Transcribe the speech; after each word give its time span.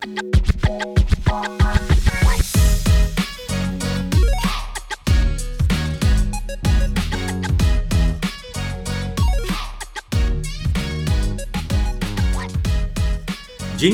Dzień 0.00 0.08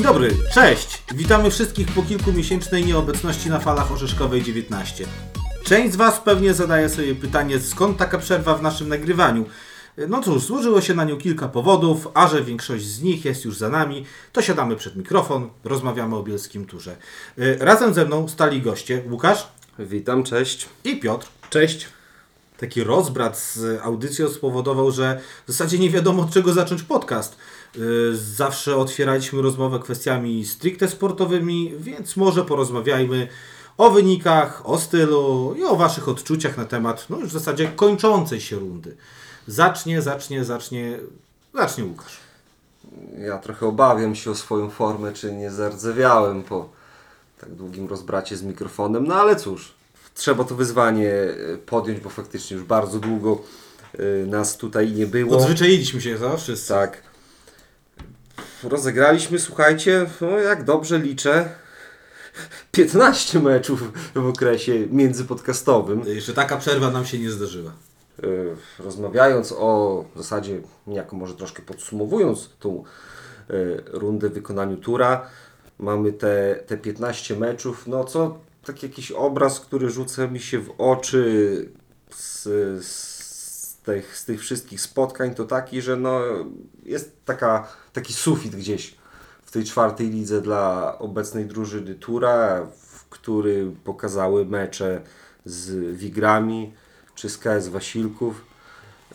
dobry, 0.01 0.31
cześć! 0.53 1.03
Witamy 1.15 1.51
wszystkich 1.51 1.87
po 1.87 2.03
kilkumiesięcznej 2.03 2.85
nieobecności 2.85 3.49
na 3.49 3.59
falach 3.59 3.91
Orzeszkowej 3.91 4.43
19. 4.43 5.05
Część 5.63 5.93
z 5.93 5.95
Was 5.95 6.19
pewnie 6.19 6.53
zadaje 6.53 6.89
sobie 6.89 7.15
pytanie, 7.15 7.59
skąd 7.59 7.97
taka 7.97 8.17
przerwa 8.17 8.55
w 8.55 8.61
naszym 8.61 8.89
nagrywaniu. 8.89 9.45
No 10.07 10.21
cóż, 10.23 10.43
złożyło 10.43 10.81
się 10.81 10.93
na 10.93 11.03
nią 11.03 11.17
kilka 11.17 11.47
powodów, 11.47 12.07
a 12.13 12.27
że 12.27 12.43
większość 12.43 12.85
z 12.85 13.01
nich 13.01 13.25
jest 13.25 13.45
już 13.45 13.57
za 13.57 13.69
nami, 13.69 14.05
to 14.31 14.41
siadamy 14.41 14.75
przed 14.75 14.95
mikrofon, 14.95 15.49
rozmawiamy 15.63 16.15
o 16.15 16.23
bielskim 16.23 16.65
turze. 16.65 16.95
Y, 17.39 17.57
Razem 17.59 17.93
ze 17.93 18.05
mną 18.05 18.27
stali 18.27 18.61
goście 18.61 19.03
Łukasz 19.09 19.47
Witam, 19.79 20.23
cześć. 20.23 20.69
i 20.83 20.99
Piotr. 20.99 21.27
Cześć. 21.49 21.87
Taki 22.57 22.83
rozbrat 22.83 23.37
z 23.39 23.81
audycją 23.81 24.29
spowodował, 24.29 24.91
że 24.91 25.19
w 25.47 25.51
zasadzie 25.51 25.79
nie 25.79 25.89
wiadomo 25.89 26.23
od 26.23 26.31
czego 26.33 26.53
zacząć 26.53 26.83
podcast. 26.83 27.35
Yy, 27.75 28.17
Zawsze 28.17 28.75
otwieraliśmy 28.77 29.41
rozmowę 29.41 29.79
kwestiami 29.79 30.45
stricte 30.45 30.87
sportowymi, 30.87 31.73
więc 31.79 32.17
może 32.17 32.45
porozmawiajmy 32.45 33.27
o 33.77 33.89
wynikach, 33.91 34.69
o 34.69 34.77
stylu 34.77 35.55
i 35.57 35.63
o 35.63 35.75
Waszych 35.75 36.09
odczuciach 36.09 36.57
na 36.57 36.65
temat, 36.65 37.05
no 37.09 37.19
już 37.19 37.29
w 37.29 37.33
zasadzie 37.33 37.67
kończącej 37.67 38.41
się 38.41 38.55
rundy. 38.55 38.95
Zacznie, 39.47 40.01
zacznie, 40.01 40.45
zacznie, 40.45 40.99
zacznie 41.53 41.85
Łukasz. 41.85 42.17
Ja 43.19 43.37
trochę 43.37 43.67
obawiam 43.67 44.15
się 44.15 44.31
o 44.31 44.35
swoją 44.35 44.69
formę, 44.69 45.13
czy 45.13 45.31
nie 45.31 45.51
zardzewiałem 45.51 46.43
po 46.43 46.69
tak 47.41 47.49
długim 47.49 47.87
rozbracie 47.87 48.37
z 48.37 48.43
mikrofonem, 48.43 49.07
no 49.07 49.15
ale 49.15 49.35
cóż, 49.35 49.73
trzeba 50.15 50.43
to 50.43 50.55
wyzwanie 50.55 51.11
e, 51.13 51.57
podjąć, 51.65 51.99
bo 51.99 52.09
faktycznie 52.09 52.57
już 52.57 52.65
bardzo 52.65 52.99
długo 52.99 53.41
e, 53.93 54.25
nas 54.25 54.57
tutaj 54.57 54.91
nie 54.91 55.07
było. 55.07 55.37
Odzwyczailiśmy 55.37 56.01
się, 56.01 56.17
to 56.17 56.37
wszyscy. 56.37 56.69
Tak. 56.69 57.01
Rozegraliśmy, 58.63 59.39
słuchajcie, 59.39 60.05
no 60.21 60.29
jak 60.29 60.63
dobrze 60.63 60.99
liczę, 60.99 61.49
15 62.71 63.39
meczów 63.39 63.91
w 64.15 64.27
okresie 64.27 64.87
międzypodcastowym. 64.91 66.03
Jeszcze 66.07 66.33
taka 66.33 66.57
przerwa 66.57 66.91
nam 66.91 67.05
się 67.05 67.19
nie 67.19 67.31
zdarzyła. 67.31 67.71
Y, 68.23 68.55
rozmawiając 68.79 69.51
o 69.57 70.03
w 70.15 70.17
zasadzie 70.17 70.61
niejako 70.87 71.15
może 71.15 71.35
troszkę 71.35 71.63
podsumowując 71.63 72.49
tą 72.59 72.83
y, 73.49 73.83
rundę 73.87 74.29
wykonaniu 74.29 74.77
Tura, 74.77 75.27
mamy 75.79 76.13
te, 76.13 76.63
te 76.67 76.77
15 76.77 77.35
meczów, 77.35 77.87
no 77.87 78.03
co 78.03 78.39
tak 78.65 78.83
jakiś 78.83 79.11
obraz, 79.11 79.59
który 79.59 79.89
rzuca 79.89 80.27
mi 80.27 80.39
się 80.39 80.59
w 80.59 80.73
oczy 80.77 81.69
z, 82.09 82.43
z, 82.85 83.77
tych, 83.83 84.17
z 84.17 84.25
tych 84.25 84.41
wszystkich 84.41 84.81
spotkań, 84.81 85.35
to 85.35 85.45
taki, 85.45 85.81
że 85.81 85.95
no 85.95 86.21
jest 86.83 87.25
taka, 87.25 87.67
taki 87.93 88.13
sufit 88.13 88.55
gdzieś 88.55 88.95
w 89.41 89.51
tej 89.51 89.63
czwartej 89.63 90.09
lidze 90.09 90.41
dla 90.41 90.95
obecnej 90.99 91.45
drużyny 91.45 91.95
Tura, 91.95 92.67
w 92.77 93.05
który 93.09 93.71
pokazały 93.83 94.45
mecze 94.45 95.01
z 95.45 95.95
Wigrami 95.97 96.73
czy 97.17 97.29
z 97.29 97.37
KS 97.37 97.67
Wasilków. 97.67 98.45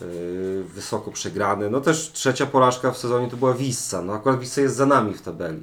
Yy, 0.01 0.65
wysoko 0.65 1.11
przegrane. 1.11 1.71
No 1.71 1.81
też 1.81 2.13
trzecia 2.13 2.47
porażka 2.47 2.91
w 2.91 2.99
sezonie 2.99 3.31
to 3.31 3.37
była 3.37 3.55
Wissa. 3.55 4.03
No 4.03 4.15
akurat 4.15 4.41
Wissa 4.41 4.61
jest 4.61 4.77
za 4.77 4.87
nami 4.87 5.15
w 5.15 5.23
tabeli. 5.23 5.63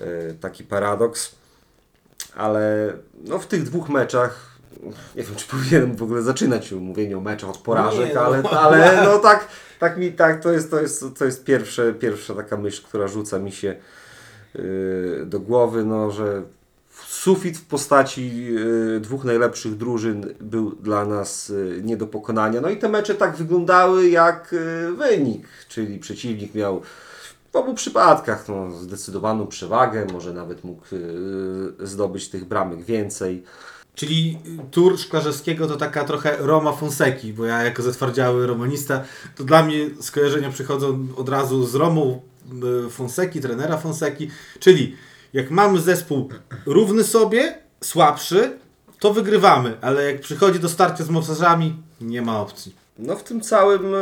Yy, 0.00 0.36
taki 0.40 0.64
paradoks. 0.64 1.34
Ale 2.36 2.92
no 3.24 3.38
w 3.38 3.46
tych 3.46 3.62
dwóch 3.62 3.88
meczach 3.88 4.54
nie 5.16 5.22
wiem, 5.22 5.36
czy 5.36 5.46
powinienem 5.56 5.96
w 5.96 6.02
ogóle 6.02 6.22
zaczynać 6.22 6.72
mówienie 6.72 7.18
o 7.18 7.20
meczach 7.20 7.50
od 7.50 7.58
porażek, 7.58 8.08
Nie, 8.08 8.14
no. 8.14 8.20
ale, 8.20 8.42
ale 8.42 9.04
no 9.04 9.18
tak, 9.18 9.48
tak 9.78 9.96
mi 9.96 10.12
tak, 10.12 10.42
to 10.42 10.52
jest, 10.52 10.70
to 10.70 10.80
jest, 10.80 11.04
to 11.18 11.24
jest 11.24 11.44
pierwsze, 11.44 11.92
pierwsza 11.92 12.34
taka 12.34 12.56
myśl, 12.56 12.82
która 12.82 13.08
rzuca 13.08 13.38
mi 13.38 13.52
się 13.52 13.76
yy, 14.54 15.22
do 15.26 15.40
głowy, 15.40 15.84
no, 15.84 16.10
że 16.10 16.42
sufit 17.24 17.58
w 17.58 17.64
postaci 17.64 18.44
yy, 18.44 19.00
dwóch 19.00 19.24
najlepszych 19.24 19.76
drużyn 19.76 20.34
był 20.40 20.70
dla 20.70 21.04
nas 21.06 21.48
yy, 21.48 21.80
nie 21.84 21.96
do 21.96 22.06
pokonania. 22.06 22.60
No 22.60 22.70
i 22.70 22.76
te 22.76 22.88
mecze 22.88 23.14
tak 23.14 23.36
wyglądały 23.36 24.08
jak 24.08 24.52
yy, 24.52 24.92
wynik, 24.96 25.46
czyli 25.68 25.98
przeciwnik 25.98 26.54
miał 26.54 26.82
w 27.52 27.56
obu 27.56 27.74
przypadkach 27.74 28.48
no, 28.48 28.70
zdecydowaną 28.70 29.46
przewagę, 29.46 30.06
może 30.12 30.32
nawet 30.32 30.64
mógł 30.64 30.82
zdobyć 31.78 32.28
tych 32.28 32.44
bramek 32.44 32.82
więcej. 32.82 33.42
Czyli 33.94 34.38
tur 34.70 34.98
Szklarzewskiego 34.98 35.66
to 35.66 35.76
taka 35.76 36.04
trochę 36.04 36.36
Roma 36.38 36.72
Fonseki, 36.72 37.32
bo 37.32 37.44
ja 37.44 37.62
jako 37.62 37.82
zatwardziały 37.82 38.46
romanista, 38.46 39.04
to 39.36 39.44
dla 39.44 39.62
mnie 39.62 39.90
skojarzenia 40.00 40.50
przychodzą 40.50 41.06
od 41.16 41.28
razu 41.28 41.66
z 41.66 41.74
Romą 41.74 42.20
Fonseki, 42.90 43.40
trenera 43.40 43.76
Fonseki, 43.76 44.30
czyli 44.60 44.96
jak 45.34 45.50
mamy 45.50 45.80
zespół 45.80 46.28
równy 46.66 47.04
sobie, 47.04 47.58
słabszy, 47.80 48.58
to 48.98 49.12
wygrywamy, 49.12 49.76
ale 49.80 50.12
jak 50.12 50.20
przychodzi 50.20 50.60
do 50.60 50.68
starcia 50.68 51.04
z 51.04 51.10
mocarzami, 51.10 51.82
nie 52.00 52.22
ma 52.22 52.40
opcji. 52.40 52.74
No 52.98 53.16
w 53.16 53.24
tym 53.24 53.40
całym 53.40 53.94
e, 53.94 53.98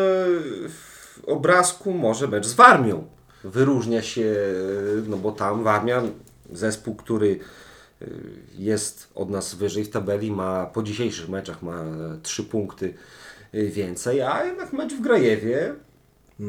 obrazku 1.26 1.92
może 1.92 2.28
mecz 2.28 2.46
z 2.46 2.54
Warmią 2.54 3.06
wyróżnia 3.44 4.02
się, 4.02 4.22
e, 4.22 5.08
no 5.08 5.16
bo 5.16 5.32
tam 5.32 5.64
Warmia, 5.64 6.02
zespół, 6.52 6.94
który 6.94 7.38
e, 8.02 8.06
jest 8.58 9.08
od 9.14 9.30
nas 9.30 9.54
wyżej 9.54 9.84
w 9.84 9.90
tabeli, 9.90 10.30
ma 10.30 10.66
po 10.66 10.82
dzisiejszych 10.82 11.28
meczach 11.28 11.62
ma 11.62 11.84
trzy 12.22 12.44
punkty 12.44 12.94
więcej, 13.52 14.22
a 14.22 14.44
jednak 14.44 14.72
mecz 14.72 14.94
w 14.94 15.00
Grajewie 15.00 15.74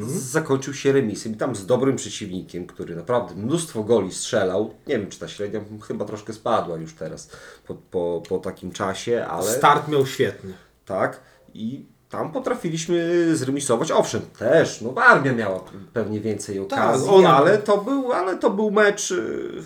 zakończył 0.06 0.74
się 0.74 0.92
remisem 0.92 1.32
i 1.32 1.36
tam 1.36 1.56
z 1.56 1.66
dobrym 1.66 1.96
przeciwnikiem, 1.96 2.66
który 2.66 2.96
naprawdę 2.96 3.34
mnóstwo 3.34 3.84
goli 3.84 4.12
strzelał. 4.12 4.74
Nie 4.86 4.98
wiem, 4.98 5.10
czy 5.10 5.18
ta 5.18 5.28
średnia 5.28 5.60
chyba 5.88 6.04
troszkę 6.04 6.32
spadła 6.32 6.76
już 6.76 6.94
teraz 6.94 7.30
po, 7.66 7.74
po, 7.74 8.22
po 8.28 8.38
takim 8.38 8.72
czasie, 8.72 9.26
ale... 9.30 9.52
Start 9.52 9.88
miał 9.88 10.06
świetny. 10.06 10.52
Tak. 10.84 11.20
I 11.54 11.86
tam 12.10 12.32
potrafiliśmy 12.32 13.28
zremisować. 13.36 13.90
Owszem, 13.90 14.20
też, 14.38 14.80
no 14.80 15.02
Armia 15.02 15.32
miała 15.32 15.60
pewnie 15.92 16.20
więcej 16.20 16.58
okazji, 16.58 17.08
ona- 17.08 17.36
ale, 17.36 17.58
to 17.58 17.78
był, 17.78 18.12
ale 18.12 18.36
to 18.36 18.50
był 18.50 18.70
mecz 18.70 19.10
y, 19.10 19.62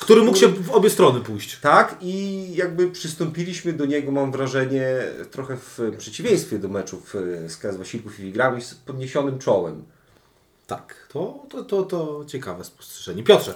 Który 0.00 0.22
mógł 0.22 0.38
się 0.38 0.48
w 0.48 0.70
obie 0.70 0.90
strony 0.90 1.20
pójść. 1.20 1.58
tak 1.60 1.96
i 2.00 2.46
jakby 2.54 2.90
przystąpiliśmy 2.90 3.72
do 3.72 3.86
niego, 3.86 4.12
mam 4.12 4.32
wrażenie, 4.32 4.86
trochę 5.30 5.56
w 5.56 5.78
przeciwieństwie 5.98 6.58
do 6.58 6.68
meczów 6.68 7.14
y, 7.14 7.50
z 7.50 7.56
KS 7.56 7.76
Wasilków 7.76 8.20
i 8.20 8.22
Wigrami 8.22 8.62
z 8.62 8.74
podniesionym 8.74 9.38
czołem. 9.38 9.84
Tak, 10.66 11.06
to, 11.12 11.46
to, 11.50 11.64
to, 11.64 11.82
to 11.82 12.24
ciekawe 12.26 12.64
spostrzeżenie. 12.64 13.22
Piotrze, 13.22 13.54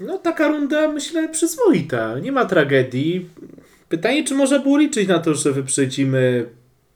No 0.00 0.18
taka 0.18 0.48
runda 0.48 0.88
myślę 0.88 1.28
przyzwoita. 1.28 2.18
Nie 2.18 2.32
ma 2.32 2.44
tragedii. 2.44 3.30
Pytanie, 3.88 4.24
czy 4.24 4.34
można 4.34 4.58
było 4.58 4.78
liczyć 4.78 5.08
na 5.08 5.18
to, 5.18 5.34
że 5.34 5.52
wyprzedzimy 5.52 6.48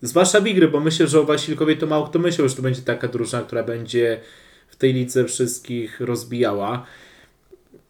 zwłaszcza 0.02 0.40
Wigry, 0.40 0.68
bo 0.68 0.80
myślę, 0.80 1.06
że 1.06 1.20
o 1.20 1.24
Wasilkowie 1.24 1.76
to 1.76 1.86
mało 1.86 2.06
kto 2.06 2.18
myślał, 2.18 2.48
że 2.48 2.56
to 2.56 2.62
będzie 2.62 2.82
taka 2.82 3.08
drużyna, 3.08 3.42
która 3.42 3.62
będzie 3.62 4.20
w 4.68 4.76
tej 4.76 4.92
lidze 4.92 5.24
wszystkich 5.24 6.00
rozbijała. 6.00 6.86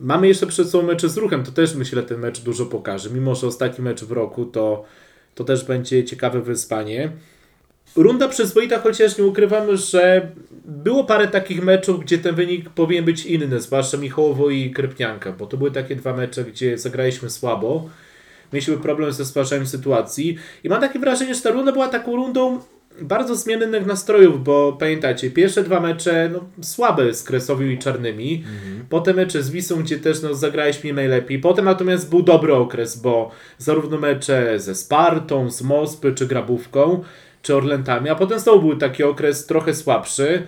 Mamy 0.02 0.28
jeszcze 0.28 0.46
przed 0.46 0.70
sobą 0.70 0.86
mecze 0.86 1.08
z 1.08 1.16
ruchem, 1.16 1.44
to 1.44 1.52
też 1.52 1.74
myślę 1.74 2.02
ten 2.02 2.20
mecz 2.20 2.40
dużo 2.40 2.66
pokaże. 2.66 3.10
Mimo, 3.10 3.34
że 3.34 3.46
ostatni 3.46 3.84
mecz 3.84 4.04
w 4.04 4.12
roku 4.12 4.44
to, 4.44 4.84
to 5.34 5.44
też 5.44 5.64
będzie 5.64 6.04
ciekawe 6.04 6.40
wyzwanie. 6.40 7.12
Runda 7.96 8.28
przyzwoita, 8.28 8.78
chociaż 8.78 9.18
nie 9.18 9.24
ukrywamy, 9.24 9.76
że 9.76 10.28
było 10.64 11.04
parę 11.04 11.28
takich 11.28 11.64
meczów, 11.64 12.00
gdzie 12.00 12.18
ten 12.18 12.34
wynik 12.34 12.70
powinien 12.70 13.04
być 13.04 13.26
inny, 13.26 13.60
zwłaszcza 13.60 13.96
Michałowo 13.96 14.50
i 14.50 14.70
Krypnianka, 14.70 15.32
bo 15.32 15.46
to 15.46 15.56
były 15.56 15.70
takie 15.70 15.96
dwa 15.96 16.16
mecze, 16.16 16.44
gdzie 16.44 16.78
zagraliśmy 16.78 17.30
słabo. 17.30 17.90
Mieliśmy 18.52 18.76
problem 18.76 19.12
ze 19.12 19.24
stwarzaniem 19.24 19.66
sytuacji 19.66 20.38
i 20.64 20.68
mam 20.68 20.80
takie 20.80 20.98
wrażenie, 20.98 21.34
że 21.34 21.40
ta 21.40 21.50
runda 21.50 21.72
była 21.72 21.88
taką 21.88 22.16
rundą 22.16 22.60
bardzo 23.00 23.36
zmiennych 23.36 23.86
nastrojów, 23.86 24.44
bo 24.44 24.72
pamiętacie, 24.72 25.30
pierwsze 25.30 25.62
dwa 25.62 25.80
mecze 25.80 26.30
no, 26.32 26.44
słabe 26.62 27.14
z 27.14 27.24
Kresowią 27.24 27.66
i 27.66 27.78
Czarnymi, 27.78 28.44
potem 28.88 29.16
mecze 29.16 29.42
z 29.42 29.50
Wisą, 29.50 29.82
gdzie 29.82 29.98
też 29.98 30.22
no, 30.22 30.34
zagraliśmy 30.34 30.92
najlepiej, 30.92 31.38
potem 31.38 31.64
natomiast 31.64 32.10
był 32.10 32.22
dobry 32.22 32.54
okres, 32.54 32.96
bo 32.96 33.30
zarówno 33.58 33.98
mecze 33.98 34.60
ze 34.60 34.74
Spartą, 34.74 35.50
z 35.50 35.62
Mospy 35.62 36.12
czy 36.12 36.26
Grabówką, 36.26 37.02
czy 37.42 37.56
Orlentami, 37.56 38.10
a 38.10 38.14
potem 38.14 38.38
znowu 38.38 38.68
był 38.68 38.76
taki 38.76 39.02
okres 39.02 39.46
trochę 39.46 39.74
słabszy. 39.74 40.42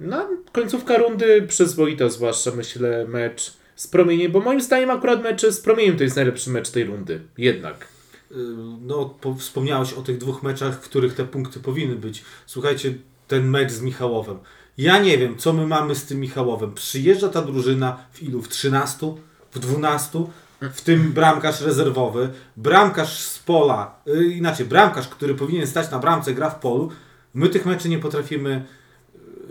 No, 0.00 0.28
końcówka 0.52 0.98
rundy 0.98 1.42
przyzwoita, 1.42 2.08
zwłaszcza 2.08 2.50
myślę 2.50 3.06
mecz 3.08 3.52
z 3.76 3.86
Promieniem, 3.86 4.32
bo 4.32 4.40
moim 4.40 4.60
zdaniem 4.60 4.90
akurat 4.90 5.22
mecz 5.22 5.46
z 5.46 5.60
Promieniem 5.60 5.96
to 5.96 6.02
jest 6.02 6.16
najlepszy 6.16 6.50
mecz 6.50 6.70
tej 6.70 6.84
rundy. 6.84 7.20
Jednak. 7.38 7.89
Y, 8.30 8.34
no, 8.80 9.04
po, 9.20 9.34
wspomniałeś 9.34 9.92
o 9.92 10.02
tych 10.02 10.18
dwóch 10.18 10.42
meczach, 10.42 10.74
w 10.74 10.80
których 10.80 11.14
te 11.14 11.24
punkty 11.24 11.60
powinny 11.60 11.96
być. 11.96 12.24
Słuchajcie, 12.46 12.94
ten 13.28 13.48
mecz 13.48 13.72
z 13.72 13.82
Michałowem. 13.82 14.38
Ja 14.78 14.98
nie 14.98 15.18
wiem, 15.18 15.36
co 15.38 15.52
my 15.52 15.66
mamy 15.66 15.94
z 15.94 16.04
tym 16.04 16.20
Michałowem. 16.20 16.74
Przyjeżdża 16.74 17.28
ta 17.28 17.42
drużyna 17.42 17.98
w 18.12 18.22
ilu? 18.22 18.42
W 18.42 18.48
13? 18.48 19.14
W 19.52 19.58
12? 19.58 20.24
W 20.60 20.80
tym 20.80 21.12
bramkarz 21.12 21.60
rezerwowy, 21.60 22.30
bramkarz 22.56 23.18
z 23.18 23.38
pola, 23.38 23.94
yy, 24.06 24.24
inaczej, 24.24 24.66
bramkarz, 24.66 25.08
który 25.08 25.34
powinien 25.34 25.66
stać 25.66 25.90
na 25.90 25.98
bramce, 25.98 26.34
gra 26.34 26.50
w 26.50 26.60
polu. 26.60 26.90
My 27.34 27.48
tych 27.48 27.66
meczy 27.66 27.88
nie 27.88 27.98
potrafimy 27.98 28.66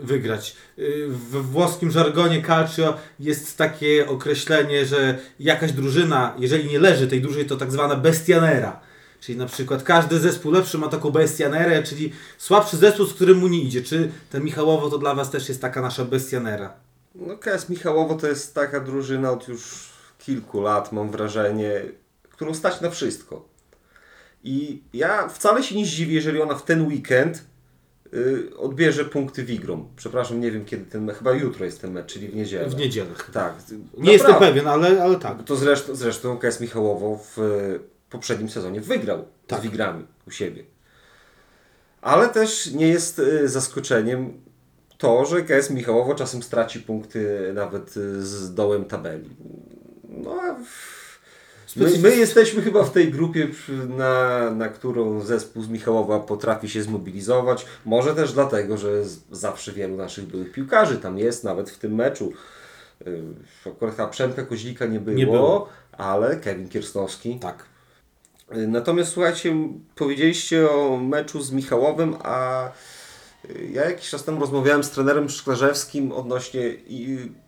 wygrać. 0.02 0.56
Yy, 0.76 1.08
W 1.08 1.50
włoskim 1.50 1.90
żargonie 1.90 2.42
calcio 2.46 2.96
jest 3.20 3.58
takie 3.58 4.08
określenie, 4.08 4.86
że 4.86 5.18
jakaś 5.40 5.72
drużyna, 5.72 6.34
jeżeli 6.38 6.70
nie 6.70 6.78
leży 6.78 7.08
tej 7.08 7.20
drużyny, 7.20 7.44
to 7.44 7.56
tak 7.56 7.72
zwana 7.72 7.96
bestianera. 7.96 8.80
Czyli 9.20 9.38
na 9.38 9.46
przykład 9.46 9.82
każdy 9.82 10.18
zespół 10.18 10.52
lepszy 10.52 10.78
ma 10.78 10.88
taką 10.88 11.10
bestianerę, 11.10 11.82
czyli 11.82 12.12
słabszy 12.38 12.76
zespół, 12.76 13.06
z 13.06 13.14
którym 13.14 13.38
mu 13.38 13.48
nie 13.48 13.62
idzie. 13.62 13.82
Czy 13.82 14.10
ten 14.30 14.44
Michałowo 14.44 14.90
to 14.90 14.98
dla 14.98 15.14
Was 15.14 15.30
też 15.30 15.48
jest 15.48 15.60
taka 15.60 15.80
nasza 15.80 16.04
bestianera? 16.04 16.74
No 17.14 17.36
KS 17.36 17.68
Michałowo 17.68 18.14
to 18.14 18.26
jest 18.26 18.54
taka 18.54 18.80
drużyna 18.80 19.30
od 19.30 19.48
już 19.48 19.90
kilku 20.18 20.60
lat, 20.60 20.92
mam 20.92 21.10
wrażenie, 21.10 21.82
którą 22.30 22.54
stać 22.54 22.80
na 22.80 22.90
wszystko. 22.90 23.48
I 24.44 24.82
ja 24.92 25.28
wcale 25.28 25.62
się 25.62 25.74
nie 25.74 25.86
zdziwię, 25.86 26.14
jeżeli 26.14 26.40
ona 26.40 26.54
w 26.54 26.64
ten 26.64 26.86
weekend 26.86 27.38
y, 27.38 27.42
odbierze 28.58 29.04
punkty 29.04 29.44
Wigrom. 29.44 29.88
Przepraszam, 29.96 30.40
nie 30.40 30.50
wiem 30.50 30.64
kiedy 30.64 30.84
ten 30.84 31.04
mecz, 31.04 31.16
chyba 31.16 31.32
jutro 31.32 31.64
jest 31.64 31.80
ten 31.80 31.92
mecz, 31.92 32.06
czyli 32.12 32.28
w 32.28 32.34
niedzielę. 32.36 32.68
W 32.68 32.76
niedzielę. 32.76 33.10
Tak. 33.32 33.54
Nie 33.98 34.12
jestem 34.12 34.30
naprawdę. 34.30 34.54
pewien, 34.54 34.68
ale, 34.72 35.02
ale 35.02 35.16
tak. 35.18 35.44
To 35.44 35.56
zresztą, 35.56 35.94
zresztą 35.94 36.38
KS 36.38 36.60
Michałowo 36.60 37.20
w 37.36 37.38
y, 37.38 37.80
poprzednim 38.10 38.48
sezonie 38.48 38.80
wygrał 38.80 39.24
Tak. 39.46 39.60
z 39.60 39.62
Wigrami 39.62 40.06
u 40.26 40.30
siebie. 40.30 40.64
Ale 42.00 42.28
też 42.28 42.70
nie 42.72 42.88
jest 42.88 43.18
y, 43.18 43.48
zaskoczeniem 43.48 44.40
to, 44.98 45.24
że 45.24 45.42
KS 45.42 45.70
Michałowo 45.70 46.14
czasem 46.14 46.42
straci 46.42 46.80
punkty 46.80 47.52
nawet 47.54 47.96
y, 47.96 48.26
z 48.26 48.54
dołem 48.54 48.84
tabeli. 48.84 49.30
No, 50.08 50.36
w- 50.64 50.99
my, 51.76 51.98
my 51.98 52.16
jesteśmy 52.16 52.62
chyba 52.62 52.84
w 52.84 52.92
tej 52.92 53.10
grupie, 53.12 53.48
na, 53.88 54.50
na 54.50 54.68
którą 54.68 55.20
zespół 55.20 55.62
z 55.62 55.68
Michałowa 55.68 56.20
potrafi 56.20 56.68
się 56.68 56.82
zmobilizować. 56.82 57.66
Może 57.84 58.14
też 58.14 58.32
dlatego, 58.32 58.76
że 58.78 58.88
zawsze 59.30 59.72
wielu 59.72 59.96
naszych 59.96 60.24
byłych 60.26 60.52
piłkarzy 60.52 60.96
tam 60.98 61.18
jest, 61.18 61.44
nawet 61.44 61.70
w 61.70 61.78
tym 61.78 61.94
meczu. 61.94 62.32
Y, 63.06 63.22
Akurat 63.66 63.96
chyba 63.96 64.08
Przemka 64.08 64.42
Koźlika 64.42 64.86
nie 64.86 65.00
było, 65.00 65.16
Nie 65.16 65.26
było. 65.26 65.68
ale 65.92 66.36
Kevin 66.36 66.68
Kiersnowski. 66.68 67.38
Tak. 67.38 67.64
Y, 68.56 68.66
Natomiast 68.68 69.12
słuchajcie, 69.12 69.54
powiedzieliście 69.94 70.70
o 70.70 70.96
meczu 70.96 71.42
z 71.42 71.52
Michałowem, 71.52 72.14
a 72.22 72.68
y, 73.50 73.68
ja 73.72 73.84
jakiś 73.90 74.10
czas 74.10 74.24
temu 74.24 74.40
rozmawiałem 74.40 74.84
z 74.84 74.90
trenerem 74.90 75.28
Szklarzewskim 75.28 76.12
odnośnie 76.12 76.74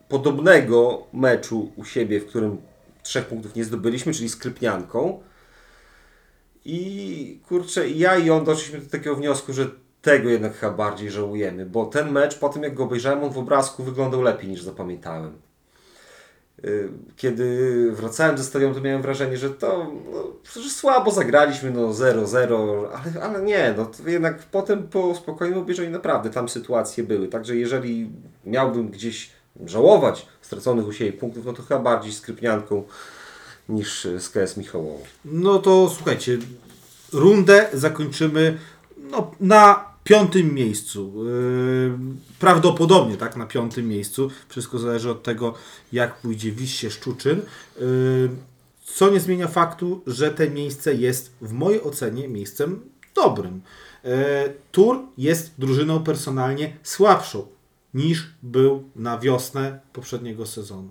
podobnego 0.08 1.06
meczu 1.12 1.72
u 1.76 1.84
siebie, 1.84 2.20
w 2.20 2.26
którym 2.26 2.56
trzech 3.02 3.26
punktów 3.26 3.54
nie 3.54 3.64
zdobyliśmy, 3.64 4.12
czyli 4.12 4.28
z 4.28 4.36
Krypnianką. 4.36 5.22
I 6.64 7.40
kurczę, 7.48 7.88
ja 7.88 8.16
i 8.16 8.30
on 8.30 8.44
doszliśmy 8.44 8.78
do 8.78 8.90
takiego 8.90 9.16
wniosku, 9.16 9.52
że 9.52 9.70
tego 10.02 10.28
jednak 10.28 10.54
chyba 10.54 10.72
bardziej 10.72 11.10
żałujemy, 11.10 11.66
bo 11.66 11.86
ten 11.86 12.12
mecz, 12.12 12.38
po 12.38 12.48
tym 12.48 12.62
jak 12.62 12.74
go 12.74 12.84
obejrzałem, 12.84 13.24
on 13.24 13.30
w 13.30 13.38
obrazku 13.38 13.82
wyglądał 13.82 14.22
lepiej 14.22 14.50
niż 14.50 14.62
zapamiętałem. 14.62 15.32
Y, 16.64 16.88
Kiedy 17.16 17.88
wracałem 17.92 18.38
ze 18.38 18.44
stadionu, 18.44 18.74
to 18.74 18.80
miałem 18.80 19.02
wrażenie, 19.02 19.36
że 19.36 19.50
to 19.50 19.90
no, 20.12 20.62
słabo 20.70 21.10
zagraliśmy, 21.10 21.70
no 21.70 21.88
0-0, 21.88 22.86
ale, 22.92 23.22
ale 23.22 23.42
nie, 23.42 23.74
no 23.76 23.86
to 23.86 24.08
jednak 24.10 24.38
potem 24.38 24.88
po 24.88 25.14
spokojnym 25.14 25.58
obejrzeniu 25.58 25.90
naprawdę 25.90 26.30
tam 26.30 26.48
sytuacje 26.48 27.04
były. 27.04 27.28
Także 27.28 27.56
jeżeli 27.56 28.10
miałbym 28.44 28.88
gdzieś 28.88 29.30
żałować 29.66 30.26
straconych 30.42 30.86
u 30.86 30.92
siebie 30.92 31.12
punktów, 31.12 31.44
no 31.44 31.52
to 31.52 31.62
chyba 31.62 31.80
bardziej 31.80 32.12
z 32.12 32.20
Krypnianką 32.20 32.82
niż 33.68 34.06
z 34.18 34.28
KS 34.28 34.56
Michałowo. 34.56 35.04
No 35.24 35.58
to 35.58 35.92
słuchajcie, 35.96 36.38
rundę 37.12 37.68
zakończymy 37.72 38.58
no, 38.96 39.30
na 39.40 39.92
piątym 40.04 40.54
miejscu. 40.54 41.24
Yy, 41.24 41.98
prawdopodobnie 42.38 43.16
tak, 43.16 43.36
na 43.36 43.46
piątym 43.46 43.88
miejscu. 43.88 44.30
Wszystko 44.48 44.78
zależy 44.78 45.10
od 45.10 45.22
tego, 45.22 45.54
jak 45.92 46.14
pójdzie 46.14 46.52
Wiście 46.52 46.90
Szczuczyn. 46.90 47.42
Yy, 47.80 48.30
co 48.84 49.10
nie 49.10 49.20
zmienia 49.20 49.48
faktu, 49.48 50.02
że 50.06 50.30
to 50.30 50.50
miejsce 50.50 50.94
jest 50.94 51.32
w 51.40 51.52
mojej 51.52 51.82
ocenie 51.82 52.28
miejscem 52.28 52.80
dobrym. 53.14 53.60
Yy, 54.04 54.10
Tur 54.72 54.98
jest 55.18 55.52
drużyną 55.58 56.04
personalnie 56.04 56.76
słabszą 56.82 57.46
niż 57.94 58.34
był 58.42 58.90
na 58.96 59.18
wiosnę 59.18 59.80
poprzedniego 59.92 60.46
sezonu. 60.46 60.88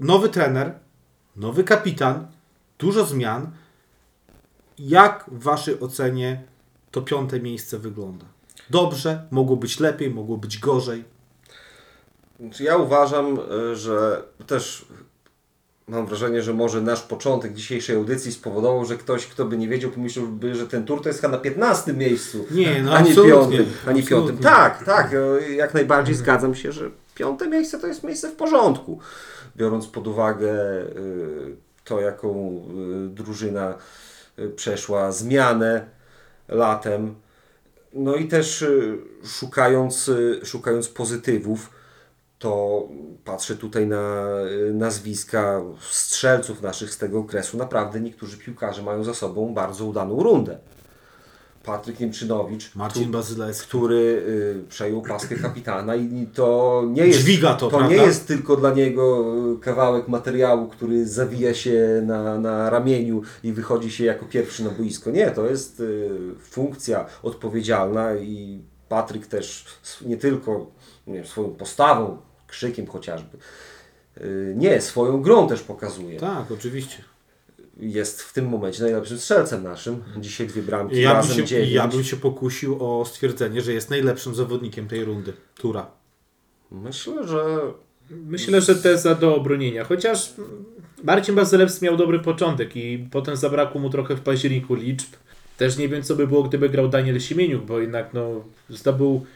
Nowy 0.00 0.28
trener, 0.28 0.78
nowy 1.36 1.64
kapitan, 1.64 2.26
dużo 2.78 3.04
zmian. 3.04 3.50
Jak 4.78 5.24
w 5.32 5.42
Waszej 5.42 5.80
ocenie 5.80 6.42
to 6.90 7.02
piąte 7.02 7.40
miejsce 7.40 7.78
wygląda? 7.78 8.26
Dobrze, 8.70 9.26
mogło 9.30 9.56
być 9.56 9.80
lepiej, 9.80 10.10
mogło 10.10 10.36
być 10.36 10.58
gorzej. 10.58 11.04
Ja 12.60 12.76
uważam, 12.76 13.38
y, 13.72 13.76
że 13.76 14.22
też 14.46 14.86
mam 15.88 16.06
wrażenie, 16.06 16.42
że 16.42 16.54
może 16.54 16.80
nasz 16.80 17.02
początek 17.02 17.54
dzisiejszej 17.54 17.96
audycji 17.96 18.32
spowodował, 18.32 18.84
że 18.84 18.96
ktoś, 18.96 19.26
kto 19.26 19.44
by 19.44 19.58
nie 19.58 19.68
wiedział, 19.68 19.90
pomyślałby, 19.90 20.54
że 20.54 20.66
ten 20.66 20.84
tur 20.84 21.02
to 21.02 21.08
jest 21.08 21.20
chyba 21.20 21.32
na 21.32 21.38
15 21.38 21.92
miejscu, 21.92 22.46
Nie, 22.50 22.82
no 22.82 22.92
a 22.92 23.00
nie 23.00 23.14
piątym. 23.14 23.66
A 23.86 23.92
nie 23.92 24.02
piątym. 24.02 24.38
Tak, 24.38 24.84
tak, 24.84 25.12
y, 25.12 25.54
jak 25.54 25.74
najbardziej 25.74 26.14
zgadzam 26.14 26.54
się, 26.54 26.72
że 26.72 26.90
piąte 27.14 27.48
miejsce 27.48 27.78
to 27.78 27.86
jest 27.86 28.04
miejsce 28.04 28.30
w 28.30 28.36
porządku. 28.36 28.98
Biorąc 29.56 29.86
pod 29.86 30.06
uwagę 30.06 30.52
y, 30.52 31.56
to, 31.84 32.00
jaką 32.00 32.62
y, 33.06 33.08
drużyna 33.08 33.74
przeszła 34.56 35.12
zmianę 35.12 35.86
latem. 36.48 37.14
No 37.92 38.16
i 38.16 38.28
też 38.28 38.64
szukając, 39.24 40.10
szukając 40.44 40.88
pozytywów, 40.88 41.70
to 42.44 42.88
patrzę 43.24 43.56
tutaj 43.56 43.86
na 43.86 44.26
y, 44.68 44.74
nazwiska 44.74 45.62
strzelców 45.90 46.62
naszych 46.62 46.90
z 46.94 46.98
tego 46.98 47.18
okresu. 47.18 47.56
Naprawdę 47.56 48.00
niektórzy 48.00 48.38
piłkarze 48.38 48.82
mają 48.82 49.04
za 49.04 49.14
sobą 49.14 49.54
bardzo 49.54 49.84
udaną 49.84 50.22
rundę. 50.22 50.58
Patryk 51.64 52.00
Niemczynowicz, 52.00 52.74
Marcin 52.74 53.10
Bazylewski. 53.10 53.68
który 53.68 53.96
y, 53.96 54.68
przejął 54.68 55.02
paskę 55.02 55.36
kapitana 55.36 55.96
i 55.96 56.26
to 56.34 56.82
nie 56.88 57.06
jest, 57.06 57.20
Dźwiga 57.20 57.54
to, 57.54 57.68
to 57.68 57.88
nie 57.88 57.96
jest 57.96 58.28
tylko 58.28 58.56
dla 58.56 58.70
niego 58.70 59.24
y, 59.56 59.58
kawałek 59.58 60.08
materiału, 60.08 60.68
który 60.68 61.06
zawija 61.06 61.54
się 61.54 62.02
na, 62.06 62.38
na 62.38 62.70
ramieniu 62.70 63.22
i 63.44 63.52
wychodzi 63.52 63.90
się 63.90 64.04
jako 64.04 64.26
pierwszy 64.26 64.64
na 64.64 64.70
boisko. 64.70 65.10
Nie, 65.10 65.30
to 65.30 65.46
jest 65.46 65.80
y, 65.80 66.10
funkcja 66.40 67.06
odpowiedzialna 67.22 68.14
i 68.14 68.62
Patryk 68.88 69.26
też 69.26 69.66
nie 70.06 70.16
tylko 70.16 70.66
nie 71.06 71.14
wiem, 71.14 71.26
swoją 71.26 71.50
postawą, 71.50 72.18
krzykiem 72.54 72.86
chociażby, 72.86 73.38
y, 74.20 74.54
nie, 74.56 74.80
swoją 74.80 75.22
grą 75.22 75.48
też 75.48 75.62
pokazuje. 75.62 76.20
Tak, 76.20 76.52
oczywiście. 76.52 76.96
Jest 77.80 78.22
w 78.22 78.32
tym 78.32 78.48
momencie 78.48 78.82
najlepszym 78.82 79.18
strzelcem 79.18 79.62
naszym. 79.62 80.02
Dzisiaj 80.18 80.46
dwie 80.46 80.62
bramki, 80.62 81.00
Ja 81.00 81.08
bym, 81.08 81.16
razem 81.16 81.36
się, 81.36 81.44
dziewięć. 81.44 81.72
ja 81.72 81.88
bym 81.88 82.04
się 82.04 82.16
pokusił 82.16 82.76
o 82.80 83.04
stwierdzenie, 83.04 83.60
że 83.60 83.72
jest 83.72 83.90
najlepszym 83.90 84.34
zawodnikiem 84.34 84.88
tej 84.88 85.04
rundy. 85.04 85.32
Tura. 85.54 85.86
Myślę, 86.70 87.28
że 87.28 87.60
Myślę, 88.10 88.60
że 88.60 88.74
teza 88.74 89.14
do 89.14 89.36
obronienia. 89.36 89.84
Chociaż 89.84 90.34
Marcin 91.04 91.34
Bazylewski 91.34 91.84
miał 91.84 91.96
dobry 91.96 92.20
początek 92.20 92.76
i 92.76 93.08
potem 93.10 93.36
zabrakło 93.36 93.80
mu 93.80 93.90
trochę 93.90 94.16
w 94.16 94.20
październiku 94.20 94.74
liczb. 94.74 95.08
Też 95.56 95.76
nie 95.76 95.88
wiem, 95.88 96.02
co 96.02 96.16
by 96.16 96.26
było, 96.26 96.42
gdyby 96.42 96.68
grał 96.68 96.88
Daniel 96.88 97.20
Siemieniuk, 97.20 97.64
bo 97.64 97.80
jednak 97.80 98.14
no, 98.14 98.44
zdobył 98.68 99.26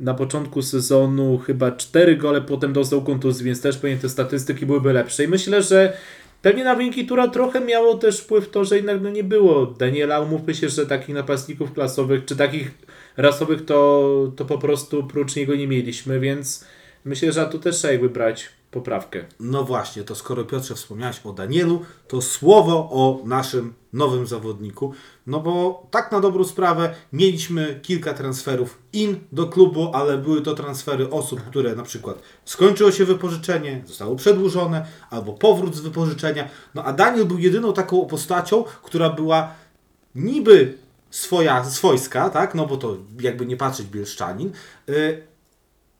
na 0.00 0.14
początku 0.14 0.62
sezonu 0.62 1.38
chyba 1.38 1.72
4 1.72 2.16
gole, 2.16 2.40
potem 2.40 2.72
dostał 2.72 3.02
kontuzji, 3.02 3.44
więc 3.44 3.60
też 3.60 3.78
pewnie 3.78 3.96
te 3.96 4.08
statystyki 4.08 4.66
byłyby 4.66 4.92
lepsze. 4.92 5.24
I 5.24 5.28
myślę, 5.28 5.62
że 5.62 5.96
pewnie 6.42 6.64
na 6.64 6.74
wyniki 6.74 7.06
Tura 7.06 7.28
trochę 7.28 7.60
miało 7.60 7.94
też 7.94 8.20
wpływ 8.20 8.50
to, 8.50 8.64
że 8.64 8.76
jednak 8.76 9.02
no, 9.02 9.10
nie 9.10 9.24
było 9.24 9.66
Daniela. 9.66 10.20
Umówmy 10.20 10.54
się, 10.54 10.68
że 10.68 10.86
takich 10.86 11.14
napastników 11.14 11.72
klasowych, 11.72 12.24
czy 12.24 12.36
takich 12.36 12.70
rasowych 13.16 13.64
to, 13.64 14.32
to 14.36 14.44
po 14.44 14.58
prostu 14.58 15.04
prócz 15.04 15.36
niego 15.36 15.54
nie 15.54 15.68
mieliśmy, 15.68 16.20
więc 16.20 16.64
myślę, 17.04 17.32
że 17.32 17.46
tu 17.46 17.58
też 17.58 17.76
trzeba 17.76 17.92
jakby 17.92 18.10
brać 18.10 18.48
poprawkę. 18.70 19.24
No 19.40 19.64
właśnie, 19.64 20.04
to 20.04 20.14
skoro 20.14 20.44
Piotrze 20.44 20.74
wspomniałeś 20.74 21.20
o 21.24 21.32
Danielu, 21.32 21.82
to 22.08 22.22
słowo 22.22 22.76
o 22.90 23.20
naszym 23.24 23.74
nowym 23.92 24.26
zawodniku. 24.26 24.92
No 25.26 25.40
bo 25.40 25.86
tak 25.90 26.12
na 26.12 26.20
dobrą 26.20 26.44
sprawę 26.44 26.94
mieliśmy 27.12 27.80
kilka 27.82 28.14
transferów 28.14 28.78
in 28.92 29.16
do 29.32 29.46
klubu, 29.46 29.90
ale 29.94 30.18
były 30.18 30.42
to 30.42 30.54
transfery 30.54 31.10
osób, 31.10 31.42
które 31.42 31.74
na 31.74 31.82
przykład 31.82 32.22
skończyło 32.44 32.92
się 32.92 33.04
wypożyczenie, 33.04 33.82
zostało 33.86 34.16
przedłużone, 34.16 34.86
albo 35.10 35.32
powrót 35.32 35.74
z 35.74 35.80
wypożyczenia. 35.80 36.48
No 36.74 36.84
a 36.84 36.92
Daniel 36.92 37.24
był 37.24 37.38
jedyną 37.38 37.72
taką 37.72 38.06
postacią, 38.06 38.64
która 38.82 39.10
była 39.10 39.54
niby 40.14 40.78
swoja, 41.10 41.64
swojska, 41.64 42.30
tak? 42.30 42.54
No 42.54 42.66
bo 42.66 42.76
to 42.76 42.96
jakby 43.20 43.46
nie 43.46 43.56
patrzeć 43.56 43.86
bielszczanin, 43.86 44.52
y, 44.88 45.22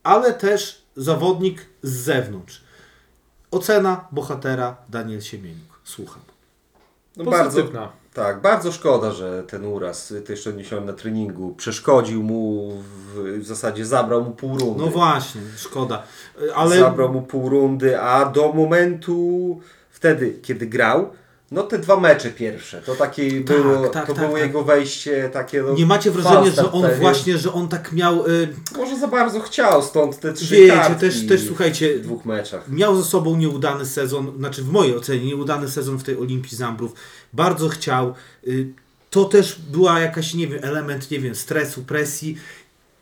ale 0.02 0.34
też 0.34 0.82
zawodnik 0.98 1.66
z 1.82 1.90
zewnątrz. 1.90 2.64
Ocena 3.50 4.08
bohatera 4.12 4.76
Daniel 4.88 5.20
Siemieniuk. 5.20 5.80
Słucham. 5.84 6.22
No 7.16 7.24
bardzo, 7.24 7.62
tak, 8.14 8.40
bardzo 8.40 8.72
szkoda, 8.72 9.12
że 9.12 9.42
ten 9.42 9.64
uraz, 9.64 10.14
to 10.26 10.32
jeszcze 10.32 10.50
odniesiony 10.50 10.86
na 10.86 10.92
treningu, 10.92 11.54
przeszkodził 11.54 12.22
mu, 12.22 12.72
w, 12.82 13.38
w 13.38 13.46
zasadzie 13.46 13.86
zabrał 13.86 14.24
mu 14.24 14.30
pół 14.30 14.58
rundy. 14.58 14.84
No 14.84 14.86
właśnie, 14.86 15.40
szkoda. 15.56 16.02
Ale 16.54 16.78
Zabrał 16.78 17.12
mu 17.12 17.22
pół 17.22 17.48
rundy, 17.48 18.00
a 18.00 18.24
do 18.24 18.52
momentu 18.52 19.60
wtedy, 19.90 20.38
kiedy 20.42 20.66
grał, 20.66 21.10
no 21.50 21.62
te 21.62 21.78
dwa 21.78 22.00
mecze 22.00 22.30
pierwsze, 22.30 22.82
to 22.82 22.94
takie 22.94 23.40
było, 23.40 23.88
tak, 23.88 24.06
to 24.06 24.14
tak, 24.14 24.24
było 24.24 24.36
tak. 24.38 24.46
jego 24.46 24.62
wejście 24.64 25.30
takie 25.32 25.62
no, 25.62 25.74
nie 25.74 25.86
macie 25.86 26.10
wrażenia, 26.10 26.50
że 26.50 26.72
on 26.72 26.82
pewien. 26.82 27.00
właśnie, 27.00 27.38
że 27.38 27.52
on 27.52 27.68
tak 27.68 27.92
miał... 27.92 28.26
Y, 28.26 28.48
Może 28.76 28.98
za 28.98 29.08
bardzo 29.08 29.40
chciał, 29.40 29.82
stąd 29.82 30.20
te 30.20 30.32
trzy 30.32 30.54
Wiecie, 30.56 30.72
kartki 30.76 31.00
też- 31.00 31.26
też, 31.26 31.46
słuchajcie, 31.46 31.98
w 31.98 32.00
dwóch 32.00 32.24
meczach. 32.24 32.68
miał 32.68 32.96
ze 32.96 33.04
sobą 33.04 33.36
nieudany 33.36 33.86
sezon, 33.86 34.32
znaczy 34.38 34.62
w 34.62 34.68
mojej 34.72 34.96
ocenie 34.96 35.26
nieudany 35.26 35.68
sezon 35.68 35.98
w 35.98 36.02
tej 36.02 36.16
Olimpii 36.18 36.56
Zambrów. 36.56 36.92
Bardzo 37.32 37.68
chciał. 37.68 38.14
Y, 38.46 38.68
To 39.10 39.24
też 39.24 39.60
była 39.70 40.00
jakaś, 40.00 40.34
nie 40.34 40.46
wiem, 40.46 40.58
element, 40.62 41.10
nie 41.10 41.18
wiem, 41.20 41.34
stresu, 41.34 41.82
presji, 41.84 42.38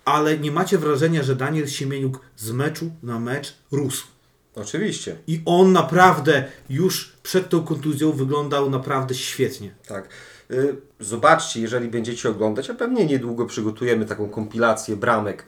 ale 0.04 0.38
nie 0.38 0.50
macie 0.52 0.78
wrażenia, 0.78 1.22
że 1.22 1.36
Daniel 1.36 1.68
Siemieniuk 1.68 2.20
z 2.36 2.50
meczu 2.50 2.90
na 3.02 3.18
mecz 3.20 3.54
rósł. 3.72 4.06
Oczywiście, 4.56 5.16
I 5.26 5.42
on 5.44 5.72
naprawdę 5.72 6.44
już 6.70 7.12
przed 7.22 7.48
tą 7.48 7.64
kontuzją 7.64 8.12
wyglądał 8.12 8.70
naprawdę 8.70 9.14
świetnie. 9.14 9.74
tak. 9.88 10.08
Y, 10.50 10.76
Zobaczcie, 11.00 11.60
jeżeli 11.60 11.88
będziecie 11.88 12.28
oglądać, 12.28 12.70
a 12.70 12.74
pewnie 12.74 13.06
niedługo 13.06 13.46
przygotujemy 13.46 14.06
taką 14.06 14.28
kompilację 14.28 14.96
bramek 14.96 15.44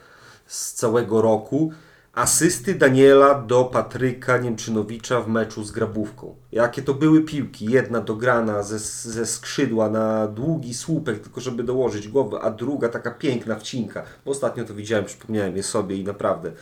z 0.47 0.73
całego 0.73 1.23
roku. 1.23 1.73
Asysty 2.15 2.75
Daniela 2.75 3.35
do 3.35 3.65
Patryka 3.65 4.39
Niemczynowicza 4.39 5.21
w 5.21 5.29
meczu 5.29 5.65
z 5.65 5.71
Grabówką. 5.71 6.37
Jakie 6.53 6.83
to 6.83 6.95
były 6.95 7.23
piłki. 7.23 7.65
Jedna 7.65 8.01
dograna 8.01 8.63
ze, 8.63 8.79
ze 8.79 9.27
skrzydła 9.27 9.91
na 9.91 10.27
długi 10.27 10.75
słupek, 10.75 11.19
tylko 11.19 11.41
żeby 11.41 11.63
dołożyć 11.63 12.09
głowę, 12.09 12.41
a 12.43 12.51
druga 12.51 12.89
taka 12.89 13.11
piękna 13.11 13.57
wcinka. 13.57 14.03
Bo 14.25 14.31
ostatnio 14.31 14.65
to 14.65 14.75
widziałem, 14.75 15.05
przypomniałem 15.05 15.57
je 15.57 15.63
sobie 15.63 15.97
i 15.97 16.05
naprawdę 16.05 16.53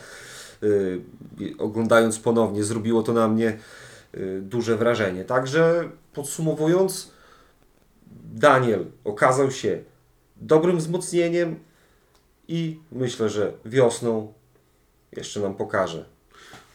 oglądając 1.57 2.19
ponownie 2.19 2.63
zrobiło 2.63 3.03
to 3.03 3.13
na 3.13 3.27
mnie 3.27 3.57
y, 4.15 4.41
duże 4.41 4.77
wrażenie. 4.77 5.23
Także 5.25 5.89
podsumowując, 6.13 7.11
Daniel 8.33 8.85
okazał 9.03 9.51
się 9.51 9.79
dobrym 10.37 10.77
wzmocnieniem 10.77 11.59
i 12.47 12.79
myślę, 12.91 13.29
że 13.29 13.53
wiosną 13.65 14.33
jeszcze 15.17 15.39
nam 15.39 15.55
pokaże 15.55 16.05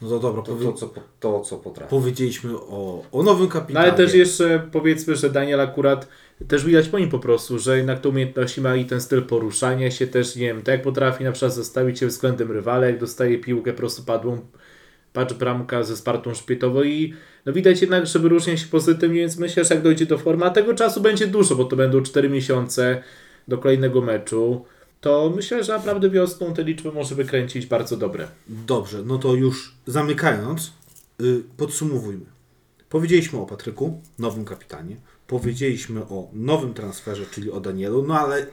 No 0.01 0.09
to 0.09 0.19
dobra, 0.19 0.43
to, 0.43 0.57
to, 0.57 0.73
co, 0.73 0.91
to 1.21 1.41
co 1.41 1.57
potrafi. 1.57 1.91
powiedzieliśmy 1.91 2.57
o, 2.57 3.03
o 3.13 3.23
nowym 3.23 3.47
No 3.47 3.53
kapitanie. 3.53 3.87
ale 3.87 3.93
też 3.97 4.15
jeszcze 4.15 4.69
powiedzmy, 4.73 5.17
że 5.17 5.31
Daniel 5.31 5.61
akurat 5.61 6.09
też 6.49 6.65
widać 6.65 6.89
po 6.89 6.99
nim 6.99 7.11
po 7.11 7.19
prostu, 7.19 7.59
że 7.59 7.77
jednak 7.77 8.01
te 8.01 8.09
umiejętności 8.09 8.61
ma 8.61 8.77
i 8.77 8.85
ten 8.85 9.01
styl 9.01 9.23
poruszania 9.23 9.91
się 9.91 10.07
też, 10.07 10.37
nie 10.37 10.47
wiem, 10.47 10.63
tak 10.63 10.73
jak 10.73 10.83
potrafi 10.83 11.25
na 11.25 11.33
przykład 11.33 11.55
zostawić 11.55 11.99
się 11.99 12.07
względem 12.07 12.53
rywala, 12.53 12.87
jak 12.87 12.99
dostaje 12.99 13.39
piłkę 13.39 13.73
prostopadłą, 13.73 14.41
patrz 15.13 15.35
bramka 15.35 15.83
ze 15.83 15.97
spartą 15.97 16.35
szpietową 16.35 16.83
i 16.83 17.15
no 17.47 17.53
widać 17.53 17.81
jednak, 17.81 18.07
że 18.07 18.19
wyróżnia 18.19 18.57
się 18.57 18.67
pozytywnie, 18.67 19.21
więc 19.21 19.39
myślę, 19.39 19.65
że 19.65 19.75
jak 19.75 19.85
dojdzie 19.85 20.07
do 20.07 20.19
formy, 20.19 20.45
a 20.45 20.51
tego 20.51 20.75
czasu 20.75 21.01
będzie 21.01 21.27
dużo, 21.27 21.57
bo 21.57 21.65
to 21.65 21.77
będą 21.77 22.03
4 22.03 22.29
miesiące 22.29 23.03
do 23.49 23.59
kolejnego 23.59 24.01
meczu, 24.01 24.65
to 25.01 25.33
myślę, 25.37 25.65
że 25.65 25.73
naprawdę 25.73 26.11
wiosną 26.11 26.55
te 26.55 26.65
liczby 26.65 26.93
może 26.93 27.15
wykręcić 27.15 27.67
bardzo 27.67 27.97
dobre. 27.97 28.29
Dobrze, 28.49 29.03
no 29.05 29.19
to 29.19 29.35
już 29.35 29.75
zamykając, 29.87 30.73
y, 31.21 31.43
podsumowujmy. 31.57 32.25
Powiedzieliśmy 32.89 33.39
o 33.39 33.47
Patryku, 33.47 34.01
nowym 34.19 34.45
kapitanie. 34.45 34.97
Powiedzieliśmy 35.27 36.01
o 36.01 36.29
nowym 36.33 36.75
transferze, 36.75 37.27
czyli 37.31 37.51
o 37.51 37.61
Danielu, 37.61 38.03
no 38.03 38.21
ale 38.21 38.47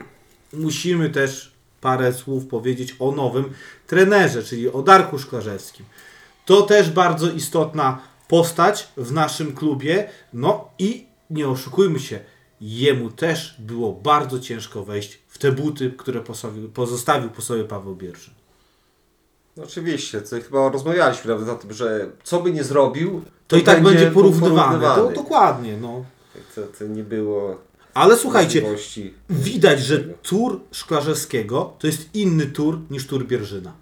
musimy 0.54 1.10
też 1.10 1.52
parę 1.82 2.14
słów 2.14 2.46
powiedzieć 2.46 2.96
o 3.00 3.12
nowym 3.12 3.46
trenerze, 3.88 4.44
czyli 4.44 4.70
o 4.70 4.82
Darku 4.82 5.20
Szklarzewskim. 5.20 5.86
To 6.46 6.62
też 6.62 6.90
bardzo 6.90 7.32
istotna 7.32 8.02
postać 8.28 8.88
w 8.98 9.12
naszym 9.12 9.56
klubie. 9.56 10.10
No 10.34 10.70
i 10.80 11.06
nie 11.30 11.48
oszukujmy 11.48 12.00
się, 12.00 12.20
jemu 12.62 13.10
też 13.10 13.56
było 13.60 13.94
bardzo 13.94 14.40
ciężko 14.40 14.84
wejść 14.84 15.20
w 15.28 15.38
te 15.38 15.52
buty, 15.52 15.94
które 15.98 16.22
pozostawił 16.74 17.30
po 17.30 17.42
sobie 17.42 17.64
Paweł 17.64 17.96
Bierszy. 17.96 18.32
No 19.58 19.64
Oczywiście, 19.64 20.22
to 20.22 20.36
chyba 20.42 20.70
rozmawialiśmy 20.70 21.32
nawet 21.32 21.50
o 21.50 21.56
tym, 21.56 21.74
że 21.74 22.12
co 22.24 22.42
by 22.42 22.52
nie 22.52 22.64
zrobił, 22.64 23.22
To 23.48 23.58
i 23.58 23.64
tak 23.64 23.84
będzie 23.84 24.12
porównywany. 24.12 24.86
To, 24.86 25.12
dokładnie, 25.12 25.78
no. 25.78 26.06
To, 26.56 26.62
to 26.80 26.88
nie 26.88 27.04
było 27.04 27.62
Ale 27.94 28.18
słuchajcie, 28.18 28.64
widać, 29.30 29.80
że 29.80 30.00
tur 30.00 30.62
Szklarzewskiego 30.72 31.74
to 31.80 31.88
jest 31.88 32.16
inny 32.16 32.46
tur 32.46 32.80
niż 32.90 33.08
tur 33.08 33.28
Bierżyna. 33.28 33.74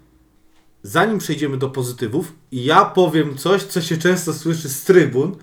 Zanim 0.82 1.18
przejdziemy 1.18 1.56
do 1.56 1.70
pozytywów, 1.70 2.32
ja 2.52 2.84
powiem 2.84 3.36
coś, 3.36 3.62
co 3.62 3.80
się 3.80 3.96
często 3.96 4.32
słyszy 4.32 4.68
z 4.68 4.84
trybun 4.84 5.36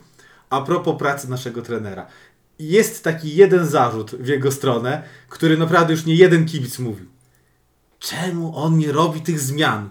a 0.50 0.62
propos 0.62 1.00
pracy 1.00 1.30
naszego 1.30 1.62
trenera. 1.62 2.08
Jest 2.60 3.04
taki 3.04 3.36
jeden 3.36 3.68
zarzut 3.68 4.12
w 4.12 4.28
jego 4.28 4.52
stronę, 4.52 5.04
który 5.30 5.58
naprawdę 5.58 5.94
już 5.94 6.06
nie 6.06 6.16
jeden 6.16 6.46
kibic 6.46 6.80
mówił. 6.80 7.06
Czemu 8.00 8.58
on 8.58 8.78
nie 8.78 8.92
robi 8.92 9.22
tych 9.22 9.40
zmian? 9.40 9.90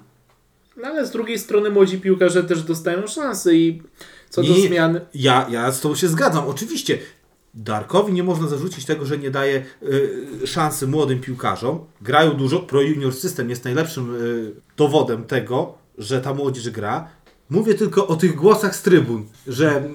No 0.76 0.88
ale 0.88 1.07
z 1.07 1.11
drugiej 1.11 1.38
strony 1.38 1.71
młodzi 1.71 2.00
piłkarze 2.00 2.45
też 2.45 2.62
dostają 2.62 3.07
szansę 3.07 3.55
i 3.55 3.83
co 4.31 4.43
do 4.43 4.49
nie, 4.49 4.69
zmian, 4.69 5.00
Ja, 5.14 5.47
ja 5.50 5.73
z 5.73 5.81
tobą 5.81 5.95
się 5.95 6.09
zgadzam. 6.09 6.49
Oczywiście 6.49 6.99
Darkowi 7.54 8.12
nie 8.12 8.23
można 8.23 8.49
zarzucić 8.49 8.84
tego, 8.84 9.06
że 9.06 9.18
nie 9.18 9.30
daje 9.30 9.64
y, 9.82 10.46
szansy 10.46 10.87
młodym 10.87 11.20
piłkarzom. 11.20 11.84
Grają 12.00 12.30
dużo. 12.30 12.61
Pro 12.61 12.82
Junior 12.82 13.12
System 13.12 13.50
jest 13.50 13.64
najlepszym 13.64 14.14
y, 14.14 14.52
dowodem 14.76 15.25
tego, 15.25 15.78
że 15.99 16.20
ta 16.20 16.34
młodzież 16.34 16.70
gra. 16.70 17.08
Mówię 17.50 17.75
tylko 17.75 18.06
o 18.06 18.16
tych 18.16 18.34
głosach 18.34 18.76
z 18.76 18.82
trybun, 18.82 19.26
że 19.46 19.76
mm, 19.76 19.94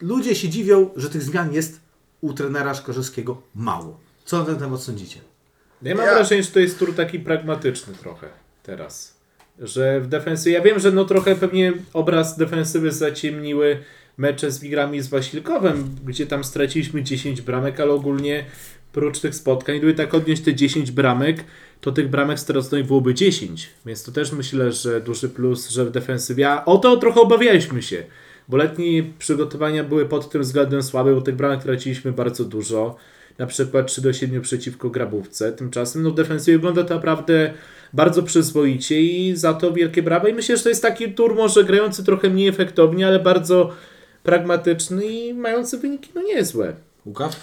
ludzie 0.00 0.34
się 0.34 0.48
dziwią, 0.48 0.90
że 0.96 1.10
tych 1.10 1.22
zmian 1.22 1.52
jest 1.52 1.80
u 2.20 2.32
trenera 2.32 2.74
Szkorzewskiego 2.74 3.42
mało. 3.54 3.98
Co 4.24 4.38
na 4.38 4.44
ten 4.44 4.56
temat 4.56 4.82
sądzicie? 4.82 5.20
Ja 5.82 5.94
mam 5.94 6.06
Ja- 6.06 6.14
wrażenie, 6.14 6.42
że 6.42 6.50
to 6.50 6.60
jest 6.60 6.78
tur 6.78 6.94
taki 6.94 7.20
pragmatyczny 7.20 7.94
trochę 7.94 8.28
teraz. 8.62 9.14
Że 9.58 10.00
w 10.00 10.06
defensywie, 10.06 10.52
ja 10.56 10.62
wiem, 10.62 10.78
że 10.78 10.92
no 10.92 11.04
trochę 11.04 11.36
pewnie 11.36 11.72
obraz 11.92 12.38
defensywy 12.38 12.92
zaciemniły 12.92 13.78
mecze 14.16 14.50
z 14.50 14.58
Wigrami 14.58 15.00
z 15.00 15.08
Wasilkowem, 15.08 15.90
gdzie 16.06 16.26
tam 16.26 16.44
straciliśmy 16.44 17.02
10 17.02 17.40
bramek, 17.40 17.80
ale 17.80 17.92
ogólnie 17.92 18.44
prócz 18.92 19.20
tych 19.20 19.34
spotkań, 19.34 19.78
gdyby 19.78 19.94
tak 19.94 20.14
odnieść 20.14 20.42
te 20.42 20.54
10 20.54 20.90
bramek, 20.90 21.44
to 21.80 21.92
tych 21.92 22.10
bramek 22.10 22.40
straconych 22.40 22.86
byłoby 22.86 23.14
10. 23.14 23.70
Więc 23.86 24.02
to 24.02 24.12
też 24.12 24.32
myślę, 24.32 24.72
że 24.72 25.00
duży 25.00 25.28
plus, 25.28 25.70
że 25.70 25.84
w 25.84 25.90
defensywie, 25.90 26.50
a 26.50 26.64
o 26.64 26.78
to 26.78 26.96
trochę 26.96 27.20
obawialiśmy 27.20 27.82
się. 27.82 28.04
Bo 28.48 28.56
letnie 28.56 29.04
przygotowania 29.18 29.84
były 29.84 30.06
pod 30.06 30.30
tym 30.30 30.42
względem 30.42 30.82
słabe, 30.82 31.14
bo 31.14 31.20
tych 31.20 31.36
bramek 31.36 31.62
traciliśmy 31.62 32.12
bardzo 32.12 32.44
dużo. 32.44 32.96
Na 33.38 33.46
przykład 33.46 33.86
3 33.86 34.00
do 34.00 34.12
7 34.12 34.42
przeciwko 34.42 34.90
Grabówce. 34.90 35.52
Tymczasem 35.52 36.02
no, 36.02 36.10
w 36.10 36.14
defensywie 36.14 36.58
wygląda 36.58 36.84
to 36.84 36.94
naprawdę 36.94 37.52
bardzo 37.92 38.22
przyzwoicie 38.22 39.02
i 39.02 39.36
za 39.36 39.54
to 39.54 39.72
wielkie 39.72 40.02
brawa. 40.02 40.28
I 40.28 40.34
myślę, 40.34 40.56
że 40.56 40.62
to 40.62 40.68
jest 40.68 40.82
taki 40.82 41.12
tur 41.12 41.34
może 41.34 41.64
grający 41.64 42.04
trochę 42.04 42.30
mniej 42.30 42.48
efektownie, 42.48 43.06
ale 43.06 43.20
bardzo 43.20 43.72
pragmatyczny 44.24 45.06
i 45.06 45.34
mający 45.34 45.78
wyniki 45.78 46.10
no 46.14 46.22
niezłe. 46.22 46.74
Łukasz? 47.06 47.34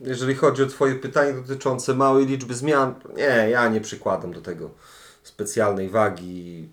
Jeżeli 0.00 0.34
chodzi 0.34 0.62
o 0.62 0.66
Twoje 0.66 0.94
pytanie 0.94 1.32
dotyczące 1.32 1.94
małej 1.94 2.26
liczby 2.26 2.54
zmian, 2.54 2.94
nie, 3.16 3.50
ja 3.50 3.68
nie 3.68 3.80
przykładam 3.80 4.32
do 4.32 4.40
tego 4.40 4.70
specjalnej 5.22 5.88
wagi. 5.88 6.68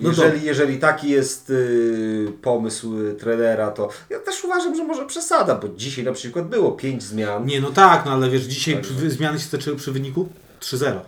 No 0.00 0.08
Jeżeli, 0.08 0.30
dobra. 0.32 0.44
jeżeli 0.46 0.78
taki 0.78 1.10
jest 1.10 1.50
y, 1.50 2.32
pomysł 2.42 2.98
y, 2.98 3.14
trenera, 3.14 3.70
to 3.70 3.88
ja 4.10 4.18
też 4.18 4.44
uważam, 4.44 4.76
że 4.76 4.84
może 4.84 5.06
przesada, 5.06 5.54
bo 5.54 5.68
dzisiaj 5.68 6.04
na 6.04 6.12
przykład 6.12 6.48
było 6.48 6.72
5 6.72 7.02
zmian. 7.02 7.46
Nie, 7.46 7.60
no 7.60 7.70
tak, 7.70 8.04
no 8.04 8.12
ale 8.12 8.30
wiesz, 8.30 8.42
dzisiaj 8.42 8.74
Także. 8.74 8.94
przy- 8.94 9.10
zmiany 9.10 9.38
się 9.40 9.48
zaczęły 9.48 9.76
przy 9.76 9.92
wyniku 9.92 10.28
3-0. 10.60 11.00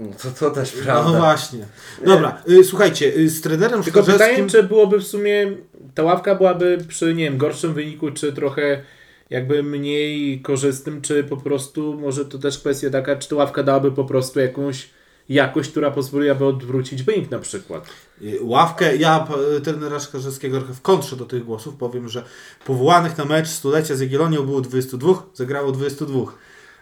No 0.00 0.06
To, 0.22 0.30
to 0.30 0.50
też 0.50 0.74
No 0.76 0.82
prawda. 0.82 1.18
właśnie. 1.18 1.66
Dobra, 2.06 2.42
y, 2.48 2.64
słuchajcie, 2.64 3.16
y, 3.16 3.28
z 3.28 3.40
trenerem 3.40 3.82
Tylko 3.82 4.02
Szkorzewskim... 4.02 4.28
pytanie, 4.46 4.50
czy 4.50 4.62
byłoby 4.62 4.98
w 4.98 5.04
sumie, 5.06 5.52
ta 5.94 6.02
ławka 6.02 6.34
byłaby 6.34 6.78
przy, 6.88 7.14
nie 7.14 7.24
wiem, 7.24 7.38
gorszym 7.38 7.74
wyniku, 7.74 8.10
czy 8.10 8.32
trochę 8.32 8.82
jakby 9.30 9.62
mniej 9.62 10.40
korzystnym, 10.42 11.02
czy 11.02 11.24
po 11.24 11.36
prostu, 11.36 11.94
może 12.00 12.24
to 12.24 12.38
też 12.38 12.58
kwestia 12.58 12.90
taka, 12.90 13.16
czy 13.16 13.28
ta 13.28 13.36
ławka 13.36 13.62
dałaby 13.62 13.92
po 13.92 14.04
prostu 14.04 14.40
jakąś 14.40 14.90
jakość, 15.28 15.70
która 15.70 15.90
pozwoliłaby 15.90 16.44
odwrócić 16.44 17.02
wynik 17.02 17.30
na 17.30 17.38
przykład. 17.38 17.86
Y, 18.22 18.38
Ławkę, 18.42 18.96
ja 18.96 19.20
p- 19.20 19.60
trenera 19.60 20.00
Szkorzewskiego 20.00 20.58
trochę 20.58 20.74
w 20.74 20.80
kontrze 20.82 21.16
do 21.16 21.24
tych 21.24 21.44
głosów 21.44 21.74
powiem, 21.76 22.08
że 22.08 22.24
powołanych 22.66 23.18
na 23.18 23.24
mecz 23.24 23.48
stulecia 23.48 23.94
z 23.96 24.00
Jagiellonią 24.00 24.42
było 24.42 24.60
22, 24.60 25.22
zagrało 25.34 25.72
22, 25.72 26.20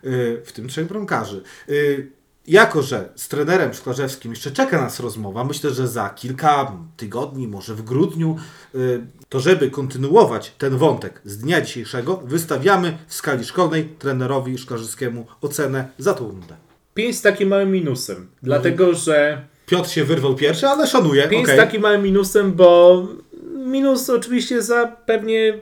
y, 0.05 0.43
w 0.45 0.53
tym 0.53 0.69
trzech 0.69 0.87
bramkarzy. 0.87 1.43
Jako, 2.47 2.83
że 2.83 3.09
z 3.15 3.29
trenerem 3.29 3.75
Szklarzewskim 3.75 4.33
jeszcze 4.33 4.51
czeka 4.51 4.81
nas 4.81 5.01
rozmowa, 5.01 5.45
myślę, 5.45 5.71
że 5.71 5.89
za 5.89 6.11
kilka 6.11 6.73
tygodni, 6.97 7.49
może 7.49 7.75
w 7.75 7.83
grudniu, 7.83 8.37
y, 8.75 9.07
to 9.29 9.41
żeby 9.41 9.71
kontynuować 9.71 10.55
ten 10.59 10.77
wątek 10.77 11.21
z 11.25 11.39
dnia 11.39 11.61
dzisiejszego, 11.61 12.17
wystawiamy 12.17 12.99
w 13.07 13.15
skali 13.15 13.45
szkolnej 13.45 13.85
trenerowi 13.85 14.59
Szklarzyskiemu 14.59 15.27
ocenę 15.41 15.89
za 15.99 16.15
tą 16.15 16.29
rundę. 16.29 16.55
5 16.95 17.19
z 17.19 17.23
takim 17.23 17.49
małym 17.49 17.73
minusem. 17.73 18.27
Dlatego, 18.43 18.95
że 18.95 19.45
Piotr 19.67 19.91
się 19.91 20.05
wyrwał 20.05 20.35
pierwszy, 20.35 20.67
ale 20.67 20.87
szanuję. 20.87 21.29
5 21.29 21.45
okej. 21.45 21.57
z 21.57 21.59
takim 21.59 21.83
małym 21.83 22.03
minusem, 22.03 22.53
bo 22.53 23.03
minus 23.67 24.11
oczywiście 24.11 24.63
za 24.63 24.87
pewnie 24.87 25.59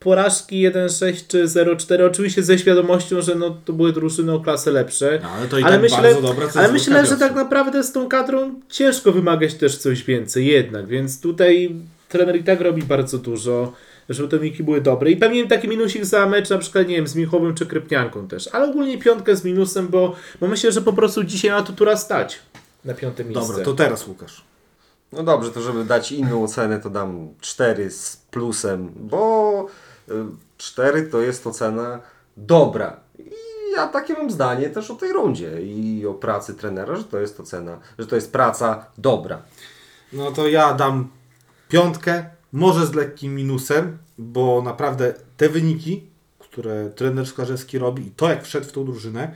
porażki 0.00 0.70
1-6 0.70 1.26
czy 1.28 1.44
0-4, 1.44 2.06
oczywiście 2.06 2.42
ze 2.42 2.58
świadomością, 2.58 3.22
że 3.22 3.34
no, 3.34 3.56
to 3.64 3.72
były 3.72 3.92
drużyny 3.92 4.32
o 4.32 4.40
klasę 4.40 4.70
lepsze. 4.70 5.18
No, 5.22 5.30
ale 5.30 5.48
to 5.48 5.58
i 5.58 5.62
ale 5.62 5.72
tak 5.72 5.82
myślę, 5.82 6.02
bardzo 6.02 6.22
dobra 6.22 6.44
cenzura 6.44 6.64
ale 6.64 6.72
myślę, 6.72 7.06
że 7.06 7.16
tak 7.16 7.34
naprawdę 7.34 7.84
z 7.84 7.92
tą 7.92 8.08
kadrą 8.08 8.60
ciężko 8.68 9.12
wymagać 9.12 9.54
też 9.54 9.78
coś 9.78 10.04
więcej 10.04 10.46
jednak, 10.46 10.86
więc 10.86 11.20
tutaj 11.20 11.76
trener 12.08 12.36
i 12.36 12.44
tak 12.44 12.60
robi 12.60 12.82
bardzo 12.82 13.18
dużo, 13.18 13.72
żeby 14.08 14.28
te 14.28 14.38
wyniki 14.38 14.64
były 14.64 14.80
dobre 14.80 15.10
i 15.10 15.16
pewnie 15.16 15.46
taki 15.46 15.68
minusik 15.68 16.04
za 16.04 16.26
mecz 16.26 16.50
na 16.50 16.58
przykład, 16.58 16.88
nie 16.88 16.96
wiem, 16.96 17.06
z 17.06 17.14
Michowym 17.14 17.54
czy 17.54 17.66
Krypnianką 17.66 18.28
też, 18.28 18.48
ale 18.52 18.70
ogólnie 18.70 18.98
piątkę 18.98 19.36
z 19.36 19.44
minusem, 19.44 19.88
bo, 19.88 20.16
bo 20.40 20.46
myślę, 20.46 20.72
że 20.72 20.80
po 20.80 20.92
prostu 20.92 21.24
dzisiaj 21.24 21.50
na 21.50 21.62
to 21.62 21.72
tura 21.72 21.96
stać 21.96 22.38
na 22.84 22.94
piąte 22.94 23.24
miejsce. 23.24 23.48
Dobra, 23.48 23.64
to 23.64 23.74
teraz 23.74 24.06
Łukasz. 24.06 24.44
No 25.12 25.22
dobrze, 25.22 25.50
to 25.50 25.60
żeby 25.60 25.84
dać 25.84 26.12
inną 26.12 26.44
ocenę, 26.44 26.80
to 26.80 26.90
dam 26.90 27.28
4 27.40 27.90
z 27.90 28.16
plusem, 28.30 28.92
bo 28.96 29.66
4 30.56 31.02
to 31.02 31.20
jest 31.20 31.46
ocena 31.46 32.00
dobra. 32.36 33.00
I 33.18 33.32
ja 33.76 33.88
takie 33.88 34.14
mam 34.14 34.30
zdanie 34.30 34.70
też 34.70 34.90
o 34.90 34.94
tej 34.94 35.12
rundzie 35.12 35.62
i 35.62 36.06
o 36.06 36.14
pracy 36.14 36.54
trenera, 36.54 36.96
że 36.96 37.04
to 37.04 37.20
jest 37.20 37.40
ocena, 37.40 37.78
że 37.98 38.06
to 38.06 38.14
jest 38.14 38.32
praca 38.32 38.86
dobra. 38.98 39.42
No 40.12 40.32
to 40.32 40.48
ja 40.48 40.74
dam 40.74 41.08
piątkę, 41.68 42.24
może 42.52 42.86
z 42.86 42.94
lekkim 42.94 43.34
minusem, 43.34 43.98
bo 44.18 44.62
naprawdę 44.62 45.14
te 45.36 45.48
wyniki, 45.48 46.06
które 46.38 46.90
trener 46.90 47.26
Szklarzewski 47.26 47.78
robi 47.78 48.06
i 48.06 48.10
to 48.10 48.28
jak 48.28 48.44
wszedł 48.44 48.66
w 48.66 48.72
tą 48.72 48.84
drużynę, 48.84 49.34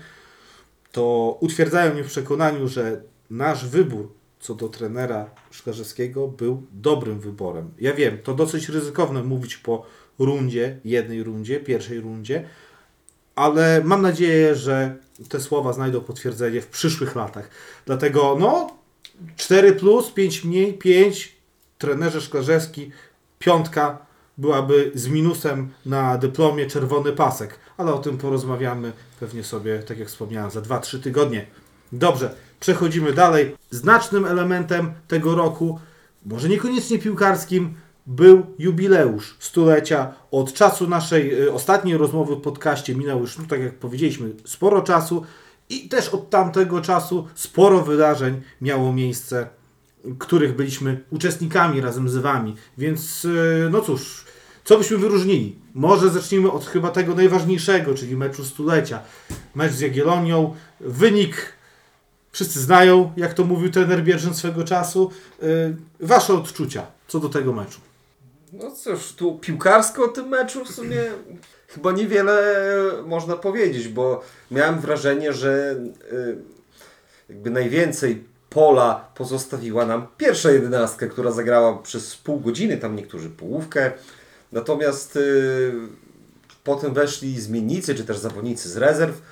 to 0.93 1.37
utwierdzają 1.41 1.95
mnie 1.95 2.05
w 2.05 2.07
przekonaniu, 2.07 2.69
że 2.69 3.03
nasz 3.31 3.69
wybór 3.69 4.09
co 4.41 4.55
do 4.55 4.69
trenera 4.69 5.31
Szklarzewskiego 5.51 6.29
był 6.29 6.63
dobrym 6.73 7.21
wyborem. 7.21 7.71
Ja 7.81 7.95
wiem, 7.95 8.19
to 8.19 8.35
dosyć 8.35 8.69
ryzykowne 8.69 9.23
mówić 9.23 9.57
po 9.57 9.87
rundzie, 10.19 10.79
jednej 10.85 11.23
rundzie, 11.23 11.61
pierwszej 11.61 12.01
rundzie, 12.01 12.45
ale 13.35 13.83
mam 13.85 14.03
nadzieję, 14.03 14.55
że 14.55 14.97
te 15.29 15.41
słowa 15.41 15.73
znajdą 15.73 16.01
potwierdzenie 16.01 16.61
w 16.61 16.67
przyszłych 16.67 17.15
latach. 17.17 17.49
Dlatego, 17.87 18.37
no, 18.41 18.77
4 19.37 19.73
plus, 19.73 20.11
5 20.11 20.45
mniej, 20.45 20.75
5, 20.75 21.37
trenerze 21.79 22.21
Szklarzewski, 22.21 22.91
piątka 23.39 23.99
byłaby 24.39 24.91
z 24.95 25.09
minusem 25.09 25.71
na 25.87 26.19
dyplomie 26.19 26.67
czerwony 26.67 27.13
pasek, 27.13 27.59
ale 27.77 27.95
o 27.95 27.99
tym 27.99 28.19
porozmawiamy 28.19 28.93
pewnie 29.21 29.45
sobie, 29.45 29.79
tak 29.79 29.99
jak 29.99 30.09
wspomniałem, 30.09 30.51
za 30.51 30.61
2-3 30.61 31.01
tygodnie. 31.01 31.47
Dobrze, 31.93 32.35
przechodzimy 32.61 33.13
dalej. 33.13 33.57
Znacznym 33.71 34.25
elementem 34.25 34.93
tego 35.09 35.35
roku, 35.35 35.81
może 36.27 36.49
niekoniecznie 36.49 36.99
piłkarskim, 36.99 37.75
był 38.07 38.47
jubileusz 38.59 39.37
stulecia. 39.39 40.15
Od 40.31 40.53
czasu 40.53 40.89
naszej 40.89 41.43
y, 41.43 41.53
ostatniej 41.53 41.97
rozmowy 41.97 42.37
w 42.37 42.41
podcaście 42.41 42.95
minęło 42.95 43.21
już, 43.21 43.39
no, 43.39 43.45
tak 43.49 43.61
jak 43.61 43.75
powiedzieliśmy, 43.75 44.31
sporo 44.45 44.83
czasu 44.83 45.25
i 45.69 45.89
też 45.89 46.09
od 46.09 46.31
tamtego 46.31 46.81
czasu 46.81 47.29
sporo 47.35 47.83
wydarzeń 47.83 48.41
miało 48.61 48.93
miejsce, 48.93 49.49
których 50.19 50.57
byliśmy 50.57 51.05
uczestnikami 51.11 51.81
razem 51.81 52.09
z 52.09 52.17
Wami. 52.17 52.55
Więc, 52.79 53.25
y, 53.25 53.69
no 53.71 53.81
cóż, 53.81 54.25
co 54.65 54.79
byśmy 54.79 54.99
wyróżnili? 54.99 55.57
Może 55.75 56.11
zacznijmy 56.11 56.51
od 56.51 56.67
chyba 56.67 56.91
tego 56.91 57.15
najważniejszego, 57.15 57.95
czyli 57.95 58.17
meczu 58.17 58.45
stulecia. 58.45 59.01
Mecz 59.55 59.73
z 59.73 59.81
Jagiellonią. 59.81 60.55
Wynik 60.81 61.53
wszyscy 62.33 62.61
znają, 62.61 63.13
jak 63.17 63.35
to 63.35 63.45
mówił 63.45 63.71
trener 63.71 64.03
Bierżyn 64.05 64.35
swego 64.35 64.65
czasu. 64.65 65.11
Y, 65.43 65.77
Wasze 66.01 66.35
odczucia 66.35 66.87
co 67.09 67.21
do 67.21 67.29
tego 67.29 67.53
meczu? 67.53 67.81
No 68.59 68.71
cóż, 68.71 69.13
tu 69.13 69.39
piłkarsko 69.39 70.05
o 70.05 70.09
tym 70.09 70.29
meczu 70.29 70.65
w 70.65 70.71
sumie 70.71 71.03
chyba 71.69 71.93
niewiele 71.93 72.43
można 73.07 73.37
powiedzieć, 73.37 73.89
bo 73.89 74.23
miałem 74.51 74.81
wrażenie, 74.81 75.33
że 75.33 75.77
y, 76.13 76.37
jakby 77.29 77.51
najwięcej 77.51 78.25
pola 78.51 79.09
pozostawiła 79.15 79.87
nam 79.87 80.07
pierwsza 80.19 80.51
jedenastka, 80.51 81.07
która 81.07 81.31
zagrała 81.31 81.79
przez 81.79 82.17
pół 82.17 82.41
godziny, 82.41 82.77
tam 82.77 82.97
niektórzy 82.97 83.31
połówkę. 83.31 83.93
Natomiast 84.53 85.17
y, 85.17 85.73
potem 86.65 86.95
weszli 86.95 87.41
zmiennicy, 87.41 87.95
czy 87.95 88.05
też 88.05 88.19
zawodnicy 88.19 88.69
z 88.69 88.77
rezerw. 88.77 89.23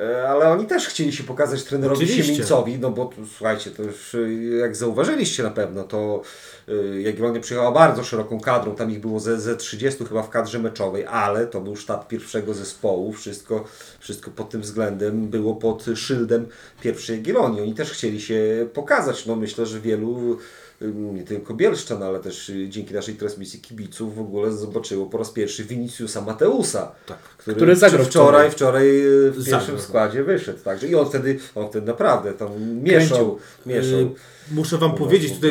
Y, 0.00 0.28
Ale 0.28 0.48
oni 0.48 0.66
też 0.66 0.88
chcieli 0.88 1.12
się 1.12 1.24
pokazać 1.24 1.64
trenerowi. 1.64 2.08
Siemińcowi, 2.08 2.78
no 2.78 2.90
bo 2.90 3.10
słuchajcie, 3.36 3.70
to 3.70 3.82
już 3.82 4.14
y, 4.14 4.58
jak 4.60 4.76
zauważyliście 4.76 5.42
na 5.42 5.50
pewno, 5.50 5.84
to 5.84 6.22
y, 6.68 7.02
Jagiellonia 7.02 7.40
przyjechała 7.40 7.72
bardzo 7.72 8.04
szeroką 8.04 8.40
kadrą, 8.40 8.74
tam 8.74 8.90
ich 8.90 9.00
było 9.00 9.20
ze, 9.20 9.40
ze 9.40 9.56
30 9.56 10.04
chyba 10.04 10.22
w 10.22 10.30
kadrze 10.30 10.58
meczowej, 10.58 11.06
ale 11.06 11.46
to 11.46 11.60
był 11.60 11.76
sztab 11.76 12.08
pierwszego 12.08 12.54
zespołu, 12.54 13.12
wszystko, 13.12 13.64
wszystko 13.98 14.30
pod 14.30 14.50
tym 14.50 14.60
względem 14.60 15.28
było 15.28 15.54
pod 15.54 15.84
szyldem 15.94 16.46
pierwszej 16.80 17.16
Jagiellonii. 17.16 17.62
Oni 17.62 17.74
też 17.74 17.90
chcieli 17.90 18.20
się 18.20 18.68
pokazać, 18.74 19.26
no 19.26 19.36
myślę, 19.36 19.66
że 19.66 19.80
wielu 19.80 20.38
nie 20.88 21.22
tylko 21.24 21.54
Bielszczan, 21.54 22.02
ale 22.02 22.20
też 22.20 22.48
y, 22.50 22.68
dzięki 22.68 22.94
naszej 22.94 23.14
transmisji 23.14 23.60
kibiców 23.60 24.14
w 24.14 24.20
ogóle 24.20 24.52
zobaczyło 24.52 25.06
po 25.06 25.18
raz 25.18 25.30
pierwszy 25.30 25.64
Viniciusa 25.64 26.20
Mateusa, 26.20 26.92
Tak. 27.06 27.18
który, 27.18 27.56
Który 27.56 27.76
zagrał 27.76 28.04
wczoraj, 28.04 28.50
wczoraj 28.50 28.88
y, 28.88 29.30
w 29.30 29.34
Zagrał. 29.42 29.60
pierwszym 29.60 29.80
składzie 29.80 30.24
wyszedł. 30.24 30.58
Także 30.64 30.88
i 30.88 30.94
on 30.94 31.06
wtedy, 31.06 31.38
on 31.54 31.68
wtedy 31.68 31.86
naprawdę 31.86 32.32
tam 32.32 32.48
mieszał, 32.82 33.38
mieszał. 33.66 33.98
Y, 34.00 34.10
Muszę 34.52 34.78
Wam 34.78 34.94
powiedzieć, 34.94 35.32
tutaj 35.34 35.50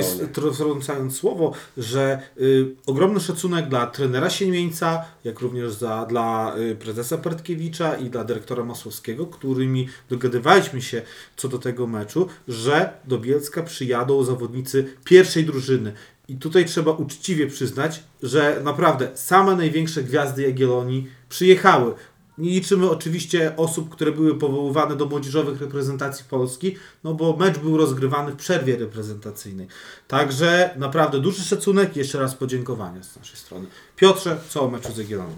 wtrącając 0.54 1.16
słowo, 1.18 1.54
że 1.78 2.20
y, 2.42 2.66
ogromny 2.86 3.20
szacunek 3.20 3.70
dla 3.70 3.88
trenera 3.88 4.30
Siemieńca, 4.30 5.06
jak 5.24 5.40
również 5.40 5.72
za, 5.72 6.06
dla 6.06 6.56
y, 6.58 6.76
prezesa 6.76 7.18
Pertkiewicza 7.18 7.96
i 7.96 8.10
dla 8.10 8.24
dyrektora 8.24 8.64
Masłowskiego, 8.64 9.26
którymi 9.26 9.88
dogadywaliśmy 10.10 10.82
się 10.82 11.02
co 11.38 11.48
do 11.48 11.58
tego 11.60 11.88
meczu, 11.88 12.28
że 12.48 12.94
do 13.06 13.18
Bielska 13.18 13.64
przyjadą 13.64 14.24
zawodnicy 14.24 14.86
pierwszej 15.20 15.46
drużyny. 15.46 15.94
I 16.28 16.36
tutaj 16.36 16.66
trzeba 16.66 16.92
uczciwie 16.92 17.48
przyznać, 17.48 18.04
że 18.24 18.62
naprawdę 18.64 19.10
same 19.16 19.56
największe 19.56 20.04
gwiazdy 20.04 20.42
Jagiellonii 20.42 21.08
przyjechały. 21.30 21.94
Nie 22.38 22.50
liczymy 22.50 22.90
oczywiście 22.90 23.54
osób, 23.58 23.90
które 23.90 24.12
były 24.12 24.38
powoływane 24.38 24.96
do 24.96 25.06
młodzieżowych 25.06 25.62
reprezentacji 25.62 26.26
Polski, 26.30 26.76
no 27.04 27.14
bo 27.14 27.36
mecz 27.36 27.58
był 27.58 27.78
rozgrywany 27.78 28.32
w 28.32 28.36
przerwie 28.36 28.78
reprezentacyjnej. 28.78 29.68
Także 30.08 30.70
naprawdę 30.76 31.20
duży 31.20 31.44
szacunek 31.44 31.96
i 31.96 32.00
jeszcze 32.00 32.20
raz 32.20 32.36
podziękowania 32.36 33.04
z 33.04 33.16
naszej 33.18 33.38
strony. 33.38 33.66
Piotrze, 33.96 34.38
co 34.50 34.62
o 34.62 34.70
meczu 34.70 34.92
z 34.92 34.98
Jagiellonią? 34.98 35.36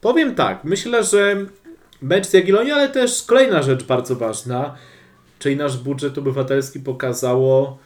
Powiem 0.00 0.34
tak, 0.34 0.64
myślę, 0.64 1.04
że 1.04 1.46
mecz 2.02 2.26
z 2.26 2.32
Jagiellonią, 2.32 2.74
ale 2.74 2.88
też 2.88 3.22
kolejna 3.22 3.62
rzecz 3.62 3.84
bardzo 3.84 4.16
ważna, 4.16 4.76
czyli 5.38 5.56
nasz 5.56 5.76
budżet 5.76 6.18
obywatelski 6.18 6.80
pokazało, 6.80 7.85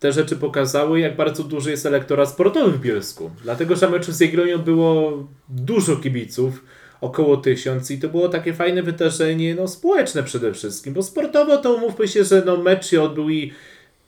te 0.00 0.12
rzeczy 0.12 0.36
pokazały, 0.36 1.00
jak 1.00 1.16
bardzo 1.16 1.44
duży 1.44 1.70
jest 1.70 1.86
elektorat 1.86 2.28
sportowy 2.28 2.70
w 2.70 2.80
Bielsku. 2.80 3.30
Dlatego, 3.42 3.76
że 3.76 3.90
meczu 3.90 4.12
z 4.12 4.20
Jagiellonią 4.20 4.58
było 4.58 5.24
dużo 5.48 5.96
kibiców, 5.96 6.64
około 7.00 7.36
tysiąc 7.36 7.90
i 7.90 7.98
to 7.98 8.08
było 8.08 8.28
takie 8.28 8.54
fajne 8.54 8.82
wydarzenie, 8.82 9.54
no 9.54 9.68
społeczne 9.68 10.22
przede 10.22 10.52
wszystkim, 10.52 10.94
bo 10.94 11.02
sportowo 11.02 11.56
to 11.56 11.74
umówmy 11.74 12.08
się, 12.08 12.24
że 12.24 12.42
no 12.46 12.56
mecz 12.56 12.86
się 12.86 13.02
odbył 13.02 13.30
i 13.30 13.52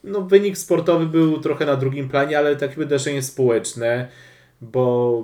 no 0.03 0.21
wynik 0.21 0.57
sportowy 0.57 1.05
był 1.05 1.39
trochę 1.39 1.65
na 1.65 1.75
drugim 1.75 2.09
planie, 2.09 2.37
ale 2.37 2.55
takie 2.55 2.75
wydarzenie 2.75 3.21
społeczne, 3.21 4.07
bo 4.61 5.23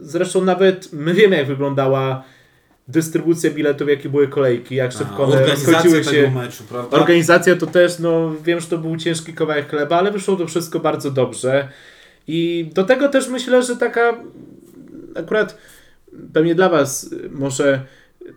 Zresztą 0.00 0.44
nawet 0.44 0.92
my 0.92 1.14
wiemy, 1.14 1.36
jak 1.36 1.46
wyglądała 1.46 2.24
dystrybucja 2.88 3.50
biletów, 3.50 3.88
jakie 3.88 4.08
były 4.08 4.28
kolejki, 4.28 4.74
jak 4.74 4.92
szybko 4.92 5.24
one 5.24 5.46
rozchodziły 5.46 6.04
się. 6.04 6.30
meczu, 6.30 6.64
prawda? 6.68 6.96
Organizacja 6.96 7.56
to 7.56 7.66
też, 7.66 7.98
no 7.98 8.32
wiem, 8.44 8.60
że 8.60 8.66
to 8.66 8.78
był 8.78 8.96
ciężki 8.96 9.32
kawałek 9.32 9.70
chleba, 9.70 9.98
ale 9.98 10.10
wyszło 10.12 10.36
to 10.36 10.46
wszystko 10.46 10.80
bardzo 10.80 11.10
dobrze. 11.10 11.68
I 12.26 12.70
do 12.74 12.84
tego 12.84 13.08
też 13.08 13.28
myślę, 13.28 13.62
że 13.62 13.76
taka 13.76 14.18
akurat 15.16 15.58
pewnie 16.32 16.54
dla 16.54 16.68
Was 16.68 17.10
może 17.30 17.80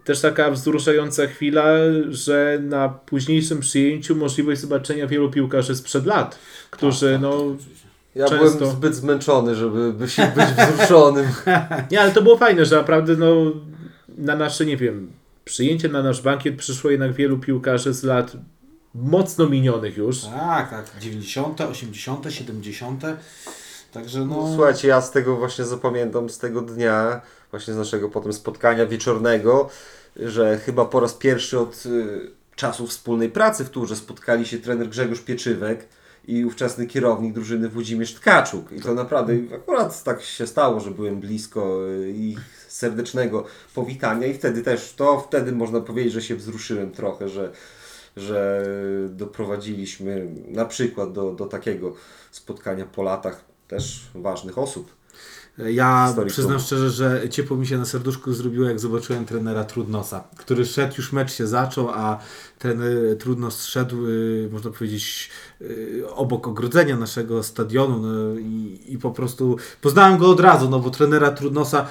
też 0.03 0.21
taka 0.21 0.51
wzruszająca 0.51 1.27
chwila, 1.27 1.65
że 2.10 2.60
na 2.62 2.89
późniejszym 2.89 3.60
przyjęciu 3.60 4.15
możliwość 4.15 4.62
zobaczenia 4.62 5.07
wielu 5.07 5.31
piłkarzy 5.31 5.75
sprzed 5.75 6.05
lat, 6.05 6.39
którzy 6.71 7.12
Tak, 7.12 7.21
no 7.21 7.55
Ja 8.15 8.25
często- 8.29 8.57
byłem 8.57 8.75
zbyt 8.75 8.95
zmęczony, 8.95 9.55
żeby 9.55 9.93
by 9.93 10.10
się 10.10 10.31
być 10.36 10.45
wzruszonym. 10.45 11.25
Nie, 11.91 12.01
ale 12.01 12.12
to 12.12 12.21
było 12.21 12.38
fajne, 12.38 12.65
że 12.65 12.75
naprawdę 12.75 13.15
no, 13.15 13.36
na 14.17 14.36
nasze, 14.36 14.65
nie 14.65 14.77
wiem, 14.77 15.12
przyjęcie 15.45 15.89
na 15.89 16.03
nasz 16.03 16.21
bankiet 16.21 16.58
przyszło 16.58 16.91
jednak 16.91 17.13
wielu 17.13 17.39
piłkarzy 17.39 17.93
z 17.93 18.03
lat 18.03 18.38
mocno 18.95 19.49
minionych 19.49 19.97
już. 19.97 20.21
Tak, 20.21 20.69
tak. 20.69 20.86
90., 20.99 21.62
80., 21.62 22.25
70. 22.30 23.03
Także 23.91 24.25
no. 24.25 24.25
No, 24.25 24.53
słuchajcie, 24.56 24.88
ja 24.88 25.01
z 25.01 25.12
tego 25.12 25.36
właśnie 25.36 25.65
zapamiętam, 25.65 26.30
z 26.30 26.38
tego 26.38 26.62
dnia, 26.62 27.21
właśnie 27.51 27.73
z 27.73 27.77
naszego 27.77 28.10
potem 28.10 28.34
spotkania 28.34 28.86
wieczornego, 28.86 29.69
że 30.15 30.58
chyba 30.58 30.86
po 30.86 30.99
raz 30.99 31.13
pierwszy 31.13 31.60
od 31.60 31.86
y, 31.86 32.32
czasu 32.56 32.88
wspólnej 32.88 33.30
pracy 33.30 33.65
w 33.65 33.69
turze 33.69 33.95
spotkali 33.95 34.45
się 34.45 34.58
trener 34.58 34.89
Grzegorz 34.89 35.19
Pieczywek 35.19 35.88
i 36.27 36.45
ówczesny 36.45 36.88
kierownik 36.88 37.34
drużyny 37.34 37.69
Włodzimierz 37.69 38.13
Tkaczuk. 38.13 38.71
I 38.71 38.82
to 38.82 38.93
naprawdę 38.93 39.34
akurat 39.56 40.03
tak 40.03 40.21
się 40.21 40.47
stało, 40.47 40.80
że 40.80 40.91
byłem 40.91 41.19
blisko 41.19 41.89
y, 41.89 42.12
ich 42.12 42.56
serdecznego 42.67 43.45
powitania 43.75 44.27
i 44.27 44.34
wtedy 44.34 44.62
też, 44.62 44.93
to 44.93 45.19
wtedy 45.19 45.51
można 45.51 45.82
powiedzieć, 45.82 46.13
że 46.13 46.21
się 46.21 46.36
wzruszyłem 46.36 46.91
trochę, 46.91 47.30
że 47.30 47.51
że 48.17 48.63
doprowadziliśmy 49.10 50.27
na 50.47 50.65
przykład 50.65 51.13
do, 51.13 51.32
do 51.32 51.45
takiego 51.45 51.93
spotkania 52.32 52.86
po 52.86 53.03
latach 53.03 53.43
też 53.67 54.01
ważnych 54.15 54.58
osób. 54.58 54.97
Ja 55.58 56.15
przyznam 56.27 56.60
szczerze, 56.60 56.89
że 56.89 57.30
ciepło 57.30 57.58
mi 57.58 57.67
się 57.67 57.77
na 57.77 57.86
serduszku 57.86 58.34
zrobiło, 58.34 58.67
jak 58.67 58.80
zobaczyłem 58.80 59.25
trenera 59.25 59.63
Trudnosa, 59.63 60.23
który 60.38 60.65
szedł, 60.65 60.93
już 60.97 61.13
mecz 61.13 61.34
się 61.34 61.47
zaczął, 61.47 61.89
a 61.89 62.19
trener 62.60 63.17
Trudnos 63.17 63.65
szedł, 63.65 64.08
y, 64.08 64.49
można 64.51 64.71
powiedzieć, 64.71 65.30
y, 65.62 66.03
obok 66.15 66.47
ogrodzenia 66.47 66.97
naszego 66.97 67.43
stadionu 67.43 67.99
no, 67.99 68.39
i, 68.39 68.82
i 68.88 68.97
po 68.97 69.12
prostu 69.12 69.58
poznałem 69.82 70.17
go 70.17 70.30
od 70.30 70.39
razu, 70.39 70.69
no 70.69 70.80
bo 70.80 70.89
trenera 70.89 71.32
Trudnosa 71.32 71.88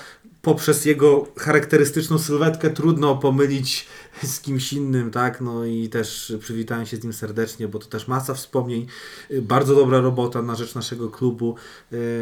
poprzez 0.47 0.85
jego 0.85 1.27
charakterystyczną 1.37 2.19
sylwetkę 2.19 2.71
trudno 2.71 3.17
pomylić 3.17 3.87
z 4.23 4.41
kimś 4.41 4.73
innym, 4.73 5.11
tak? 5.11 5.41
No 5.41 5.65
i 5.65 5.89
też 5.89 6.33
przywitałem 6.41 6.87
się 6.87 6.97
z 6.97 7.03
nim 7.03 7.13
serdecznie, 7.13 7.69
bo 7.69 7.79
to 7.79 7.87
też 7.87 8.09
masa 8.09 8.35
wspomnień. 8.35 8.87
Bardzo 9.43 9.75
dobra 9.75 10.01
robota 10.01 10.43
na 10.43 10.55
rzecz 10.55 10.75
naszego 10.75 11.11
klubu. 11.11 11.55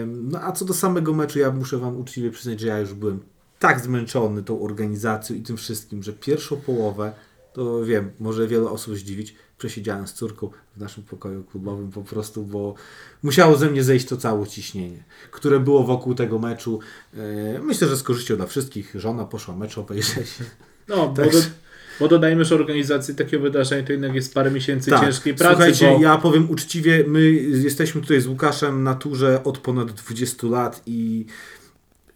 No 0.07 0.41
a 0.43 0.53
co 0.53 0.65
do 0.65 0.75
samego 0.75 1.15
meczu, 1.15 1.39
ja 1.39 1.51
muszę 1.51 1.79
Wam 1.79 1.97
uczciwie 1.97 2.31
przyznać, 2.31 2.61
że 2.61 2.67
ja 2.67 2.79
już 2.79 2.95
byłem 2.95 3.21
tak 3.59 3.81
zmęczony 3.81 4.43
tą 4.43 4.63
organizacją 4.63 5.37
i 5.37 5.43
tym 5.43 5.57
wszystkim, 5.57 6.03
że 6.03 6.13
pierwszą 6.13 6.57
połowę, 6.57 7.13
to 7.53 7.85
wiem, 7.85 8.11
może 8.21 8.49
wiele 8.49 8.71
osób 8.71 8.97
zdziwić, 8.97 9.35
przesiedziałem 9.65 10.07
z 10.07 10.13
córką 10.13 10.51
w 10.77 10.81
naszym 10.81 11.05
pokoju 11.05 11.45
klubowym 11.45 11.91
po 11.91 12.03
prostu, 12.03 12.43
bo 12.43 12.75
musiało 13.23 13.57
ze 13.57 13.71
mnie 13.71 13.83
zejść 13.83 14.07
to 14.07 14.17
całe 14.17 14.47
ciśnienie, 14.47 15.05
które 15.31 15.61
było 15.61 15.85
wokół 15.85 16.15
tego 16.15 16.39
meczu. 16.39 16.81
Yy, 17.15 17.21
Myślę, 17.63 17.89
że 17.89 17.97
z 17.97 18.03
korzyścią 18.03 18.37
dla 18.37 18.47
wszystkich. 18.47 18.93
Żona 18.95 19.25
poszła 19.25 19.57
mecz 19.57 19.79
obejrzeć. 19.79 20.27
No, 20.89 21.09
bo, 21.09 21.23
Tak. 21.23 21.33
do, 21.33 21.39
bo 22.01 22.09
dodajmy, 22.09 22.45
że 22.45 22.55
organizacji 22.55 23.15
takiego 23.15 23.43
wydarzenia 23.43 23.87
to 23.87 23.93
jednak 23.93 24.15
jest 24.15 24.35
parę 24.35 24.51
miesięcy 24.51 24.91
ciężkiej 24.91 25.35
pracy. 25.35 25.57
Tak. 25.57 25.75
Słuchajcie, 25.75 25.97
bo... 25.97 26.03
ja 26.03 26.19
powiem 26.19 26.51
uczciwie, 26.51 27.05
my 27.07 27.33
jesteśmy 27.33 28.01
tutaj 28.01 28.21
z 28.21 28.27
Łukaszem 28.27 28.83
na 28.83 28.95
turze 28.95 29.45
od 29.45 29.59
ponad 29.59 29.93
20 29.93 30.47
lat 30.47 30.83
i 30.87 31.27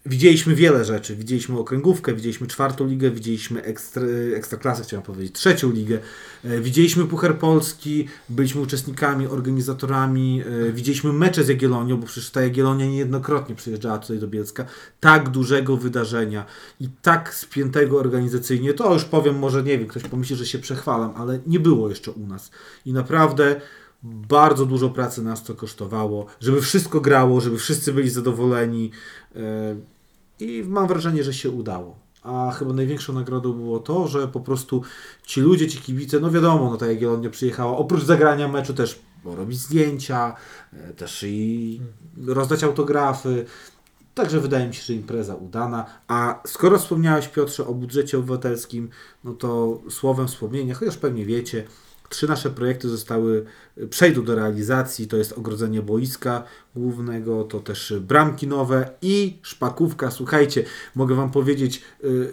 widzieliśmy 0.05 0.55
wiele 0.55 0.85
rzeczy. 0.85 1.15
Widzieliśmy 1.15 1.59
okręgówkę, 1.59 2.13
widzieliśmy 2.13 2.47
czwartą 2.47 2.87
ligę, 2.87 3.11
widzieliśmy 3.11 3.63
ekstra, 3.63 4.03
ekstraklasę, 4.35 4.83
chciałem 4.83 5.03
powiedzieć, 5.03 5.35
trzecią 5.35 5.71
ligę. 5.71 5.99
E, 6.43 6.61
Widzieliśmy 6.61 7.05
Puchar 7.05 7.37
Polski, 7.37 8.07
byliśmy 8.29 8.61
uczestnikami, 8.61 9.27
organizatorami, 9.27 10.43
e, 10.67 10.71
widzieliśmy 10.71 11.13
mecze 11.13 11.43
z 11.43 11.47
Jagiellonią, 11.47 11.97
bo 11.97 12.05
przecież 12.07 12.29
ta 12.29 12.41
Jagiellonia 12.41 12.85
niejednokrotnie 12.85 13.55
przyjeżdżała 13.55 13.97
tutaj 13.97 14.19
do 14.19 14.27
Bielska. 14.27 14.65
Tak 14.99 15.29
dużego 15.29 15.77
wydarzenia 15.77 16.45
i 16.79 16.89
tak 17.01 17.33
spiętego 17.33 17.99
organizacyjnie, 17.99 18.73
to 18.73 18.93
już 18.93 19.05
powiem, 19.05 19.39
może 19.39 19.63
nie 19.63 19.77
wiem, 19.77 19.87
ktoś 19.87 20.03
pomyśli, 20.03 20.35
że 20.35 20.45
się 20.45 20.59
przechwalam, 20.59 21.13
ale 21.15 21.39
nie 21.47 21.59
było 21.59 21.89
jeszcze 21.89 22.11
u 22.11 22.27
nas. 22.27 22.51
I 22.85 22.93
naprawdę 22.93 23.61
bardzo 24.03 24.65
dużo 24.65 24.89
pracy 24.89 25.23
nas 25.23 25.43
to 25.43 25.55
kosztowało, 25.55 26.25
żeby 26.39 26.61
wszystko 26.61 27.01
grało, 27.01 27.41
żeby 27.41 27.57
wszyscy 27.57 27.93
byli 27.93 28.09
zadowoleni. 28.09 28.91
e, 29.35 29.75
I 30.39 30.63
mam 30.67 30.87
wrażenie, 30.87 31.23
że 31.23 31.33
się 31.33 31.49
udało. 31.49 31.95
A 32.23 32.51
chyba 32.51 32.73
największą 32.73 33.13
nagrodą 33.13 33.53
było 33.53 33.79
to, 33.79 34.07
że 34.07 34.27
po 34.27 34.39
prostu 34.39 34.83
ci 35.25 35.41
ludzie, 35.41 35.67
ci 35.67 35.77
kibice, 35.77 36.19
no 36.19 36.31
wiadomo, 36.31 36.69
no 36.71 36.77
ta 36.77 36.87
Jagiellonia 36.87 37.29
przyjechała, 37.29 37.77
oprócz 37.77 38.03
zagrania 38.03 38.47
meczu 38.47 38.73
też 38.73 38.99
robić 39.25 39.59
zdjęcia, 39.59 40.35
e, 40.73 40.93
też 40.93 41.23
i 41.27 41.81
rozdać 42.27 42.63
autografy. 42.63 43.45
Także 44.13 44.39
wydaje 44.39 44.67
mi 44.67 44.73
się, 44.73 44.81
że 44.81 44.93
impreza 44.93 45.35
udana. 45.35 45.85
A 46.07 46.41
skoro 46.47 46.77
wspomniałeś 46.77 47.27
Piotrze 47.27 47.67
o 47.67 47.73
budżecie 47.73 48.17
obywatelskim, 48.17 48.89
no 49.23 49.33
to 49.33 49.81
słowem 49.89 50.27
wspomnienia, 50.27 50.75
chociaż 50.75 50.97
pewnie 50.97 51.25
wiecie, 51.25 51.63
trzy 52.09 52.27
nasze 52.27 52.49
projekty 52.49 52.89
zostały, 52.89 53.45
przejdą 53.89 54.23
do 54.23 54.35
realizacji. 54.35 55.07
To 55.07 55.17
jest 55.17 55.33
ogrodzenie 55.33 55.81
boiska 55.81 56.43
głównego, 56.75 57.43
to 57.43 57.59
też 57.59 57.93
bramki 58.01 58.47
nowe 58.47 58.89
i 59.01 59.39
szpakówka. 59.41 60.11
Słuchajcie, 60.11 60.63
mogę 60.95 61.15
Wam 61.15 61.31
powiedzieć, 61.31 61.81
yy, 62.03 62.31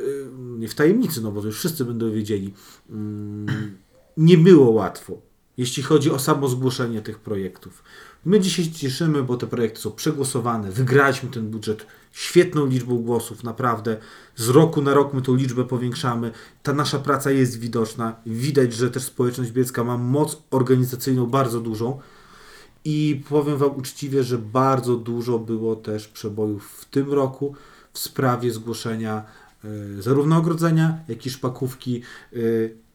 nie 0.59 0.69
w 0.69 0.75
tajemnicy, 0.75 1.21
no 1.21 1.33
bo 1.33 1.41
to 1.41 1.47
już 1.47 1.59
wszyscy 1.59 1.85
będą 1.85 2.13
wiedzieli, 2.13 2.55
mm, 2.91 3.77
nie 4.17 4.39
było 4.39 4.71
łatwo, 4.71 5.21
jeśli 5.57 5.83
chodzi 5.83 6.11
o 6.11 6.19
samo 6.19 6.49
zgłoszenie 6.49 7.03
tych 7.03 7.19
projektów. 7.19 7.83
My 8.27 8.41
dzisiaj 8.41 8.65
się 8.65 8.73
cieszymy, 8.73 9.23
bo 9.23 9.37
te 9.37 9.47
projekty 9.47 9.81
są 9.81 9.91
przegłosowane, 9.91 10.71
wygraliśmy 10.71 11.31
ten 11.31 11.51
budżet 11.51 11.87
świetną 12.13 12.67
liczbą 12.67 12.99
głosów, 12.99 13.45
naprawdę. 13.45 13.97
Z 14.37 14.49
roku 14.49 14.83
na 14.83 14.95
rok 14.95 15.15
my 15.15 15.23
tą 15.23 15.35
liczbę 15.35 15.65
powiększamy. 15.65 16.31
Ta 16.63 16.73
nasza 16.73 16.99
praca 16.99 17.31
jest 17.31 17.61
widoczna. 17.61 18.17
Widać, 18.27 18.73
że 18.73 18.91
też 18.91 19.03
społeczność 19.03 19.51
bielska 19.51 19.85
ma 19.85 19.99
moc 19.99 20.43
organizacyjną 20.51 21.27
bardzo 21.27 21.61
dużą. 21.61 22.01
I 22.85 23.23
powiem 23.29 23.57
Wam 23.57 23.77
uczciwie, 23.77 24.25
że 24.25 24.39
bardzo 24.39 24.97
dużo 24.97 25.39
było 25.39 25.77
też 25.77 26.09
przebojów 26.09 26.71
w 26.71 26.85
tym 26.85 27.13
roku 27.13 27.55
w 27.93 27.99
sprawie 27.99 28.53
zgłoszenia 28.53 29.25
y, 29.65 30.03
zarówno 30.03 30.37
ogrodzenia, 30.37 30.99
jak 31.09 31.27
i 31.27 31.31
szpakówki. 31.31 32.03
y, 32.33 32.86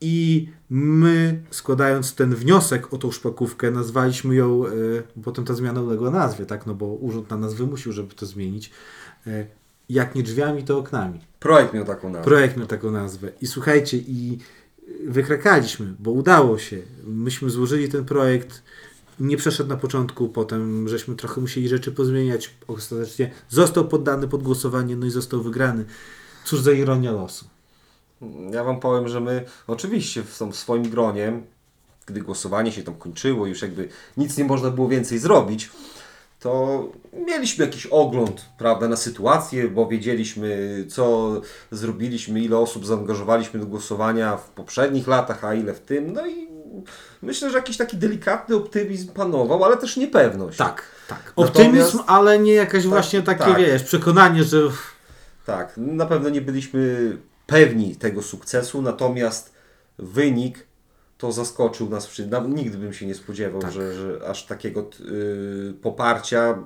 I 0.00 0.48
my, 0.70 1.42
składając 1.50 2.14
ten 2.14 2.34
wniosek 2.34 2.92
o 2.94 2.98
tą 2.98 3.10
szpakówkę, 3.10 3.70
nazwaliśmy 3.70 4.34
ją, 4.34 4.66
y, 4.66 5.02
potem 5.24 5.44
ta 5.44 5.54
zmiana 5.54 5.82
uległa 5.82 6.10
nazwie, 6.10 6.46
tak? 6.46 6.66
No 6.66 6.74
bo 6.74 6.86
urząd 6.86 7.30
na 7.30 7.36
nas 7.36 7.54
wymusił, 7.54 7.92
żeby 7.92 8.14
to 8.14 8.26
zmienić. 8.26 8.70
y, 9.26 9.46
Jak 9.88 10.14
nie 10.14 10.22
drzwiami, 10.22 10.64
to 10.64 10.78
oknami. 10.78 11.20
Projekt 11.40 11.74
miał 11.74 11.84
taką 11.84 12.10
nazwę. 12.10 12.24
Projekt 12.24 12.56
miał 12.56 12.66
taką 12.66 12.90
nazwę. 12.90 13.28
I 13.40 13.46
słuchajcie, 13.46 13.96
i 13.96 14.38
wykrakaliśmy, 15.06 15.94
bo 15.98 16.10
udało 16.10 16.58
się. 16.58 16.78
Myśmy 17.06 17.50
złożyli 17.50 17.88
ten 17.88 18.04
projekt. 18.04 18.62
Nie 19.20 19.36
przeszedł 19.36 19.68
na 19.68 19.76
początku, 19.76 20.28
potem 20.28 20.88
żeśmy 20.88 21.16
trochę 21.16 21.40
musieli 21.40 21.68
rzeczy 21.68 21.92
pozmieniać. 21.92 22.54
Ostatecznie 22.66 23.30
został 23.48 23.88
poddany 23.88 24.28
pod 24.28 24.42
głosowanie, 24.42 24.96
no 24.96 25.06
i 25.06 25.10
został 25.10 25.42
wygrany. 25.42 25.84
Cóż 26.44 26.60
za 26.60 26.72
ironia 26.72 27.12
losu. 27.12 27.44
Ja 28.50 28.64
Wam 28.64 28.80
powiem, 28.80 29.08
że 29.08 29.20
my 29.20 29.44
oczywiście 29.66 30.22
w 30.22 30.38
tym 30.38 30.52
swoim 30.52 30.90
gronie, 30.90 31.32
gdy 32.06 32.20
głosowanie 32.20 32.72
się 32.72 32.82
tam 32.82 32.94
kończyło, 32.94 33.46
już 33.46 33.62
jakby 33.62 33.88
nic 34.16 34.36
nie 34.36 34.44
można 34.44 34.70
było 34.70 34.88
więcej 34.88 35.18
zrobić, 35.18 35.70
to 36.40 36.82
mieliśmy 37.26 37.64
jakiś 37.64 37.86
ogląd 37.86 38.44
prawda, 38.58 38.88
na 38.88 38.96
sytuację, 38.96 39.68
bo 39.68 39.86
wiedzieliśmy, 39.86 40.84
co 40.88 41.32
zrobiliśmy, 41.70 42.40
ile 42.40 42.58
osób 42.58 42.86
zaangażowaliśmy 42.86 43.60
do 43.60 43.66
głosowania 43.66 44.36
w 44.36 44.48
poprzednich 44.48 45.06
latach, 45.06 45.44
a 45.44 45.54
ile 45.54 45.74
w 45.74 45.80
tym. 45.80 46.12
No 46.12 46.26
i 46.26 46.48
myślę, 47.22 47.50
że 47.50 47.56
jakiś 47.56 47.76
taki 47.76 47.96
delikatny 47.96 48.56
optymizm 48.56 49.08
panował, 49.08 49.64
ale 49.64 49.76
też 49.76 49.96
niepewność. 49.96 50.58
Tak, 50.58 50.82
tak. 51.08 51.32
Natomiast- 51.36 51.48
Optymizm, 51.48 51.98
ale 52.06 52.38
nie 52.38 52.52
jakaś 52.52 52.86
właśnie 52.86 53.22
takie, 53.22 53.44
tak. 53.44 53.58
wiesz, 53.58 53.82
przekonanie, 53.82 54.44
że 54.44 54.62
Tak, 55.46 55.72
na 55.76 56.06
pewno 56.06 56.28
nie 56.28 56.40
byliśmy 56.40 57.16
pewni 57.48 57.96
tego 57.96 58.22
sukcesu, 58.22 58.82
natomiast 58.82 59.52
wynik 59.98 60.66
to 61.18 61.32
zaskoczył 61.32 61.88
nas. 61.88 62.10
Nam- 62.30 62.54
Nigdy 62.54 62.78
bym 62.78 62.92
się 62.92 63.06
nie 63.06 63.14
spodziewał, 63.14 63.60
Tak. 63.60 63.72
że, 63.72 63.94
że 63.94 64.28
aż 64.28 64.46
takiego 64.46 64.90
y, 65.00 65.74
poparcia, 65.82 66.58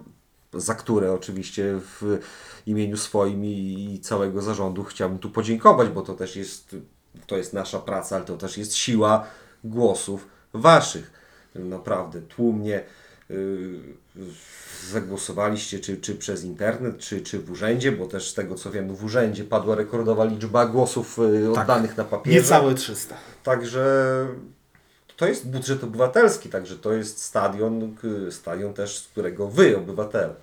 za 0.54 0.74
które 0.74 1.12
oczywiście 1.12 1.80
w 1.80 2.18
imieniu 2.66 2.96
swoim 2.96 3.44
i, 3.44 3.88
i 3.94 4.00
całego 4.00 4.42
zarządu 4.42 4.84
chciałbym 4.84 5.18
tu 5.18 5.30
podziękować, 5.30 5.88
bo 5.88 6.02
to 6.02 6.14
też 6.14 6.36
jest, 6.36 6.76
to 7.26 7.36
jest 7.36 7.52
nasza 7.52 7.78
praca, 7.78 8.16
ale 8.16 8.24
to 8.24 8.36
też 8.36 8.58
jest 8.58 8.74
siła 8.74 9.26
głosów 9.64 10.28
waszych. 10.54 11.10
Naprawdę 11.54 12.22
tłumnie 12.22 12.84
zagłosowaliście, 14.90 15.78
czy, 15.80 15.96
czy 15.96 16.14
przez 16.14 16.44
internet, 16.44 16.98
czy, 16.98 17.20
czy 17.20 17.38
w 17.38 17.50
urzędzie, 17.50 17.92
bo 17.92 18.06
też 18.06 18.30
z 18.30 18.34
tego 18.34 18.54
co 18.54 18.70
wiem, 18.70 18.96
w 18.96 19.04
urzędzie 19.04 19.44
padła 19.44 19.74
rekordowa 19.74 20.24
liczba 20.24 20.66
głosów 20.66 21.18
y, 21.18 21.50
Tak. 21.54 21.62
oddanych 21.62 21.96
na 21.96 22.04
papierze. 22.04 22.38
niecałe 22.38 22.74
300. 22.74 23.16
Także 23.42 24.26
to 25.16 25.26
jest 25.26 25.48
budżet 25.48 25.84
obywatelski, 25.84 26.48
także 26.48 26.76
to 26.76 26.92
jest 26.92 27.22
stadion, 27.22 27.96
stadion 28.30 28.74
też, 28.74 28.98
z 28.98 29.08
którego 29.08 29.48
wy, 29.48 29.76
obywatele, 29.76 30.34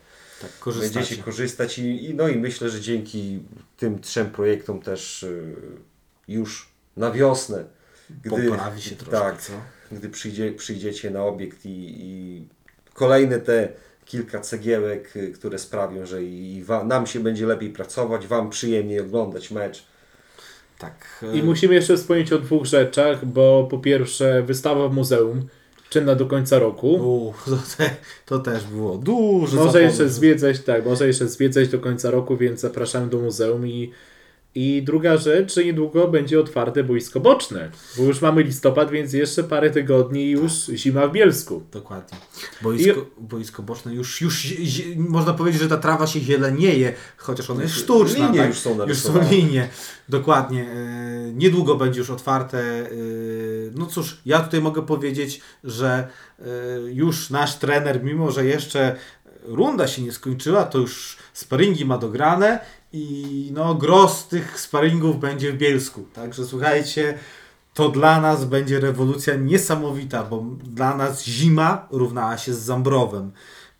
Tak, 0.41 0.73
będziecie 0.79 1.17
korzystać 1.23 1.79
i, 1.79 2.13
no 2.15 2.27
i 2.27 2.35
myślę, 2.37 2.69
że 2.69 2.81
dzięki 2.81 3.39
tym 3.77 3.99
trzem 4.01 4.29
projektom 4.31 4.81
też 4.81 5.23
y, 5.23 5.55
już 6.27 6.69
na 6.97 7.11
wiosnę. 7.11 7.63
Poprawi 8.29 8.81
się 8.81 8.95
troszkę, 8.95 9.19
Tak, 9.19 9.41
co? 9.41 9.53
gdy 9.91 10.09
przyjdzie, 10.09 10.51
przyjdziecie 10.51 11.11
na 11.11 11.23
obiekt 11.25 11.65
i, 11.65 11.95
i 11.97 12.47
kolejne 12.99 13.39
te 13.39 13.69
kilka 14.05 14.39
cegiełek, 14.39 15.15
y, 15.15 15.31
które 15.31 15.59
sprawią, 15.59 16.05
że 16.05 16.23
i, 16.23 16.55
i 16.55 16.63
wa, 16.63 16.83
nam 16.83 17.07
się 17.07 17.19
będzie 17.19 17.45
lepiej 17.45 17.69
pracować, 17.69 18.27
Wam 18.27 18.49
przyjemniej 18.49 18.99
oglądać 18.99 19.51
mecz. 19.51 19.85
Tak. 20.79 21.25
I 21.33 21.43
musimy 21.43 21.73
jeszcze 21.73 21.97
wspomnieć 21.97 22.33
o 22.33 22.39
dwóch 22.39 22.65
rzeczach, 22.65 23.25
bo 23.25 23.67
po 23.71 23.77
pierwsze 23.77 24.43
wystawa 24.43 24.87
w 24.87 24.93
muzeum, 24.93 25.47
czynna 25.89 26.15
do 26.15 26.25
końca 26.25 26.59
roku. 26.59 27.33
To, 27.45 27.57
te, 27.77 27.89
to 28.25 28.39
też 28.39 28.63
było 28.63 28.97
dużo 28.97 29.57
Może 29.57 29.71
zachodów. 29.71 29.81
jeszcze 29.81 30.09
zwiedzać, 30.09 30.59
tak, 30.59 30.85
może 30.85 31.07
jeszcze 31.07 31.27
zwiedzać 31.27 31.67
do 31.67 31.79
końca 31.79 32.11
roku, 32.11 32.37
więc 32.37 32.59
zapraszamy 32.59 33.07
do 33.07 33.17
muzeum 33.17 33.67
i 33.67 33.91
i 34.55 34.83
druga 34.85 35.17
rzecz, 35.17 35.55
że 35.55 35.65
niedługo 35.65 36.07
będzie 36.07 36.39
otwarte 36.39 36.83
boisko 36.83 37.19
boczne, 37.19 37.71
bo 37.97 38.03
już 38.03 38.21
mamy 38.21 38.43
listopad, 38.43 38.91
więc 38.91 39.13
jeszcze 39.13 39.43
parę 39.43 39.69
tygodni 39.69 40.25
i 40.25 40.29
już 40.31 40.51
zima 40.53 41.07
w 41.07 41.11
Bielsku. 41.11 41.63
Dokładnie. 41.71 42.17
Boisko, 42.61 43.05
boisko 43.17 43.63
boczne 43.63 43.93
już, 43.93 44.21
już 44.21 44.47
można 44.95 45.33
powiedzieć, 45.33 45.61
że 45.61 45.67
ta 45.67 45.77
trawa 45.77 46.07
się 46.07 46.19
zielenieje, 46.19 46.93
chociaż 47.17 47.49
ona 47.49 47.63
jest 47.63 47.75
sztuczna. 47.75 48.25
Linie 48.25 48.39
tak? 48.39 48.49
już 48.49 48.59
są 48.59 48.87
Już 48.87 48.97
są 48.97 49.29
linie. 49.31 49.69
Dokładnie. 50.09 50.69
E, 50.71 51.33
Niedługo 51.33 51.75
będzie 51.75 51.99
już 51.99 52.09
otwarte. 52.09 52.59
E, 52.59 52.89
No 53.75 53.85
cóż, 53.85 54.21
ja 54.25 54.39
tutaj 54.39 54.61
mogę 54.61 54.85
powiedzieć, 54.85 55.41
że 55.63 56.07
e, 56.39 56.45
już 56.91 57.29
nasz 57.29 57.55
trener, 57.55 58.03
mimo 58.03 58.31
że 58.31 58.45
jeszcze 58.45 58.95
runda 59.43 59.87
się 59.87 60.01
nie 60.01 60.11
skończyła, 60.11 60.63
to 60.63 60.77
już 60.77 61.17
sparingi 61.33 61.85
ma 61.85 61.97
dograne 61.97 62.59
i 62.93 63.51
no 63.53 63.75
gros 63.75 64.27
tych 64.27 64.59
sparingów 64.59 65.19
będzie 65.19 65.51
w 65.51 65.57
Bielsku. 65.57 66.05
Także 66.13 66.45
słuchajcie, 66.45 67.19
to 67.73 67.89
dla 67.89 68.21
nas 68.21 68.45
będzie 68.45 68.79
rewolucja 68.79 69.35
niesamowita, 69.35 70.23
bo 70.23 70.45
dla 70.63 70.95
nas 70.95 71.23
zima 71.25 71.87
równała 71.91 72.37
się 72.37 72.53
z 72.53 72.59
Zambrowem, 72.59 73.31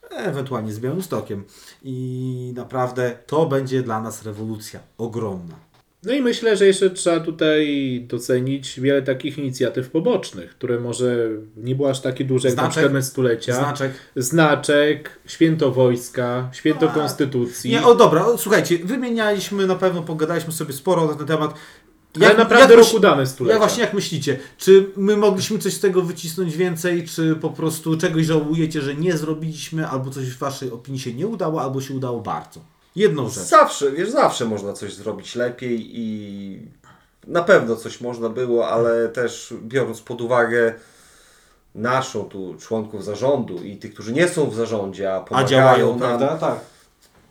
ewentualnie 0.10 0.74
z 0.74 0.80
Białymstokiem. 0.80 1.44
I 1.84 2.54
naprawdę 2.56 3.18
to 3.26 3.46
będzie 3.46 3.84
dla 3.84 4.02
nas 4.02 4.24
rewolucja 4.24 4.80
ogromna. 4.98 5.69
No 6.04 6.14
i 6.14 6.22
myślę, 6.22 6.58
że 6.58 6.66
jeszcze 6.66 6.90
trzeba 6.90 7.20
tutaj 7.20 8.06
docenić 8.08 8.80
wiele 8.80 9.02
takich 9.02 9.38
inicjatyw 9.38 9.90
pobocznych, 9.90 10.50
które 10.50 10.80
może 10.80 11.30
nie 11.58 11.76
były 11.76 11.90
aż 11.90 12.02
takie 12.02 12.26
duże 12.26 12.48
jak 12.48 12.58
na 12.58 12.64
Znaczek? 12.64 12.72
przykład 12.72 12.94
Mecz 12.94 13.06
stulecia. 13.06 13.54
Znaczek. 13.56 13.92
Znaczek, 14.16 15.20
Święto 15.26 15.72
Wojska, 15.72 16.50
Święto 16.54 16.92
A, 16.92 16.94
Konstytucji. 16.94 17.72
Nie, 17.72 17.86
o 17.86 17.96
dobra, 17.96 18.26
o, 18.26 18.38
słuchajcie, 18.38 18.78
wymienialiśmy, 18.78 19.68
na 19.68 19.76
pewno 19.76 20.02
pogadaliśmy 20.02 20.54
sobie 20.54 20.74
sporo 20.74 21.06
na 21.08 21.14
ten 21.14 21.28
temat. 21.28 21.54
Ale 22.16 22.38
naprawdę 22.38 22.76
jak 22.76 22.86
roku 22.86 23.00
dane 23.00 23.28
stulecia. 23.28 23.54
Ja 23.54 23.60
właśnie 23.60 23.84
jak 23.84 23.94
myślicie, 23.94 24.40
czy 24.58 24.86
my 24.98 25.18
mogliśmy 25.18 25.60
coś 25.60 25.74
z 25.74 25.80
tego 25.80 26.02
wycisnąć 26.02 26.58
więcej, 26.58 27.08
czy 27.08 27.36
po 27.36 27.50
prostu 27.50 27.98
czegoś 27.98 28.26
żałujecie, 28.26 28.82
że 28.82 28.96
nie 28.96 29.18
zrobiliśmy, 29.18 29.88
albo 29.88 30.10
coś 30.10 30.26
w 30.26 30.38
waszej 30.38 30.72
opinii 30.72 31.00
się 31.00 31.14
nie 31.14 31.28
udało, 31.28 31.62
albo 31.62 31.82
się 31.82 31.94
udało 31.94 32.22
bardzo? 32.22 32.60
Jedną 32.96 33.30
rzecz. 33.30 33.44
Zawsze, 33.44 33.92
wiesz, 33.92 34.10
zawsze 34.10 34.46
można 34.46 34.74
coś 34.74 34.94
zrobić 34.94 35.36
lepiej 35.36 36.00
i 36.00 36.62
na 37.28 37.44
pewno 37.44 37.76
coś 37.76 38.02
można 38.02 38.30
było, 38.30 38.70
ale 38.70 39.10
też 39.10 39.54
biorąc 39.62 40.02
pod 40.02 40.22
uwagę 40.22 40.74
naszą 41.76 42.24
tu 42.24 42.56
członków 42.60 43.06
zarządu 43.06 43.64
i 43.64 43.78
tych, 43.78 43.94
którzy 43.94 44.14
nie 44.14 44.28
są 44.28 44.50
w 44.50 44.56
zarządzie, 44.56 45.14
a 45.14 45.16
A 45.16 45.20
pomagają 45.20 45.50
działają, 45.50 45.90
nam, 45.90 46.00
prawda? 46.00 46.38
Tak. 46.38 46.60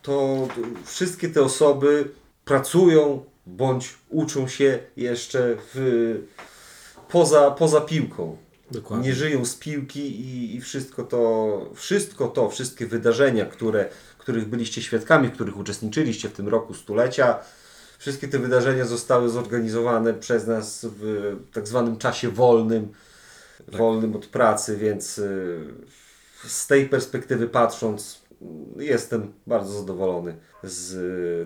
to 0.02 0.48
wszystkie 0.84 1.28
te 1.28 1.42
osoby 1.42 2.10
pracują 2.44 3.24
bądź 3.46 3.94
uczą 4.10 4.48
się 4.48 4.78
jeszcze 4.96 5.56
w, 5.74 6.14
poza, 7.08 7.50
poza 7.50 7.80
piłką. 7.80 8.36
Dokładnie. 8.70 9.08
Nie 9.08 9.14
żyją 9.14 9.44
z 9.44 9.54
piłki 9.54 10.20
i, 10.20 10.56
i 10.56 10.60
wszystko 10.60 11.04
to, 11.04 11.70
wszystko 11.74 12.28
to, 12.28 12.50
wszystkie 12.50 12.86
wydarzenia, 12.86 13.46
które, 13.46 13.88
których 14.18 14.48
byliście 14.48 14.82
świadkami, 14.82 15.28
w 15.28 15.32
których 15.32 15.56
uczestniczyliście 15.56 16.28
w 16.28 16.32
tym 16.32 16.48
roku 16.48 16.74
stulecia, 16.74 17.38
wszystkie 17.98 18.28
te 18.28 18.38
wydarzenia 18.38 18.84
zostały 18.84 19.28
zorganizowane 19.28 20.14
przez 20.14 20.46
nas 20.46 20.86
w 20.98 21.36
tak 21.52 21.68
zwanym 21.68 21.96
czasie 21.96 22.28
wolnym, 22.28 22.92
wolnym 23.68 24.16
od 24.16 24.26
pracy, 24.26 24.76
więc 24.76 25.18
y, 25.18 25.58
z 26.46 26.66
tej 26.66 26.88
perspektywy 26.88 27.48
patrząc, 27.48 28.22
jestem 28.76 29.32
bardzo 29.46 29.72
zadowolony 29.72 30.36
z 30.62 30.92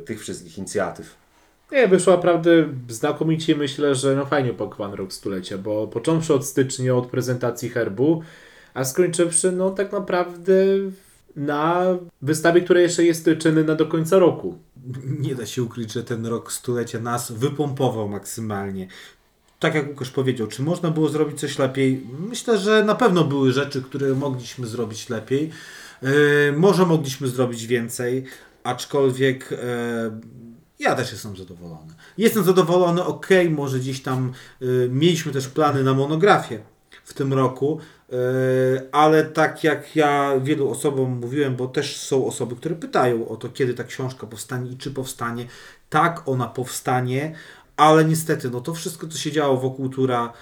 y, 0.03 0.05
tych 0.05 0.21
wszystkich 0.21 0.59
inicjatyw. 0.59 1.22
Nie, 1.73 1.89
wyszło 1.89 2.17
naprawdę 2.17 2.51
znakomicie. 2.89 3.57
Myślę, 3.57 3.95
że 3.95 4.17
no 4.17 4.27
fajnie 4.27 4.51
opakowany 4.51 4.97
rok 4.97 5.13
stulecia, 5.13 5.59
bo 5.59 5.87
począwszy 5.87 6.35
od 6.35 6.47
stycznia, 6.47 6.95
od 6.95 7.07
prezentacji 7.07 7.69
herbu, 7.69 8.23
a 8.75 8.85
skończywszy 8.85 9.53
no 9.53 9.71
tak 9.71 9.93
naprawdę 9.93 10.55
na 11.37 11.85
wystawie, 12.23 12.61
która 12.61 12.81
jeszcze 12.81 13.05
jest 13.05 13.31
czynna 13.39 13.75
do 13.75 13.87
końca 13.87 14.19
roku. 14.19 14.59
Nie 15.21 15.35
da 15.35 15.47
się 15.47 15.63
ukryć, 15.63 15.93
że 15.93 16.05
ten 16.05 16.27
rok 16.27 16.53
stulecia 16.53 17.01
nas 17.01 17.33
wypompował 17.33 18.09
maksymalnie. 18.09 18.89
Tak 19.59 19.75
jak 19.75 19.89
Łukasz 19.89 20.11
powiedział, 20.11 20.47
czy 20.47 20.63
można 20.63 20.91
było 20.91 21.09
zrobić 21.09 21.41
coś 21.41 21.59
lepiej? 21.59 22.07
Myślę, 22.29 22.59
że 22.59 22.85
na 22.85 22.95
pewno 22.95 23.25
były 23.25 23.53
rzeczy, 23.53 23.83
które 23.83 24.15
mogliśmy 24.15 24.67
zrobić 24.67 25.09
lepiej. 25.09 25.51
Yy, 26.03 26.11
może 26.57 26.87
mogliśmy 26.87 27.29
zrobić 27.29 27.67
więcej, 27.67 28.25
aczkolwiek 28.65 29.51
yy, 29.51 30.43
ja 30.83 30.95
też 30.95 31.13
jestem 31.13 31.37
zadowolony. 31.37 31.95
Jestem 32.19 32.45
zadowolony, 32.45 33.05
ok, 33.05 33.27
może 33.51 33.79
gdzieś 33.79 34.03
tam 34.03 34.33
yy, 34.61 34.89
mieliśmy 34.93 35.33
też 35.33 35.49
plany 35.49 35.85
na 35.85 35.95
monografię 35.95 36.59
w 37.05 37.15
tym 37.15 37.33
roku, 37.33 37.79
yy, 38.09 38.19
ale 38.93 39.25
tak 39.25 39.65
jak 39.65 39.97
ja 39.97 40.33
wielu 40.41 40.71
osobom 40.71 41.19
mówiłem, 41.19 41.57
bo 41.57 41.67
też 41.69 41.97
są 41.97 42.27
osoby, 42.27 42.57
które 42.57 42.75
pytają 42.75 43.29
o 43.29 43.37
to, 43.37 43.49
kiedy 43.49 43.75
ta 43.75 43.85
książka 43.85 44.27
powstanie 44.27 44.71
i 44.71 44.77
czy 44.77 44.91
powstanie. 44.91 45.47
Tak, 45.91 46.29
ona 46.29 46.47
powstanie, 46.47 47.35
ale 47.77 48.05
niestety, 48.05 48.51
no 48.51 48.61
to 48.61 48.75
wszystko, 48.75 49.07
co 49.07 49.19
się 49.19 49.33
działo 49.33 49.57
wokół 49.57 49.89
tura, 49.89 50.33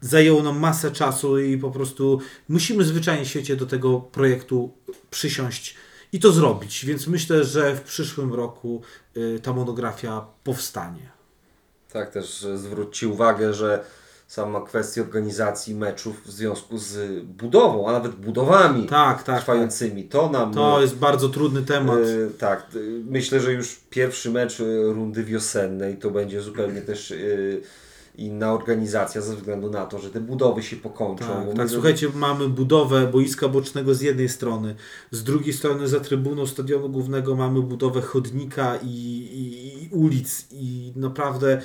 zajęło 0.00 0.42
nam 0.42 0.58
masę 0.58 0.90
czasu 0.90 1.38
i 1.38 1.58
po 1.58 1.70
prostu 1.70 2.20
musimy 2.48 2.84
zwyczajnie 2.84 3.24
w 3.24 3.28
świecie 3.28 3.56
do 3.56 3.66
tego 3.66 4.00
projektu 4.00 4.72
przysiąść 5.10 5.76
i 6.12 6.20
to 6.20 6.32
zrobić. 6.32 6.84
Więc 6.86 7.06
myślę, 7.06 7.44
że 7.44 7.74
w 7.76 7.80
przyszłym 7.80 8.34
roku 8.34 8.82
y, 9.16 9.40
ta 9.42 9.52
monografia 9.52 10.26
powstanie. 10.44 11.10
Tak, 11.92 12.10
też 12.10 12.44
e, 12.44 12.58
zwróćcie 12.58 13.08
uwagę, 13.08 13.54
że 13.54 13.84
sama 14.26 14.60
kwestia 14.60 15.00
organizacji 15.02 15.74
meczów 15.74 16.26
w 16.26 16.30
związku 16.30 16.78
z 16.78 17.22
budową, 17.24 17.88
a 17.88 17.92
nawet 17.92 18.12
budowami 18.14 18.86
Tak, 18.86 19.16
tak. 19.16 19.22
tak. 19.26 19.38
trwającymi, 19.40 20.04
to 20.04 20.28
nam. 20.30 20.54
To 20.54 20.80
jest 20.80 20.96
bardzo 20.96 21.28
trudny 21.28 21.62
temat. 21.62 21.98
e, 21.98 22.30
tak, 22.38 22.60
e, 22.74 22.78
myślę, 23.04 23.40
że 23.40 23.52
już 23.52 23.76
pierwszy 23.90 24.30
mecz 24.30 24.58
rundy 24.92 25.24
wiosennej 25.24 25.96
to 25.96 26.10
będzie 26.10 26.40
zupełnie 26.42 26.82
też 26.82 27.10
e, 27.12 27.16
inna 28.18 28.52
organizacja 28.52 29.20
ze 29.20 29.36
względu 29.36 29.70
na 29.70 29.86
to, 29.86 29.98
że 29.98 30.10
te 30.10 30.20
budowy 30.20 30.62
się 30.62 30.76
pokończą. 30.76 31.24
Tak, 31.24 31.56
tak, 31.56 31.70
słuchajcie, 31.70 32.08
mamy 32.14 32.48
budowę 32.48 33.06
boiska 33.06 33.48
bocznego 33.48 33.94
z 33.94 34.00
jednej 34.00 34.28
strony, 34.28 34.74
z 35.10 35.24
drugiej 35.24 35.52
strony 35.52 35.88
za 35.88 36.00
trybuną 36.00 36.46
stadionu 36.46 36.88
głównego 36.88 37.36
mamy 37.36 37.62
budowę 37.62 38.00
chodnika 38.00 38.76
i, 38.82 38.88
i, 38.88 39.84
i 39.84 39.88
ulic 39.88 40.46
i 40.52 40.92
naprawdę 40.96 41.60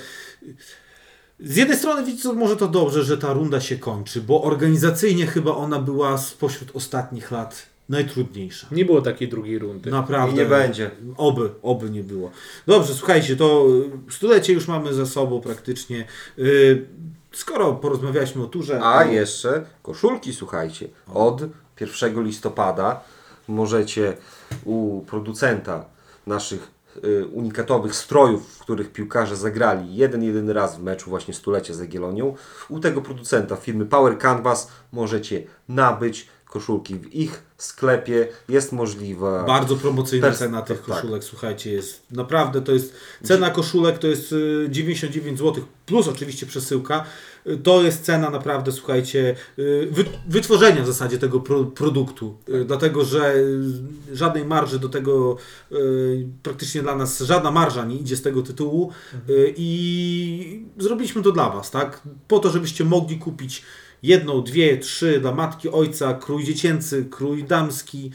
z 1.39 1.55
jednej 1.55 1.77
strony 1.77 2.05
widzicie, 2.05 2.33
może 2.33 2.57
to 2.57 2.67
dobrze, 2.67 3.03
że 3.03 3.17
ta 3.17 3.33
runda 3.33 3.61
się 3.61 3.77
kończy, 3.77 4.21
bo 4.21 4.43
organizacyjnie 4.43 5.27
chyba 5.27 5.55
ona 5.55 5.79
była 5.79 6.17
spośród 6.17 6.71
ostatnich 6.73 7.31
lat 7.31 7.72
najtrudniejsza. 7.89 8.67
Nie 8.71 8.85
było 8.85 9.01
takiej 9.01 9.27
drugiej 9.27 9.59
rundy. 9.59 9.91
Naprawdę. 9.91 10.35
I 10.35 10.39
nie 10.39 10.45
będzie. 10.45 10.91
Oby, 11.17 11.49
oby 11.61 11.89
nie 11.89 12.03
było. 12.03 12.31
Dobrze, 12.67 12.93
słuchajcie, 12.93 13.35
to 13.35 13.67
y, 14.09 14.11
stulecie 14.13 14.53
już 14.53 14.67
mamy 14.67 14.93
za 14.93 15.05
sobą 15.05 15.41
praktycznie. 15.41 16.05
Y, 16.39 16.85
Skoro 17.31 17.73
porozmawialiśmy 17.73 18.43
o 18.43 18.47
turze. 18.47 18.81
A 18.83 19.03
to- 19.03 19.11
jeszcze 19.11 19.65
koszulki, 19.83 20.33
słuchajcie. 20.33 20.87
Od 21.13 21.41
1 21.79 22.23
listopada 22.23 23.01
możecie 23.47 24.17
u 24.65 25.01
producenta 25.07 25.85
naszych 26.27 26.71
y, 27.03 27.27
unikatowych 27.27 27.95
strojów, 27.95 28.55
w 28.55 28.59
których 28.59 28.91
piłkarze 28.91 29.35
zagrali 29.35 29.95
jeden, 29.95 30.23
jedyny 30.23 30.53
raz 30.53 30.77
w 30.77 30.83
meczu 30.83 31.09
właśnie 31.09 31.33
stulecia 31.33 31.73
z 31.73 31.79
Jagiellonią, 31.79 32.35
u 32.69 32.79
tego 32.79 33.01
producenta 33.01 33.55
firmy 33.55 33.85
Power 33.85 34.17
Canvas 34.17 34.71
możecie 34.91 35.43
nabyć 35.69 36.27
koszulki. 36.45 36.95
W 36.95 37.13
ich 37.13 37.43
sklepie 37.63 38.27
jest 38.49 38.71
możliwa. 38.71 39.43
Bardzo 39.43 39.75
promocyjna 39.75 40.27
Pers- 40.31 40.37
cena 40.37 40.61
tych 40.61 40.77
tak. 40.77 40.85
koszulek, 40.85 41.23
słuchajcie, 41.23 41.71
jest 41.71 42.01
naprawdę 42.11 42.61
to 42.61 42.71
jest 42.71 42.93
cena 43.23 43.49
koszulek 43.49 43.97
to 43.99 44.07
jest 44.07 44.31
y, 44.31 44.67
99 44.69 45.39
zł 45.39 45.63
plus 45.85 46.07
oczywiście 46.07 46.45
przesyłka. 46.45 47.05
Y, 47.47 47.57
To 47.57 47.83
jest 47.83 48.03
cena 48.03 48.29
naprawdę, 48.29 48.71
słuchajcie, 48.71 49.35
y, 49.59 49.87
wy, 49.91 50.05
wytworzenia 50.27 50.83
w 50.83 50.87
zasadzie 50.87 51.17
tego 51.17 51.39
pro, 51.39 51.63
produktu, 51.63 52.37
Y, 52.49 52.65
dlatego 52.65 53.05
że 53.05 53.35
y, 53.35 54.15
żadnej 54.15 54.45
marży 54.45 54.79
do 54.79 54.89
tego 54.89 55.37
y, 55.71 56.27
praktycznie 56.43 56.81
dla 56.81 56.95
nas 56.95 57.19
żadna 57.21 57.51
marża 57.51 57.85
nie 57.85 57.95
idzie 57.95 58.17
z 58.17 58.21
tego 58.21 58.41
tytułu 58.41 58.91
y, 59.29 59.53
i 59.57 60.65
zrobiliśmy 60.77 61.21
to 61.21 61.31
dla 61.31 61.49
Was, 61.49 61.71
tak? 61.71 62.01
Po 62.27 62.39
to, 62.39 62.49
żebyście 62.49 62.85
mogli 62.85 63.17
kupić 63.17 63.63
jedną, 64.03 64.41
dwie, 64.41 64.77
trzy 64.77 65.19
dla 65.19 65.31
matki, 65.31 65.69
ojca, 65.69 66.13
krój 66.13 66.43
dziecięcy, 66.43 67.05
krój 67.05 67.43
damski. 67.43 68.11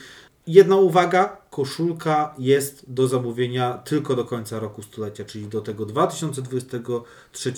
Jedna 0.47 0.77
uwaga, 0.77 1.37
koszulka 1.51 2.35
jest 2.39 2.85
do 2.89 3.09
zamówienia 3.09 3.79
tylko 3.79 4.17
do 4.17 4.25
końca 4.25 4.61
roku 4.61 4.83
stulecia, 4.83 5.25
czyli 5.25 5.47
do 5.47 5.61
tego 5.61 5.87
2023. 5.87 7.53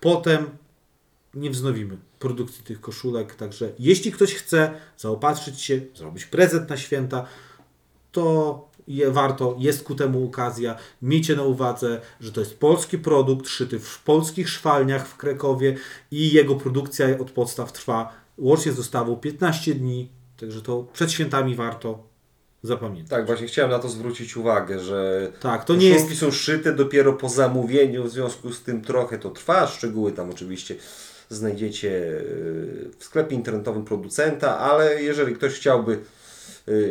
Potem 0.00 0.46
nie 1.34 1.50
wznowimy 1.50 1.96
produkcji 2.18 2.64
tych 2.64 2.80
koszulek, 2.80 3.34
także 3.34 3.72
jeśli 3.78 4.12
ktoś 4.12 4.34
chce 4.34 4.72
zaopatrzyć 4.96 5.60
się, 5.60 5.80
zrobić 5.94 6.24
prezent 6.24 6.70
na 6.70 6.76
święta, 6.76 7.26
to 8.12 8.69
je, 8.88 9.10
warto, 9.10 9.56
jest 9.58 9.82
ku 9.82 9.94
temu 9.94 10.26
okazja. 10.26 10.76
Miejcie 11.02 11.36
na 11.36 11.42
uwadze, 11.42 12.00
że 12.20 12.32
to 12.32 12.40
jest 12.40 12.58
polski 12.58 12.98
produkt, 12.98 13.48
szyty 13.48 13.78
w 13.78 14.02
polskich 14.02 14.48
szwalniach 14.48 15.08
w 15.08 15.16
Krakowie 15.16 15.76
i 16.10 16.32
jego 16.32 16.54
produkcja 16.54 17.06
od 17.18 17.30
podstaw 17.30 17.72
trwa 17.72 18.12
łącznie 18.38 18.72
z 18.72 18.76
dostawą 18.76 19.16
15 19.16 19.74
dni, 19.74 20.08
także 20.36 20.62
to 20.62 20.86
przed 20.92 21.12
świętami 21.12 21.54
warto 21.54 22.10
zapamiętać. 22.62 23.10
Tak, 23.10 23.26
właśnie 23.26 23.46
chciałem 23.46 23.70
na 23.70 23.78
to 23.78 23.88
zwrócić 23.88 24.36
uwagę, 24.36 24.80
że 24.80 25.32
Tak, 25.40 25.64
to 25.64 25.74
nie 25.74 25.88
jest 25.88 26.18
są 26.18 26.30
szyte 26.30 26.72
dopiero 26.72 27.12
po 27.12 27.28
zamówieniu, 27.28 28.04
w 28.04 28.10
związku 28.10 28.52
z 28.52 28.62
tym 28.62 28.82
trochę 28.82 29.18
to 29.18 29.30
trwa. 29.30 29.66
Szczegóły 29.66 30.12
tam 30.12 30.30
oczywiście 30.30 30.74
znajdziecie 31.28 31.88
yy, 31.88 32.90
w 32.98 33.04
sklepie 33.04 33.36
internetowym 33.36 33.84
producenta, 33.84 34.58
ale 34.58 35.02
jeżeli 35.02 35.34
ktoś 35.34 35.54
chciałby 35.54 35.98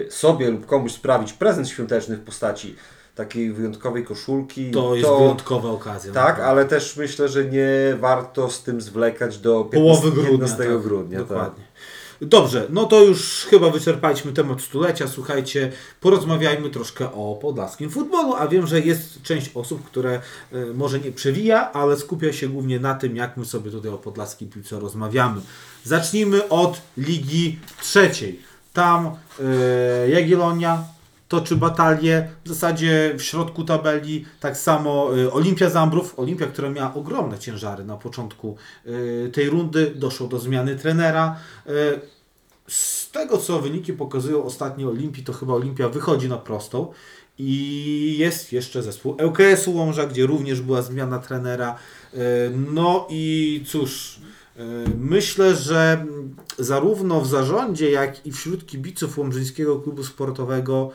sobie 0.10 0.52
lub 0.52 0.66
komuś 0.66 0.92
sprawić 0.92 1.34
prezent 1.34 1.70
świąteczny 1.70 2.18
w 2.18 2.24
postaci 2.24 2.76
takiej 3.16 3.54
wyjątkowej 3.54 4.06
koszulki, 4.06 4.72
To 4.72 4.96
jest 4.96 5.10
wyjątkowa 5.10 5.70
okazja. 5.70 6.14
Tak, 6.14 6.24
naprawdę. 6.24 6.46
ale 6.46 6.66
też 6.66 6.98
myślę, 6.98 7.30
że 7.30 7.46
nie 7.46 7.98
warto 8.00 8.50
z 8.50 8.64
tym 8.64 8.82
zwlekać 8.82 9.38
do 9.38 9.64
15, 9.64 9.80
Połowy 9.80 10.12
grudnia. 10.12 10.32
15 10.32 10.58
tak, 10.58 10.82
grudnia. 10.82 11.20
Tak. 11.20 11.28
Dokładnie. 11.28 11.64
Dobrze, 12.22 12.68
no 12.70 12.86
to 12.86 13.02
już 13.02 13.48
chyba 13.50 13.70
wyczerpaliśmy 13.70 14.34
temat 14.34 14.62
stulecia. 14.62 15.08
Słuchajcie, 15.08 15.72
porozmawiajmy 16.02 16.70
troszkę 16.70 17.12
o 17.14 17.40
podlaskim 17.42 17.90
futbolu, 17.90 18.34
a 18.34 18.48
wiem, 18.48 18.68
że 18.68 18.80
jest 18.80 19.22
część 19.22 19.52
osób, 19.54 19.86
które 19.86 20.22
y, 20.54 20.74
może 20.74 21.00
nie 21.00 21.12
przewija, 21.12 21.72
ale 21.72 21.98
skupia 21.98 22.34
się 22.34 22.48
głównie 22.48 22.80
na 22.80 22.96
tym, 22.96 23.16
jak 23.16 23.38
my 23.38 23.46
sobie 23.46 23.72
tutaj 23.72 23.92
o 23.92 23.98
podlaskiej 23.98 24.48
piłce 24.48 24.80
rozmawiamy. 24.80 25.42
Zacznijmy 25.84 26.50
od 26.50 26.82
Ligi 26.98 27.60
Trzeciej. 27.82 28.40
Tam 28.74 29.16
y, 30.06 30.10
Jagiellonia 30.10 30.84
toczy 31.30 31.56
batalię 31.56 32.30
w 32.46 32.50
zasadzie 32.50 33.16
w 33.18 33.22
środku 33.22 33.64
tabeli. 33.64 34.26
Tak 34.40 34.58
samo 34.58 35.18
y, 35.18 35.32
Olimpia 35.34 35.70
Zambrów, 35.70 36.20
Olimpia, 36.20 36.48
która 36.48 36.70
miała 36.70 36.94
ogromne 36.94 37.40
ciężary 37.40 37.84
na 37.84 37.98
początku 37.98 38.56
y, 38.86 39.32
tej 39.34 39.50
rundy, 39.50 39.92
doszło 39.96 40.28
do 40.28 40.40
zmiany 40.40 40.76
trenera. 40.76 41.36
Y, 41.68 42.00
z 42.68 43.12
tego 43.12 43.38
co 43.38 43.60
wyniki 43.60 43.94
pokazują 43.94 44.44
ostatnie 44.44 44.88
Olimpii, 44.88 45.24
to 45.24 45.34
chyba 45.34 45.54
Olimpia 45.54 45.90
wychodzi 45.90 46.30
na 46.30 46.38
prostą. 46.38 46.88
I 47.42 48.16
jest 48.20 48.54
jeszcze 48.54 48.84
zespół 48.84 49.18
ŁKS-u 49.28 49.76
Łomża, 49.76 50.06
gdzie 50.06 50.26
również 50.26 50.62
była 50.62 50.82
zmiana 50.82 51.20
trenera. 51.20 51.76
No 52.56 53.08
i 53.10 53.64
cóż, 53.68 54.20
myślę, 54.98 55.56
że 55.56 56.06
zarówno 56.58 57.22
w 57.22 57.28
zarządzie, 57.28 57.92
jak 57.92 58.26
i 58.26 58.32
wśród 58.32 58.66
kibiców 58.66 59.18
Łomżyńskiego 59.18 59.80
Klubu 59.80 60.04
Sportowego 60.04 60.92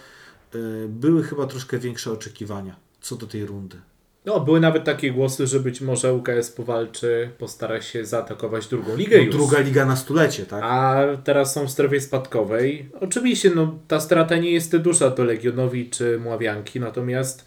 y, 0.55 0.59
były 0.89 1.23
chyba 1.23 1.47
troszkę 1.47 1.79
większe 1.79 2.13
oczekiwania 2.13 2.77
co 3.01 3.17
do 3.17 3.27
tej 3.27 3.47
rundy. 3.47 3.77
No, 4.25 4.41
były 4.41 4.61
nawet 4.61 4.85
takie 4.85 5.13
głosy, 5.13 5.47
że 5.47 5.61
być 5.61 5.81
może 5.81 6.15
UKS 6.15 6.51
powalczy, 6.51 7.31
postara 7.39 7.81
się 7.81 8.05
zaatakować 8.05 8.67
drugą 8.67 8.97
ligę 8.97 9.19
już. 9.23 9.35
No, 9.35 9.41
Druga 9.41 9.61
liga 9.61 9.87
na 9.87 9.97
stulecie, 9.97 10.47
tak? 10.47 10.61
A 10.65 11.05
teraz 11.25 11.53
są 11.53 11.67
w 11.67 11.71
strefie 11.71 12.01
spadkowej. 12.01 12.91
Oczywiście, 13.01 13.51
no, 13.55 13.79
ta 13.89 14.01
strata 14.01 14.37
nie 14.37 14.51
jest 14.51 14.77
duża 14.77 15.11
do 15.11 15.25
Legionowi 15.25 15.91
czy 15.91 16.19
Mławianki, 16.19 16.81
natomiast 16.81 17.45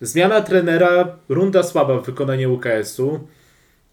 zmiana 0.00 0.40
trenera, 0.40 1.16
runda 1.28 1.62
słaba 1.62 1.98
w 1.98 2.06
wykonaniu 2.06 2.54
UKS-u, 2.54 3.20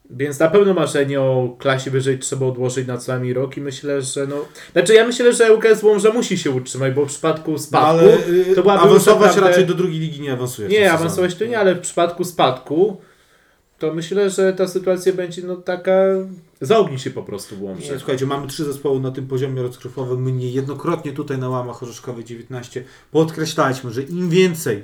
więc 0.09 0.39
na 0.39 0.47
pewno 0.47 0.73
marzenie 0.73 1.21
o 1.21 1.55
klasie 1.59 1.91
wyżej 1.91 2.19
trzeba 2.19 2.45
odłożyć 2.45 2.87
na 2.87 2.97
co 2.97 3.11
najmniej 3.11 3.33
rok 3.33 3.57
i 3.57 3.61
myślę, 3.61 4.01
że 4.01 4.27
no... 4.27 4.35
Znaczy 4.71 4.93
ja 4.93 5.07
myślę, 5.07 5.33
że 5.33 5.53
UKS 5.53 5.83
Łomża 5.83 6.11
musi 6.11 6.37
się 6.37 6.51
utrzymać, 6.51 6.93
bo 6.93 7.05
w 7.05 7.07
przypadku 7.07 7.51
No, 7.51 7.59
spadku 7.59 7.87
ale 7.87 8.27
y, 8.27 8.55
to 8.55 8.61
byłaby 8.61 8.81
awansować 8.81 9.27
naprawdę- 9.27 9.49
raczej 9.49 9.65
do 9.65 9.73
drugiej 9.73 9.99
ligi 9.99 10.21
nie 10.21 10.33
awansuje. 10.33 10.67
Nie, 10.67 10.91
awansować 10.91 11.35
to 11.35 11.45
nie, 11.45 11.59
ale 11.59 11.75
w 11.75 11.79
przypadku 11.79 12.23
spadku 12.23 12.97
to 13.79 13.93
myślę, 13.93 14.29
że 14.29 14.53
ta 14.53 14.67
sytuacja 14.67 15.13
będzie 15.13 15.41
no 15.41 15.55
taka... 15.55 15.91
Zaogni 16.61 16.99
się 16.99 17.09
po 17.09 17.23
prostu 17.23 17.55
w 17.55 17.63
Łomży. 17.63 17.91
Nie, 17.91 17.97
słuchajcie, 17.97 18.25
mamy 18.25 18.47
trzy 18.47 18.65
zespoły 18.65 18.99
na 18.99 19.11
tym 19.11 19.27
poziomie 19.27 19.61
rozgrywkowym. 19.61 20.23
My 20.23 20.31
niejednokrotnie 20.31 21.11
tutaj 21.13 21.37
na 21.37 21.49
łamach 21.49 21.83
Orzeszkowej 21.83 22.23
19 22.23 22.83
podkreślaliśmy, 23.11 23.91
że 23.91 24.01
im 24.01 24.29
więcej 24.29 24.83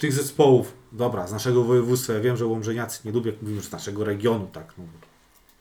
tych 0.00 0.12
zespołów, 0.12 0.72
dobra, 0.92 1.26
z 1.26 1.32
naszego 1.32 1.64
województwa, 1.64 2.12
ja 2.12 2.20
wiem, 2.20 2.36
że 2.36 2.46
Łomżeniacy 2.46 3.00
nie 3.04 3.12
lubią, 3.12 3.30
jak 3.30 3.42
mówimy, 3.42 3.60
że 3.60 3.68
z 3.68 3.72
naszego 3.72 4.04
regionu, 4.04 4.48
tak, 4.52 4.74
no, 4.78 4.84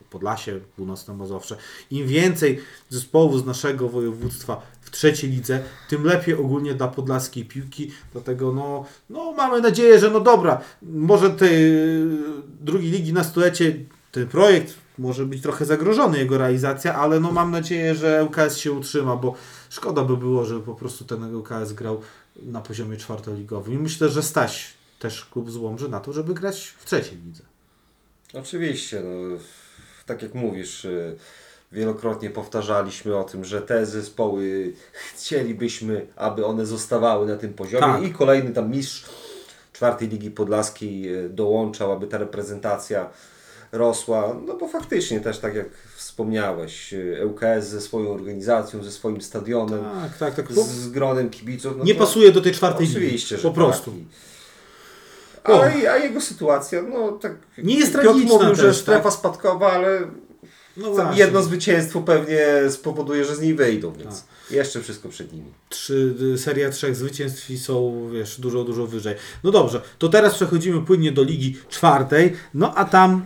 Podlasie, 0.09 0.59
Północne 0.75 1.13
Mazowsze, 1.13 1.55
im 1.91 2.07
więcej 2.07 2.59
zespołów 2.89 3.41
z 3.41 3.45
naszego 3.45 3.89
województwa 3.89 4.61
w 4.81 4.91
trzeciej 4.91 5.29
lidze, 5.29 5.63
tym 5.89 6.03
lepiej 6.03 6.35
ogólnie 6.35 6.73
dla 6.73 6.87
podlaskiej 6.87 7.45
piłki, 7.45 7.91
dlatego 8.13 8.51
no, 8.51 8.85
no 9.09 9.31
mamy 9.31 9.61
nadzieję, 9.61 9.99
że 9.99 10.09
no 10.09 10.19
dobra, 10.19 10.61
może 10.81 11.29
tej 11.29 11.73
drugiej 12.61 12.91
ligi 12.91 13.13
na 13.13 13.23
stulecie 13.23 13.75
ten 14.11 14.27
projekt 14.27 14.75
może 14.97 15.25
być 15.25 15.41
trochę 15.41 15.65
zagrożony 15.65 16.17
jego 16.17 16.37
realizacja, 16.37 16.95
ale 16.95 17.19
no 17.19 17.31
mam 17.31 17.51
nadzieję, 17.51 17.95
że 17.95 18.25
ŁKS 18.25 18.57
się 18.57 18.71
utrzyma, 18.71 19.15
bo 19.15 19.35
szkoda 19.69 20.03
by 20.03 20.17
było, 20.17 20.45
żeby 20.45 20.61
po 20.61 20.75
prostu 20.75 21.05
ten 21.05 21.35
ŁKS 21.35 21.73
grał 21.73 22.01
na 22.43 22.61
poziomie 22.61 22.97
czwartoligowym. 22.97 23.73
I 23.73 23.77
myślę, 23.77 24.09
że 24.09 24.23
stać 24.23 24.73
też 24.99 25.25
klub 25.25 25.51
z 25.51 25.55
Łomży 25.55 25.89
na 25.89 25.99
to, 25.99 26.13
żeby 26.13 26.33
grać 26.33 26.67
w 26.79 26.85
trzeciej 26.85 27.17
lidze. 27.17 27.43
Oczywiście, 28.33 29.01
no, 29.03 29.37
tak 30.05 30.21
jak 30.21 30.33
mówisz, 30.33 30.85
y, 30.85 31.17
wielokrotnie 31.71 32.29
powtarzaliśmy 32.29 33.17
o 33.17 33.23
tym, 33.23 33.45
że 33.45 33.61
te 33.61 33.85
zespoły 33.85 34.73
chcielibyśmy, 34.93 36.07
aby 36.15 36.45
one 36.45 36.65
zostawały 36.65 37.27
na 37.27 37.37
tym 37.37 37.53
poziomie 37.53 37.81
Tak. 37.81 38.03
i 38.03 38.13
kolejny 38.13 38.51
tam 38.51 38.71
mistrz 38.71 39.05
czwartej 39.73 40.07
ligi 40.07 40.31
podlaskiej 40.31 41.15
y, 41.25 41.29
dołączał, 41.29 41.91
aby 41.91 42.07
ta 42.07 42.17
reprezentacja 42.17 43.09
rosła. 43.71 44.35
No 44.45 44.57
bo 44.57 44.67
faktycznie 44.67 45.19
też 45.19 45.39
tak 45.39 45.55
jak 45.55 45.67
wspomniałeś, 46.19 46.93
y, 46.93 47.25
ŁKS 47.25 47.67
ze 47.67 47.81
swoją 47.81 48.09
organizacją, 48.13 48.83
ze 48.83 48.91
swoim 48.91 49.21
stadionem, 49.21 49.83
Tak, 50.01 50.17
tak, 50.17 50.35
tak. 50.35 50.53
z, 50.53 50.89
gronem 50.89 51.29
kibiców. 51.29 51.73
No 51.77 51.83
nie 51.83 51.93
to- 51.93 51.99
pasuje 51.99 52.31
do 52.31 52.41
tej 52.41 52.51
czwartej 52.51 52.87
Oczywiście, 52.87 53.37
że 53.37 53.43
Po 53.43 53.51
prostu. 53.53 53.93
Tak. 55.43 55.55
Ale 55.55 55.91
a 55.91 55.97
jego 55.97 56.21
sytuacja, 56.21 56.81
no 56.81 57.11
tak. 57.11 57.35
Nie 57.57 57.75
jest 57.75 57.93
Piotr 57.93 58.03
tragiczna 58.05 58.33
mówił, 58.37 58.55
że 58.55 58.63
też, 58.63 58.77
strefa 58.77 59.03
tak? 59.03 59.13
spadkowa, 59.13 59.71
ale 59.71 60.01
No 60.77 61.13
jedno 61.13 61.41
zwycięstwo 61.43 62.01
pewnie 62.01 62.39
spowoduje, 62.69 63.25
że 63.25 63.35
z 63.35 63.41
niej 63.41 63.53
wyjdą, 63.55 63.93
więc 63.93 64.21
Tak. 64.21 64.51
jeszcze 64.51 64.81
wszystko 64.81 65.09
przed 65.09 65.33
nimi. 65.33 65.53
Trzy, 65.69 66.15
y, 66.33 66.37
seria 66.37 66.69
trzech 66.69 66.95
zwycięstw 66.95 67.49
i 67.49 67.57
są, 67.57 68.09
wiesz, 68.13 68.39
dużo, 68.41 68.63
dużo 68.63 68.87
wyżej. 68.87 69.15
No 69.43 69.51
dobrze, 69.51 69.81
to 69.97 70.09
teraz 70.09 70.35
przechodzimy 70.35 70.81
płynnie 70.81 71.11
do 71.11 71.23
Ligi 71.23 71.57
Czwartej, 71.69 72.33
no 72.53 72.75
a 72.75 72.85
tam, 72.85 73.25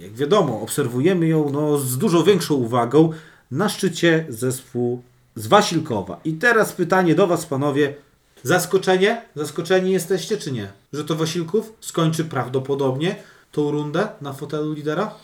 jak 0.00 0.12
wiadomo, 0.12 0.60
obserwujemy 0.60 1.28
ją 1.28 1.50
no, 1.50 1.78
z 1.78 1.98
dużo 1.98 2.24
większą 2.24 2.54
uwagą. 2.54 3.12
Na 3.50 3.68
szczycie 3.68 4.26
zespół 4.28 5.02
z 5.34 5.46
Wasilkowa. 5.46 6.20
I 6.24 6.32
teraz 6.32 6.72
pytanie 6.72 7.14
do 7.14 7.26
Was, 7.26 7.46
panowie. 7.46 7.94
Zaskoczenie? 8.42 9.22
Zaskoczeni 9.34 9.92
jesteście, 9.92 10.36
czy 10.36 10.52
nie? 10.52 10.72
Że 10.92 11.04
to 11.04 11.16
Wasilków 11.16 11.72
skończy 11.80 12.24
prawdopodobnie 12.24 13.16
tą 13.52 13.70
rundę 13.70 14.08
na 14.20 14.32
fotelu 14.32 14.72
lidera? 14.72 15.14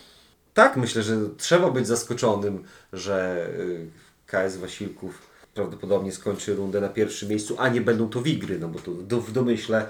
Tak, 0.55 0.77
myślę, 0.77 1.03
że 1.03 1.17
trzeba 1.37 1.71
być 1.71 1.87
zaskoczonym, 1.87 2.65
że 2.93 3.47
y, 3.59 3.91
KS 4.27 4.57
Wasilków 4.57 5.23
prawdopodobnie 5.55 6.13
skończy 6.13 6.55
rundę 6.55 6.81
na 6.81 6.89
pierwszym 6.89 7.29
miejscu, 7.29 7.57
a 7.59 7.69
nie 7.69 7.81
będą 7.81 8.09
to 8.09 8.23
Wigry, 8.23 8.59
no 8.59 8.69
bo 8.69 8.79
to 8.79 9.21
w 9.21 9.33
domyśle 9.33 9.87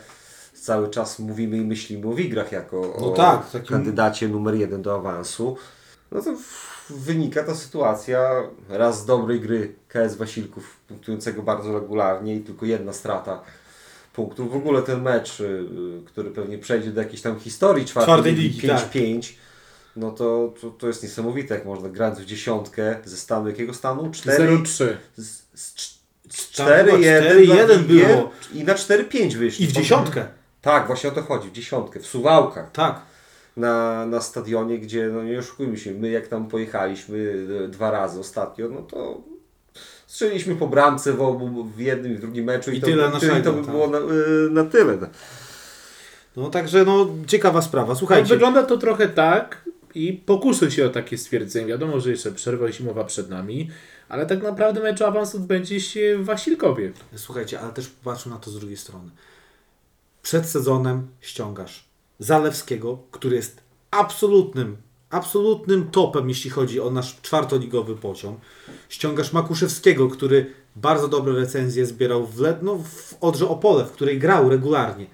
cały 0.67 0.89
czas 0.91 1.19
mówimy 1.19 1.57
i 1.57 1.61
myślimy 1.61 2.07
o 2.09 2.15
Wigrach 2.15 2.53
jako 2.53 2.97
No 3.01 3.13
o 3.13 3.17
tak, 3.17 3.51
takim- 3.51 3.69
kandydacie 3.69 4.29
numer 4.29 4.55
jeden 4.55 4.83
do 4.83 4.95
awansu. 4.95 5.57
No 6.13 6.23
to 6.23 6.37
wynika 6.91 7.43
ta 7.45 7.55
sytuacja 7.55 8.31
raz 8.69 9.03
z 9.03 9.07
dobrej 9.07 9.41
gry 9.41 9.75
KS 9.89 10.15
Wasilków, 10.17 10.77
punktującego 10.89 11.43
bardzo 11.43 11.73
regularnie 11.81 12.37
i 12.37 12.41
tylko 12.41 12.67
jedna 12.67 12.93
strata 12.93 13.43
punktów. 14.13 14.53
W 14.53 14.57
ogóle 14.57 14.83
ten 14.83 15.03
mecz, 15.03 15.41
y, 15.41 15.65
który 16.07 16.31
pewnie 16.31 16.59
przejdzie 16.59 16.91
do 16.91 17.01
jakiejś 17.01 17.23
tam 17.23 17.41
historii 17.41 17.85
czwartej, 17.85 18.15
Czwartej 18.15 18.35
ligi 18.35 18.49
ligi, 18.49 18.69
tak. 18.69 18.91
5-5, 18.93 19.33
no 19.97 20.11
to, 20.11 20.55
to, 20.61 20.71
to 20.71 20.87
jest 20.87 21.03
niesamowite, 21.03 21.55
jak 21.55 21.65
można 21.65 21.89
grać 21.89 22.15
w 22.19 22.25
dziesiątkę 22.25 22.97
ze 23.05 23.17
stanu 23.17 23.49
jakiego 23.49 23.75
stanu? 23.75 24.11
4 24.13 24.45
0-3. 24.59 24.65
z, 24.67 25.43
z, 25.55 25.75
cz- 25.75 25.97
z 26.31 26.57
Tam 26.57 26.67
chyba 26.67 26.93
4-1 26.93 27.21
4-1 27.23 27.69
na 27.69 27.75
Wigę 27.79 28.07
było. 28.07 28.31
i 28.55 28.65
na 28.65 28.75
4-5 28.75 29.37
wyszli. 29.37 29.65
I 29.65 29.69
w 29.69 29.73
dziesiątkę. 29.73 30.27
Tak, 30.63 30.87
właśnie 30.87 31.11
o 31.11 31.13
to 31.13 31.23
chodzi, 31.23 31.49
w 31.49 31.53
dziesiątkę, 31.53 32.01
w 32.01 32.07
Suwałkach 32.07 32.73
Tak. 32.73 33.01
na, 33.57 34.07
na 34.07 34.21
stadionie, 34.21 34.79
gdzie, 34.79 35.09
no 35.09 35.23
nie 35.23 35.39
oszukujmy 35.39 35.77
się, 35.77 35.95
my 35.95 36.11
jak 36.11 36.29
tam 36.29 36.49
pojechaliśmy 36.49 37.47
e, 37.65 37.69
dwa 37.69 37.91
razy 37.91 38.21
ostatnio, 38.21 38.69
no 38.69 38.83
to 38.83 39.23
strzeliśmy 40.07 40.57
po 40.57 40.67
bramce 40.67 41.13
w, 41.13 41.21
obu, 41.21 41.65
w 41.65 41.81
jednym 41.81 42.13
i 42.13 42.15
w 42.15 42.21
drugim 42.21 42.45
meczu 42.45 42.71
i, 42.71 42.77
I 42.77 42.81
to, 42.81 42.87
tyle 42.87 43.11
naszego, 43.11 43.43
to 43.43 43.53
by 43.53 43.63
tak. 43.63 43.71
było 43.71 43.87
na, 43.87 43.99
y, 43.99 44.51
na 44.51 44.65
tyle. 44.65 44.97
No. 45.01 45.07
No 46.37 46.51
także 46.51 46.85
no 46.85 47.09
ciekawa 47.27 47.63
sprawa. 47.63 47.89
No, 47.89 47.97
Słuchajcie. 47.97 48.29
wygląda 48.29 48.63
to 48.63 48.79
trochę 48.79 49.09
tak 49.09 49.65
i 49.95 50.13
pokuszę 50.13 50.71
się 50.71 50.87
o 50.87 50.89
takie 50.89 51.19
stwierdzenie. 51.19 51.67
Wiadomo, 51.67 52.01
że 52.01 52.11
jeszcze 52.11 52.33
przerwa 52.33 52.73
zimowa 52.73 53.05
przed 53.05 53.31
nami, 53.31 53.71
ale 54.09 54.27
tak 54.27 54.43
naprawdę 54.43 54.81
mecz 54.81 55.03
awans 55.03 55.35
odbędzie 55.35 55.81
się 55.81 56.19
w 56.19 56.25
Wasilkowie. 56.25 56.93
Słuchajcie, 57.15 57.61
ale 57.61 57.73
też 57.73 57.89
popatrzmy 57.89 58.33
na 58.33 58.39
to 58.39 58.51
z 58.51 58.59
drugiej 58.59 58.77
strony. 58.77 59.11
Przed 60.27 60.47
sezonem 60.49 61.07
ściągasz 61.21 61.89
Zalewskiego, 62.19 62.99
który 63.11 63.37
jest 63.37 63.61
absolutnym, 63.91 64.77
absolutnym 65.11 65.91
topem, 65.91 66.29
jeśli 66.29 66.51
chodzi 66.51 66.81
o 66.81 66.91
nasz 66.91 67.21
czwartoligowy 67.23 67.97
poziom. 67.97 68.39
Ściągasz 68.89 69.33
Makuszewskiego, 69.33 70.09
który 70.09 70.53
bardzo 70.77 71.09
dobre 71.09 71.35
recenzje 71.35 71.87
zbierał 71.87 72.27
w, 72.27 72.37
Led- 72.37 72.63
no, 72.63 72.79
w 72.79 73.15
Odrze 73.21 73.49
Opole, 73.49 73.85
w 73.85 73.93
której 73.93 74.19
grał 74.19 74.49
regularnie. 74.49 75.07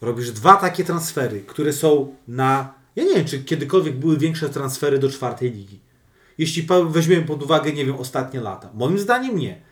Robisz 0.00 0.30
dwa 0.30 0.56
takie 0.56 0.84
transfery, 0.84 1.40
które 1.40 1.72
są 1.72 2.14
na... 2.28 2.74
Ja 2.96 3.04
nie 3.04 3.14
wiem, 3.14 3.24
czy 3.24 3.44
kiedykolwiek 3.44 3.96
były 3.96 4.16
większe 4.16 4.48
transfery 4.48 4.98
do 4.98 5.10
czwartej 5.10 5.50
ligi. 5.50 5.80
Jeśli 6.38 6.66
weźmiemy 6.88 7.26
pod 7.26 7.42
uwagę, 7.42 7.72
nie 7.72 7.86
wiem, 7.86 7.96
ostatnie 7.96 8.40
lata. 8.40 8.70
Moim 8.74 8.98
zdaniem 8.98 9.38
nie 9.38 9.65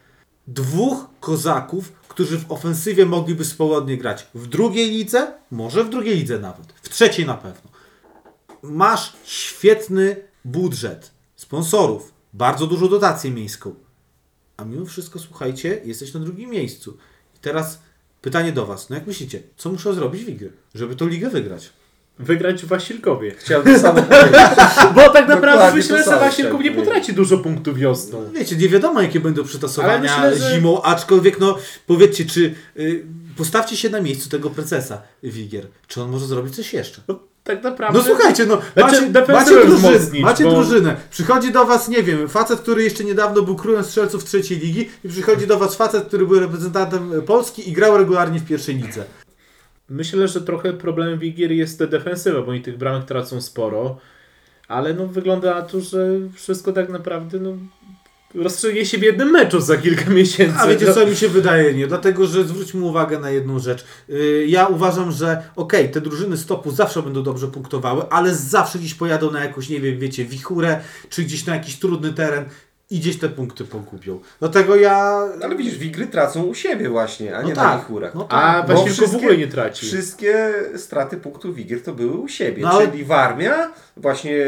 dwóch 0.46 1.06
kozaków, 1.20 1.92
którzy 2.08 2.38
w 2.38 2.52
ofensywie 2.52 3.06
mogliby 3.06 3.44
swobodnie 3.44 3.98
grać. 3.98 4.26
W 4.34 4.46
drugiej 4.46 4.90
lidze, 4.90 5.32
może 5.50 5.84
w 5.84 5.88
drugiej 5.88 6.16
lidze 6.16 6.38
nawet, 6.38 6.72
w 6.82 6.88
trzeciej 6.88 7.26
na 7.26 7.34
pewno. 7.34 7.70
Masz 8.62 9.16
świetny 9.24 10.16
budżet 10.44 11.10
sponsorów, 11.36 12.12
bardzo 12.32 12.66
dużą 12.66 12.88
dotację 12.88 13.30
miejską, 13.30 13.74
a 14.56 14.64
mimo 14.64 14.86
wszystko, 14.86 15.18
słuchajcie, 15.18 15.80
jesteś 15.84 16.14
na 16.14 16.20
drugim 16.20 16.50
miejscu. 16.50 16.96
I 17.36 17.38
teraz 17.38 17.78
pytanie 18.22 18.52
do 18.52 18.66
Was, 18.66 18.90
no 18.90 18.96
jak 18.96 19.06
myślicie, 19.06 19.42
co 19.56 19.72
muszą 19.72 19.92
zrobić 19.92 20.24
Wigry, 20.24 20.52
żeby 20.74 20.96
tą 20.96 21.06
ligę 21.06 21.30
wygrać? 21.30 21.72
Wygrać 22.18 22.62
w 22.62 22.66
Wasilkowie. 22.68 23.34
Chciałbym 23.38 23.74
to 23.74 23.80
samo 23.80 24.02
powiedzieć. 24.10 24.40
Bo 24.94 25.00
tak 25.00 25.28
naprawdę 25.28 25.50
Dokładnie 25.50 25.76
myślę, 25.76 26.04
że 26.04 26.10
Wasilków 26.10 26.60
nie 26.60 26.72
potraci 26.72 27.12
dużo 27.12 27.38
punktów 27.38 27.78
wiosną. 27.78 28.24
Wiecie, 28.34 28.56
nie 28.56 28.68
wiadomo 28.68 29.02
jakie 29.02 29.20
będą 29.20 29.44
przytasowania 29.44 29.98
myślę, 30.18 30.38
że- 30.38 30.54
zimą, 30.54 30.82
aczkolwiek 30.82 31.40
no 31.40 31.58
powiedzcie, 31.86 32.24
czy 32.24 32.54
y, 32.76 33.04
postawcie 33.36 33.76
się 33.76 33.90
na 33.90 34.00
miejscu 34.00 34.28
tego 34.30 34.50
precesa 34.50 35.02
Wigier, 35.22 35.66
czy 35.86 36.02
on 36.02 36.10
może 36.10 36.26
zrobić 36.26 36.56
coś 36.56 36.72
jeszcze? 36.72 37.02
No, 37.08 37.18
tak 37.44 37.62
naprawdę. 37.62 37.98
No 37.98 38.04
słuchajcie, 38.04 38.46
no 38.46 38.58
Znaczy, 38.76 39.00
macie, 39.00 39.12
defensywę 39.12 39.56
macie, 39.56 39.66
drużynę, 39.68 39.98
wzmocnić, 39.98 40.22
macie 40.24 40.44
bo- 40.44 40.50
drużynę, 40.50 40.96
przychodzi 41.10 41.52
do 41.52 41.64
was, 41.64 41.88
nie 41.88 42.02
wiem, 42.02 42.28
facet, 42.28 42.60
który 42.60 42.82
jeszcze 42.82 43.04
niedawno 43.04 43.42
był 43.42 43.56
królem 43.56 43.84
strzelców 43.84 44.24
trzeciej 44.24 44.58
ligi 44.58 44.90
i 45.04 45.08
przychodzi 45.08 45.46
do 45.46 45.58
was 45.58 45.74
facet, 45.76 46.04
który 46.04 46.26
był 46.26 46.40
reprezentantem 46.40 47.12
Polski 47.26 47.68
i 47.68 47.72
grał 47.72 47.96
regularnie 47.98 48.38
w 48.40 48.44
pierwszej 48.46 48.76
lidze. 48.76 49.04
Myślę, 49.88 50.28
że 50.28 50.40
trochę 50.40 50.72
problemem 50.72 51.18
Wigier 51.18 51.52
jest 51.52 51.84
defensywa, 51.84 52.42
bo 52.42 52.50
oni 52.50 52.62
tych 52.62 52.78
bramek 52.78 53.04
tracą 53.04 53.40
sporo, 53.40 53.98
ale 54.68 54.94
no 54.94 55.06
wygląda 55.06 55.54
na 55.54 55.62
to, 55.62 55.80
że 55.80 56.06
wszystko 56.34 56.72
tak 56.72 56.88
naprawdę 56.88 57.38
no, 57.40 57.56
rozstrzygnie 58.34 58.86
się 58.86 58.98
w 58.98 59.02
jednym 59.02 59.30
meczu 59.30 59.60
za 59.60 59.76
kilka 59.76 60.10
miesięcy. 60.10 60.58
A 60.58 60.66
wiecie 60.66 60.86
No, 60.86 60.92
co 60.92 61.06
mi 61.06 61.16
się 61.16 61.28
wydaje? 61.28 61.74
Nie, 61.74 61.86
dlatego, 61.86 62.26
że 62.26 62.44
zwróćmy 62.44 62.84
uwagę 62.84 63.18
na 63.18 63.30
jedną 63.30 63.58
rzecz. 63.58 63.84
Yy, 64.08 64.46
ja 64.46 64.66
uważam, 64.66 65.12
że 65.12 65.42
okej, 65.56 65.90
te 65.90 66.00
drużyny 66.00 66.36
stopu 66.36 66.70
zawsze 66.70 67.02
będą 67.02 67.22
dobrze 67.22 67.48
punktowały, 67.48 68.02
ale 68.10 68.34
zawsze 68.34 68.78
gdzieś 68.78 68.94
pojadą 68.94 69.30
na 69.30 69.44
jakąś, 69.44 69.68
nie 69.68 69.80
wiem, 69.80 69.98
wiecie, 69.98 70.24
wichurę, 70.24 70.80
czy 71.08 71.22
gdzieś 71.22 71.46
na 71.46 71.54
jakiś 71.54 71.78
trudny 71.78 72.12
teren 72.12 72.44
i 72.94 72.98
gdzieś 73.00 73.18
te 73.18 73.28
punkty 73.28 73.64
pogubią. 73.64 74.20
Dlatego 74.40 74.76
ja... 74.76 75.28
Ale 75.42 75.56
widzisz, 75.56 75.78
Wigry 75.78 76.06
tracą 76.06 76.42
u 76.42 76.54
siebie 76.54 76.88
właśnie, 76.88 77.36
a 77.36 77.42
No 77.42 77.48
nie 77.48 77.54
tak, 77.54 77.64
na 77.64 77.78
Wichurach. 77.78 78.14
no 78.14 78.26
A 78.28 78.62
tak. 78.62 78.66
Bo 78.68 78.74
Wasilków 78.84 79.12
w 79.12 79.16
ogóle 79.16 79.36
nie 79.36 79.48
traci. 79.48 79.86
Wszystkie 79.86 80.52
straty 80.76 81.16
punktów 81.16 81.54
Wigier 81.54 81.82
to 81.82 81.92
były 81.94 82.12
u 82.12 82.28
siebie, 82.28 82.62
No 82.62 82.70
ale- 82.70 82.88
czyli 82.88 83.04
Warmia, 83.04 83.72
właśnie 83.96 84.46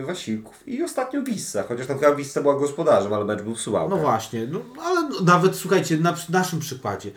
e, 0.00 0.02
Wasilków 0.06 0.68
i 0.68 0.82
ostatnio 0.82 1.22
Wissa, 1.22 1.62
chociaż 1.62 1.86
tam 1.86 1.98
chyba 1.98 2.14
Wissa 2.14 2.42
była 2.42 2.58
gospodarzem, 2.58 3.12
ale 3.12 3.24
mecz 3.24 3.42
był 3.42 3.54
w 3.54 3.60
Suwałkach. 3.60 3.98
No 3.98 4.04
właśnie, 4.04 4.46
no, 4.46 4.60
ale 4.82 5.08
nawet 5.24 5.56
słuchajcie, 5.56 5.96
na 5.96 6.16
naszym 6.28 6.60
przykładzie. 6.60 7.10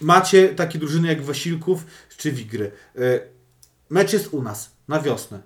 Macie 0.00 0.48
takie 0.48 0.78
drużyny 0.78 1.08
jak 1.08 1.22
Wasilków 1.22 1.84
czy 2.16 2.32
Wigry. 2.32 2.70
E, 2.98 3.00
Mecz 3.90 4.12
jest 4.12 4.28
u 4.34 4.42
nas 4.42 4.70
na 4.88 5.00
wiosnę. 5.00 5.40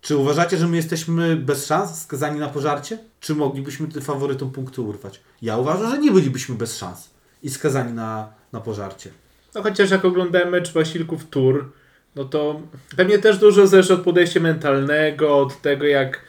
Czy 0.00 0.16
uważacie, 0.16 0.56
że 0.56 0.68
my 0.68 0.76
jesteśmy 0.76 1.36
bez 1.36 1.66
szans, 1.66 2.02
skazani 2.02 2.40
na 2.40 2.48
pożarcie? 2.48 2.98
Czy 3.20 3.34
moglibyśmy 3.34 3.88
tym 3.88 4.02
faworytom 4.02 4.50
punkty 4.50 4.80
urwać? 4.82 5.20
Ja 5.42 5.56
uważam, 5.56 5.90
że 5.90 5.98
nie 5.98 6.10
bylibyśmy 6.10 6.54
bez 6.54 6.78
szans 6.78 7.10
i 7.42 7.50
skazani 7.50 7.92
na, 7.92 8.32
na 8.52 8.60
pożarcie. 8.60 9.10
No 9.54 9.62
chociaż 9.62 9.90
jak 9.90 10.04
oglądałem 10.04 10.48
mecz 10.48 10.72
Wasilków 10.72 11.30
Tour, 11.30 11.72
no 12.16 12.24
to 12.24 12.60
pewnie 12.96 13.18
też 13.18 13.38
dużo 13.38 13.66
zależy 13.66 13.94
od 13.94 14.00
podejścia 14.00 14.40
mentalnego, 14.40 15.38
od 15.38 15.62
tego 15.62 15.86
jak 15.86 16.20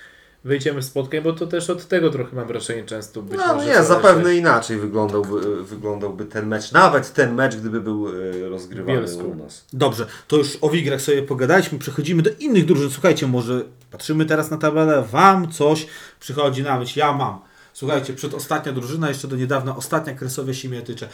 wyjdziemy 0.48 0.82
w 0.82 0.86
spotkań, 0.86 1.22
bo 1.22 1.34
to 1.34 1.48
też 1.48 1.70
od 1.70 1.88
tego 1.88 2.10
trochę 2.10 2.36
mam 2.36 2.48
wrażenie 2.48 2.84
często 2.84 3.22
być 3.22 3.38
No 3.38 3.56
może 3.56 3.68
nie, 3.68 3.84
zapewne 3.84 4.36
inaczej 4.36 4.78
wyglądałby, 4.78 5.64
wyglądałby 5.64 6.26
ten 6.26 6.48
mecz. 6.48 6.72
Nawet 6.72 7.14
ten 7.14 7.36
mecz, 7.36 7.56
gdyby 7.56 7.82
był 7.82 8.08
e, 8.10 8.50
rozgrywany 8.50 9.00
Bielsku. 9.00 9.28
u 9.28 9.36
nas. 9.36 9.66
Dobrze, 9.74 10.08
to 10.28 10.38
już 10.38 10.58
o 10.62 10.70
Wigrach 10.70 11.02
sobie 11.02 11.24
pogadaliśmy, 11.24 11.80
przechodzimy 11.80 12.22
do 12.22 12.30
innych 12.40 12.66
drużyn. 12.66 12.90
Słuchajcie, 12.90 13.28
może 13.28 13.62
patrzymy 13.92 14.26
teraz 14.26 14.52
na 14.52 14.58
tabelę, 14.58 15.04
Wam 15.12 15.52
coś 15.52 15.88
przychodzi 16.20 16.64
na 16.64 16.80
myśl, 16.80 17.00
ja 17.00 17.14
mam. 17.14 17.40
Słuchajcie, 17.74 18.14
przedostatnia 18.14 18.74
drużyna, 18.74 19.10
jeszcze 19.10 19.28
do 19.28 19.36
niedawna 19.36 19.76
ostatnia 19.76 20.14
Kresowia 20.14 20.54
Siemiatycze. 20.54 21.08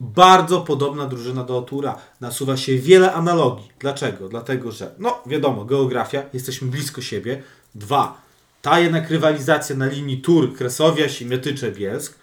Bardzo 0.00 0.60
podobna 0.60 1.06
drużyna 1.06 1.44
do 1.44 1.58
Otura. 1.58 1.98
Nasuwa 2.20 2.56
się 2.56 2.78
wiele 2.78 3.12
analogii. 3.12 3.68
Dlaczego? 3.78 4.28
Dlatego, 4.28 4.72
że, 4.72 4.94
no 4.98 5.22
wiadomo, 5.26 5.64
geografia, 5.64 6.22
jesteśmy 6.32 6.68
blisko 6.68 7.00
siebie. 7.00 7.42
Dwa, 7.74 8.27
ta 8.62 8.80
jednak 8.80 9.10
rywalizacja 9.10 9.76
na 9.76 9.86
linii 9.86 10.20
Tur, 10.20 10.56
Kresowia, 10.56 11.08
Siemiatycze, 11.08 11.72
Bielsk. 11.72 12.18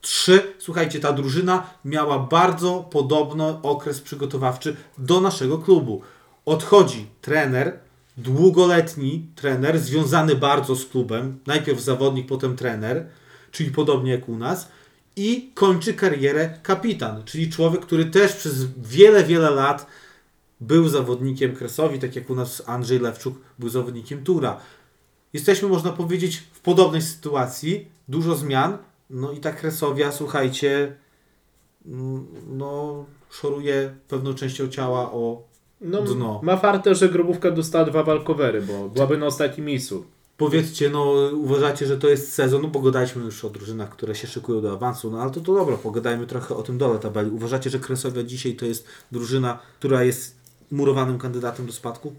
Trzy, 0.00 0.42
słuchajcie, 0.58 1.00
ta 1.00 1.12
drużyna 1.12 1.70
miała 1.84 2.18
bardzo 2.18 2.88
podobny 2.90 3.44
okres 3.62 4.00
przygotowawczy 4.00 4.76
do 4.98 5.20
naszego 5.20 5.58
klubu. 5.58 6.02
Odchodzi 6.46 7.06
trener, 7.20 7.78
długoletni 8.16 9.26
trener, 9.34 9.78
związany 9.78 10.36
bardzo 10.36 10.76
z 10.76 10.86
klubem, 10.86 11.38
najpierw 11.46 11.80
zawodnik, 11.80 12.26
potem 12.26 12.56
trener, 12.56 13.06
czyli 13.52 13.70
podobnie 13.70 14.12
jak 14.12 14.28
u 14.28 14.36
nas, 14.36 14.68
i 15.16 15.50
kończy 15.54 15.94
karierę 15.94 16.58
kapitan, 16.62 17.24
czyli 17.24 17.50
człowiek, 17.50 17.80
który 17.80 18.04
też 18.04 18.32
przez 18.32 18.66
wiele, 18.76 19.24
wiele 19.24 19.50
lat 19.50 19.86
był 20.60 20.88
zawodnikiem 20.88 21.56
Kresowi, 21.56 21.98
tak 21.98 22.16
jak 22.16 22.30
u 22.30 22.34
nas 22.34 22.62
Andrzej 22.66 22.98
Lewczuk 22.98 23.38
był 23.58 23.68
zawodnikiem 23.68 24.24
Tura. 24.24 24.60
Jesteśmy, 25.32 25.68
można 25.68 25.92
powiedzieć, 25.92 26.36
w 26.52 26.60
podobnej 26.60 27.02
sytuacji, 27.02 27.88
dużo 28.08 28.34
zmian, 28.34 28.78
no 29.10 29.32
i 29.32 29.40
ta 29.40 29.52
Kresowia, 29.52 30.12
słuchajcie, 30.12 30.96
mm, 31.86 32.26
no, 32.48 33.04
szoruje 33.30 33.94
pewną 34.08 34.34
częścią 34.34 34.68
ciała 34.68 35.12
o 35.12 35.42
No, 35.80 36.02
dno. 36.02 36.40
ma 36.42 36.56
fartę, 36.56 36.94
że 36.94 37.08
grobówka 37.08 37.50
dostała 37.50 37.84
dwa 37.84 38.02
walkowery, 38.02 38.62
bo 38.62 38.88
byłaby 38.88 39.18
na 39.18 39.26
ostatnim 39.26 39.66
miejscu. 39.66 40.04
Powiedzcie, 40.36 40.90
no 40.90 41.12
uważacie, 41.32 41.86
że 41.86 41.98
to 41.98 42.08
jest 42.08 42.32
sezon, 42.32 42.62
no 42.62 42.68
bo 42.68 42.80
gadaliśmy 42.80 43.24
już 43.24 43.44
o 43.44 43.50
drużynach, 43.50 43.90
które 43.90 44.14
się 44.14 44.26
szykują 44.28 44.60
do 44.60 44.72
awansu, 44.72 45.10
no 45.10 45.22
ale 45.22 45.30
to, 45.30 45.40
to 45.40 45.54
dobra, 45.54 45.76
pogadajmy 45.76 46.26
trochę 46.26 46.56
o 46.56 46.62
tym 46.62 46.78
dole 46.78 46.98
tabeli. 46.98 47.30
Uważacie, 47.30 47.70
że 47.70 47.78
Kresowia 47.78 48.22
dzisiaj 48.22 48.54
to 48.54 48.66
jest 48.66 48.86
drużyna, 49.12 49.58
która 49.78 50.04
jest 50.04 50.36
murowanym 50.70 51.18
kandydatem 51.18 51.66
do 51.66 51.72
spadku? 51.72 52.12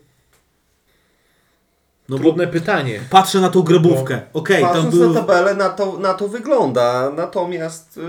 No 2.11 2.17
bo 2.17 2.23
Trudne 2.23 2.47
pytanie. 2.47 2.99
patrzę 3.09 3.39
na 3.39 3.49
tą 3.49 3.61
grobówkę. 3.61 4.21
Okej, 4.33 4.61
tam 4.61 4.73
Patrząc 4.73 4.95
był... 4.95 5.13
na 5.13 5.19
tabelę, 5.19 5.55
na 5.55 5.69
to, 5.69 5.97
na 5.99 6.13
to 6.13 6.27
wygląda. 6.27 7.11
Natomiast 7.15 7.97
y, 7.97 8.01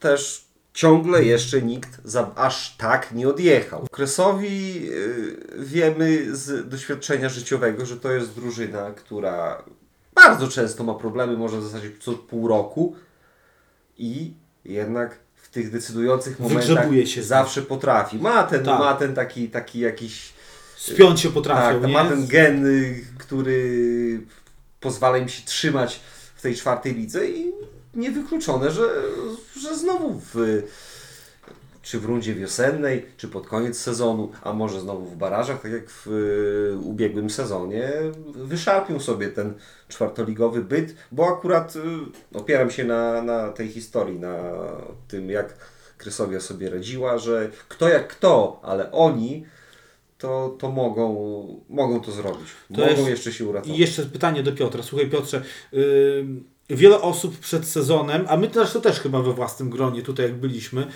też 0.00 0.44
ciągle 0.74 1.24
jeszcze 1.24 1.62
nikt 1.62 2.00
za, 2.04 2.30
aż 2.36 2.76
tak 2.76 3.12
nie 3.12 3.28
odjechał. 3.28 3.86
Kresowi 3.92 4.88
y, 4.92 5.36
wiemy 5.58 6.36
z 6.36 6.68
doświadczenia 6.68 7.28
życiowego, 7.28 7.86
że 7.86 7.96
to 7.96 8.12
jest 8.12 8.34
drużyna, 8.34 8.90
która 8.90 9.62
bardzo 10.14 10.48
często 10.48 10.84
ma 10.84 10.94
problemy, 10.94 11.36
może 11.36 11.58
w 11.58 11.64
zasadzie 11.64 11.90
co 12.00 12.12
pół 12.12 12.48
roku 12.48 12.96
i 13.98 14.34
jednak 14.64 15.18
w 15.34 15.48
tych 15.48 15.70
decydujących 15.72 16.40
momentach 16.40 16.86
zawsze 17.20 17.62
potrafi. 17.62 18.18
Ma 18.18 18.42
ten, 18.42 18.64
Tak. 18.64 18.78
ma 18.78 18.94
ten 18.94 19.14
taki, 19.14 19.48
taki 19.48 19.78
jakiś 19.78 20.37
Spiąć 20.78 21.20
się 21.20 21.30
potrafią, 21.30 21.80
tak, 21.80 21.88
nie? 21.88 21.94
ma 21.94 22.04
ten 22.04 22.26
gen, 22.26 22.66
y, 22.66 23.04
który 23.18 24.20
pozwala 24.80 25.18
im 25.18 25.28
się 25.28 25.46
trzymać 25.46 26.00
w 26.36 26.42
tej 26.42 26.54
czwartej 26.54 26.94
lidze 26.94 27.26
i 27.26 27.52
niewykluczone, 27.94 28.70
że, 28.70 28.88
że 29.60 29.76
znowu 29.76 30.20
w, 30.34 30.62
czy 31.82 32.00
w 32.00 32.04
rundzie 32.04 32.34
wiosennej, 32.34 33.06
czy 33.16 33.28
pod 33.28 33.46
koniec 33.46 33.78
sezonu, 33.78 34.32
a 34.42 34.52
może 34.52 34.80
znowu 34.80 35.06
w 35.06 35.16
barażach, 35.16 35.62
tak 35.62 35.72
jak 35.72 35.90
w 35.90 36.06
y, 36.06 36.78
ubiegłym 36.78 37.30
sezonie, 37.30 37.92
wyszarpią 38.34 39.00
sobie 39.00 39.28
ten 39.28 39.54
czwartoligowy 39.88 40.64
byt, 40.64 40.94
bo 41.12 41.28
akurat 41.28 41.76
y, 41.76 41.80
opieram 42.34 42.70
się 42.70 42.84
na, 42.84 43.22
na 43.22 43.52
tej 43.52 43.68
historii, 43.68 44.18
na 44.18 44.36
tym 45.08 45.30
jak 45.30 45.54
Krysowia 45.98 46.40
sobie 46.40 46.70
radziła, 46.70 47.18
że 47.18 47.50
kto 47.68 47.88
jak 47.88 48.08
kto, 48.08 48.60
ale 48.62 48.92
oni 48.92 49.46
to, 50.18 50.56
to 50.58 50.70
mogą, 50.70 51.64
mogą 51.68 52.00
to 52.00 52.12
zrobić. 52.12 52.48
To 52.74 52.80
mogą 52.80 52.90
jest- 52.96 53.08
jeszcze 53.08 53.32
się 53.32 53.44
I 53.44 53.46
uratować. 53.46 53.78
jeszcze 53.78 54.02
pytanie 54.02 54.42
do 54.42 54.52
Piotra. 54.52 54.82
Słuchaj 54.82 55.10
Piotrze, 55.10 55.42
yy, 55.72 56.26
wiele 56.70 57.00
osób 57.00 57.38
przed 57.38 57.66
sezonem, 57.66 58.24
a 58.28 58.36
my 58.36 58.48
też 58.48 58.72
to 58.72 58.80
też 58.80 59.00
chyba 59.00 59.22
we 59.22 59.32
własnym 59.32 59.70
gronie 59.70 60.02
tutaj 60.02 60.26
jak 60.26 60.34
byliśmy, 60.34 60.86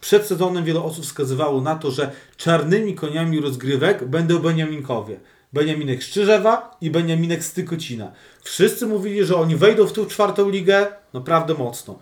przed 0.00 0.26
sezonem 0.26 0.64
wiele 0.64 0.82
osób 0.82 1.04
wskazywało 1.04 1.60
na 1.60 1.76
to, 1.76 1.90
że 1.90 2.10
czarnymi 2.36 2.94
koniami 2.94 3.40
rozgrywek 3.40 4.04
będą 4.08 4.38
Beniaminkowie. 4.38 5.20
Beniaminek 5.52 6.04
z 6.04 6.10
Czyżewa 6.10 6.76
i 6.80 6.90
Beniaminek 6.90 7.44
z 7.44 7.52
Tykocina. 7.52 8.12
Wszyscy 8.42 8.86
mówili, 8.86 9.24
że 9.24 9.36
oni 9.36 9.56
wejdą 9.56 9.86
w 9.86 9.92
tą 9.92 10.06
czwartą 10.06 10.50
ligę 10.50 10.86
naprawdę 11.12 11.54
mocno. 11.54 11.98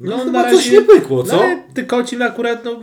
No, 0.00 0.16
No, 0.16 0.24
chyba 0.24 0.42
na 0.42 0.50
coś 0.50 0.54
razie- 0.66 0.70
nie 0.72 0.82
pykło, 0.82 1.22
co? 1.22 1.36
No, 1.36 1.42
ale 1.42 1.62
Tykocin 1.74 2.22
akurat, 2.22 2.64
no, 2.64 2.80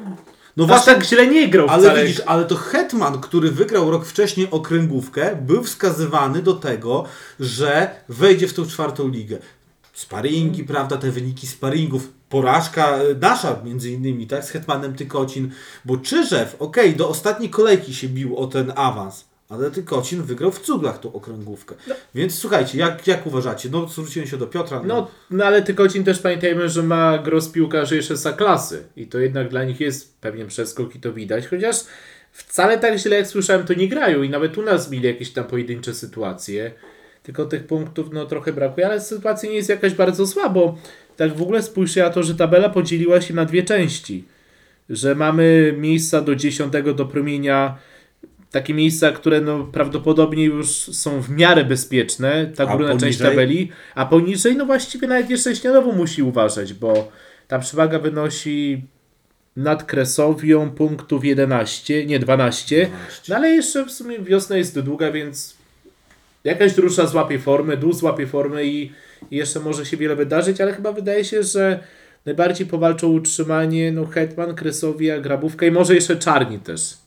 No 0.57 0.65
właśnie, 0.65 0.93
tak 0.93 1.03
źle 1.03 1.27
nie 1.27 1.47
grał 1.47 1.67
ale 1.69 1.83
wcale. 1.83 2.05
widzisz, 2.05 2.21
ale 2.25 2.45
to 2.45 2.55
Hetman, 2.55 3.21
który 3.21 3.51
wygrał 3.51 3.91
rok 3.91 4.05
wcześniej 4.05 4.47
okręgówkę, 4.51 5.35
był 5.35 5.63
wskazywany 5.63 6.41
do 6.41 6.53
tego, 6.53 7.05
że 7.39 7.89
wejdzie 8.09 8.47
w 8.47 8.53
tą 8.53 8.65
czwartą 8.65 9.07
ligę. 9.07 9.37
Sparingi, 9.93 10.63
prawda, 10.63 10.97
te 10.97 11.11
wyniki 11.11 11.47
sparingów, 11.47 12.09
porażka 12.29 12.97
e, 12.97 13.15
nasza 13.21 13.61
między 13.63 13.91
innymi, 13.91 14.27
tak, 14.27 14.45
z 14.45 14.49
Hetmanem 14.49 14.95
Tykocin, 14.95 15.51
bo 15.85 15.97
Czyżew, 15.97 16.55
okej, 16.59 16.95
do 16.95 17.09
ostatniej 17.09 17.49
kolejki 17.49 17.93
się 17.93 18.09
bił 18.09 18.37
o 18.37 18.47
ten 18.47 18.73
awans, 18.75 19.25
ale 19.49 19.71
Tykocin 19.71 20.23
wygrał 20.23 20.51
w 20.51 20.59
cuglach 20.59 20.99
tą 20.99 21.13
okręgówkę. 21.13 21.75
Więc 22.15 22.35
słuchajcie, 22.39 22.77
jak, 22.77 23.07
jak 23.07 23.27
uważacie? 23.27 23.69
No, 23.71 23.87
zwróciłem 23.87 24.27
się 24.27 24.37
do 24.37 24.47
Piotra. 24.47 24.81
No, 24.85 25.07
no 25.31 25.45
ale 25.45 25.61
Tykocin 25.61 26.03
też 26.03 26.19
pamiętajmy, 26.19 26.69
że 26.69 26.83
ma 26.83 27.17
gros 27.17 27.49
piłkarzy 27.49 27.95
jeszcze 27.95 28.17
za 28.17 28.33
klasy 28.33 28.83
i 28.95 29.07
to 29.07 29.19
jednak 29.19 29.49
dla 29.49 29.63
nich 29.63 29.79
jest 29.79 30.17
pewnie 30.21 30.45
przeskok 30.45 30.95
i 30.95 30.99
to 30.99 31.13
widać, 31.13 31.47
chociaż 31.47 31.75
wcale 32.31 32.77
tak 32.77 32.97
źle 32.97 33.17
jak 33.17 33.27
słyszałem 33.27 33.65
to 33.65 33.73
nie 33.73 33.87
grają 33.87 34.23
i 34.23 34.29
nawet 34.29 34.57
u 34.57 34.61
nas 34.61 34.91
mieli 34.91 35.07
jakieś 35.07 35.29
tam 35.31 35.45
pojedyncze 35.45 35.93
sytuacje, 35.93 36.71
tylko 37.23 37.45
tych 37.45 37.67
punktów 37.67 38.09
no 38.13 38.25
trochę 38.25 38.53
brakuje, 38.53 38.87
ale 38.87 39.01
sytuacja 39.01 39.49
nie 39.49 39.55
jest 39.55 39.69
jakaś 39.69 39.93
bardzo 39.93 40.25
zła, 40.25 40.49
bo 40.49 40.77
tak 41.15 41.37
w 41.37 41.41
ogóle 41.41 41.63
spójrzcie 41.63 42.03
na 42.03 42.09
to, 42.09 42.23
że 42.23 42.35
tabela 42.35 42.69
podzieliła 42.69 43.21
się 43.21 43.33
na 43.33 43.45
dwie 43.45 43.63
części, 43.63 44.25
że 44.89 45.15
mamy 45.15 45.75
miejsca 45.77 46.21
do 46.21 46.35
dziesiątego 46.35 46.93
do 46.93 47.05
promienia 47.05 47.77
takie 48.51 48.73
miejsca, 48.73 49.11
które 49.11 49.41
no, 49.41 49.63
prawdopodobnie 49.63 50.43
już 50.43 50.69
są 50.71 51.21
w 51.21 51.29
miarę 51.29 51.65
bezpieczne, 51.65 52.51
ta 52.55 52.65
górna 52.65 52.89
część 52.89 53.01
poniżej? 53.01 53.27
tabeli, 53.27 53.71
a 53.95 54.05
poniżej 54.05 54.55
no 54.55 54.65
właściwie 54.65 55.07
nawet 55.07 55.29
jeszcze 55.29 55.55
Śniadowo 55.55 55.91
musi 55.91 56.23
uważać, 56.23 56.73
bo 56.73 57.11
ta 57.47 57.59
przewaga 57.59 57.99
wynosi 57.99 58.81
nad 59.55 59.83
Kresowią 59.83 60.71
punktów 60.71 61.25
11, 61.25 62.05
nie 62.05 62.19
12, 62.19 62.89
no 63.29 63.35
ale 63.35 63.49
jeszcze 63.49 63.85
w 63.85 63.91
sumie 63.91 64.19
wiosna 64.19 64.57
jest 64.57 64.79
długa, 64.79 65.11
więc 65.11 65.55
jakaś 66.43 66.73
drusza 66.73 67.05
złapie 67.05 67.39
formę, 67.39 67.77
dół 67.77 67.93
złapie 67.93 68.27
formę 68.27 68.65
i, 68.65 68.91
jeszcze 69.31 69.59
może 69.59 69.85
się 69.85 69.97
wiele 69.97 70.15
wydarzyć, 70.15 70.61
ale 70.61 70.73
chyba 70.73 70.91
wydaje 70.91 71.25
się, 71.25 71.43
że 71.43 71.79
najbardziej 72.25 72.67
powalczą 72.67 73.07
utrzymanie 73.07 73.91
no 73.91 74.05
Hetman, 74.05 74.55
Kresowia, 74.55 75.19
Grabówka 75.19 75.65
i 75.65 75.71
może 75.71 75.95
jeszcze 75.95 76.15
Czarni 76.15 76.59
też. 76.59 76.97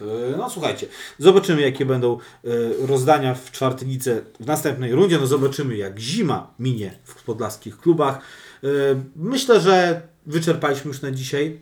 E, 0.00 0.36
No 0.36 0.50
słuchajcie, 0.50 0.86
zobaczymy 1.18 1.62
jakie 1.62 1.86
będą 1.86 2.18
e, 2.44 2.48
rozdania 2.86 3.34
w 3.34 3.50
czwartej 3.50 3.88
lidze 3.88 4.22
w 4.40 4.46
następnej 4.46 4.92
rundzie. 4.92 5.18
No 5.18 5.26
zobaczymy 5.26 5.76
jak 5.76 5.98
zima 5.98 6.54
minie 6.58 6.98
w 7.04 7.22
podlaskich 7.22 7.78
klubach. 7.78 8.18
E, 8.64 8.68
Myślę, 9.16 9.60
że 9.60 10.02
wyczerpaliśmy 10.26 10.88
już 10.88 11.02
na 11.02 11.10
dzisiaj 11.10 11.58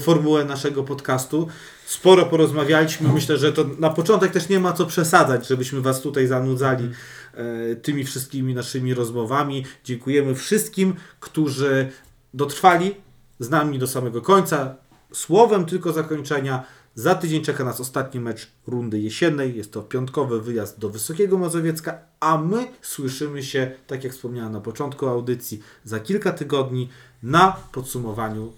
formułę 0.00 0.44
naszego 0.44 0.84
podcastu. 0.84 1.48
Sporo 1.86 2.26
porozmawialiśmy. 2.26 3.08
Myślę, 3.12 3.36
że 3.36 3.52
to 3.52 3.64
na 3.78 3.90
początek 3.90 4.32
też 4.32 4.48
nie 4.48 4.60
ma 4.60 4.72
co 4.72 4.86
przesadzać, 4.86 5.48
żebyśmy 5.48 5.80
Was 5.80 6.00
tutaj 6.00 6.26
zanudzali 6.26 6.90
e, 7.34 7.76
tymi 7.76 8.04
wszystkimi 8.04 8.54
naszymi 8.54 8.94
rozmowami. 8.94 9.64
Dziękujemy 9.84 10.34
wszystkim, 10.34 10.94
którzy 11.20 11.88
dotrwali 12.34 12.94
z 13.38 13.50
nami 13.50 13.78
do 13.78 13.86
samego 13.86 14.22
końca. 14.22 14.74
Słowem 15.12 15.64
tylko 15.64 15.92
zakończenia. 15.92 16.64
Za 16.98 17.14
tydzień 17.14 17.42
czeka 17.42 17.64
nas 17.64 17.80
ostatni 17.80 18.20
mecz 18.20 18.48
rundy 18.66 18.98
jesiennej. 19.00 19.56
Jest 19.56 19.72
to 19.72 19.82
piątkowy 19.82 20.40
wyjazd 20.40 20.78
do 20.78 20.90
Wysokiego 20.90 21.38
Mazowiecka, 21.38 21.98
a 22.20 22.38
my 22.38 22.66
słyszymy 22.82 23.42
się, 23.42 23.70
tak 23.86 24.04
jak 24.04 24.12
wspomniałem 24.12 24.52
na 24.52 24.60
początku 24.60 25.06
audycji, 25.06 25.62
za 25.84 26.00
kilka 26.00 26.32
tygodni 26.32 26.88
na 27.22 27.56
podsumowaniu 27.72 28.52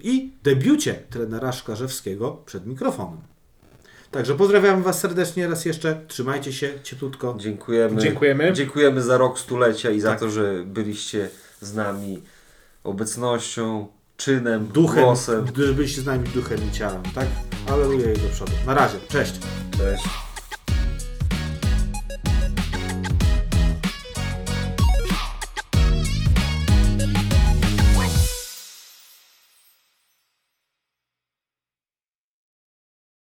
i 0.00 0.30
debiucie 0.42 0.94
trenera 1.10 1.52
Szkarzewskiego 1.52 2.42
przed 2.46 2.66
mikrofonem. 2.66 3.20
Także 4.10 4.34
pozdrawiam 4.34 4.82
Was 4.82 5.00
serdecznie 5.00 5.48
raz 5.48 5.64
jeszcze. 5.64 6.00
Trzymajcie 6.08 6.52
się 6.52 6.70
cieplutko. 6.82 7.34
Dziękujemy. 7.38 8.00
Dziękujemy. 8.00 8.52
Dziękujemy 8.52 9.02
za 9.02 9.18
rok 9.18 9.38
stulecia 9.38 9.90
i 9.90 10.00
za 10.00 10.10
Tak. 10.10 10.20
to, 10.20 10.30
że 10.30 10.64
byliście 10.66 11.28
z 11.60 11.74
nami 11.74 12.22
obecnością, 12.84 13.86
czynem, 14.24 14.66
Duchem, 14.66 15.04
głosem. 15.04 15.44
gdyż 15.44 15.72
byliście 15.72 16.00
z 16.02 16.06
nami 16.06 16.28
duchem 16.28 16.58
i 16.68 16.72
ciałem, 16.72 17.02
tak? 17.14 17.26
I 17.66 18.18
do 18.18 18.28
przodu. 18.28 18.52
Na 18.66 18.74
razie, 18.74 18.98
cześć. 19.08 19.34
Cześć. 19.78 20.04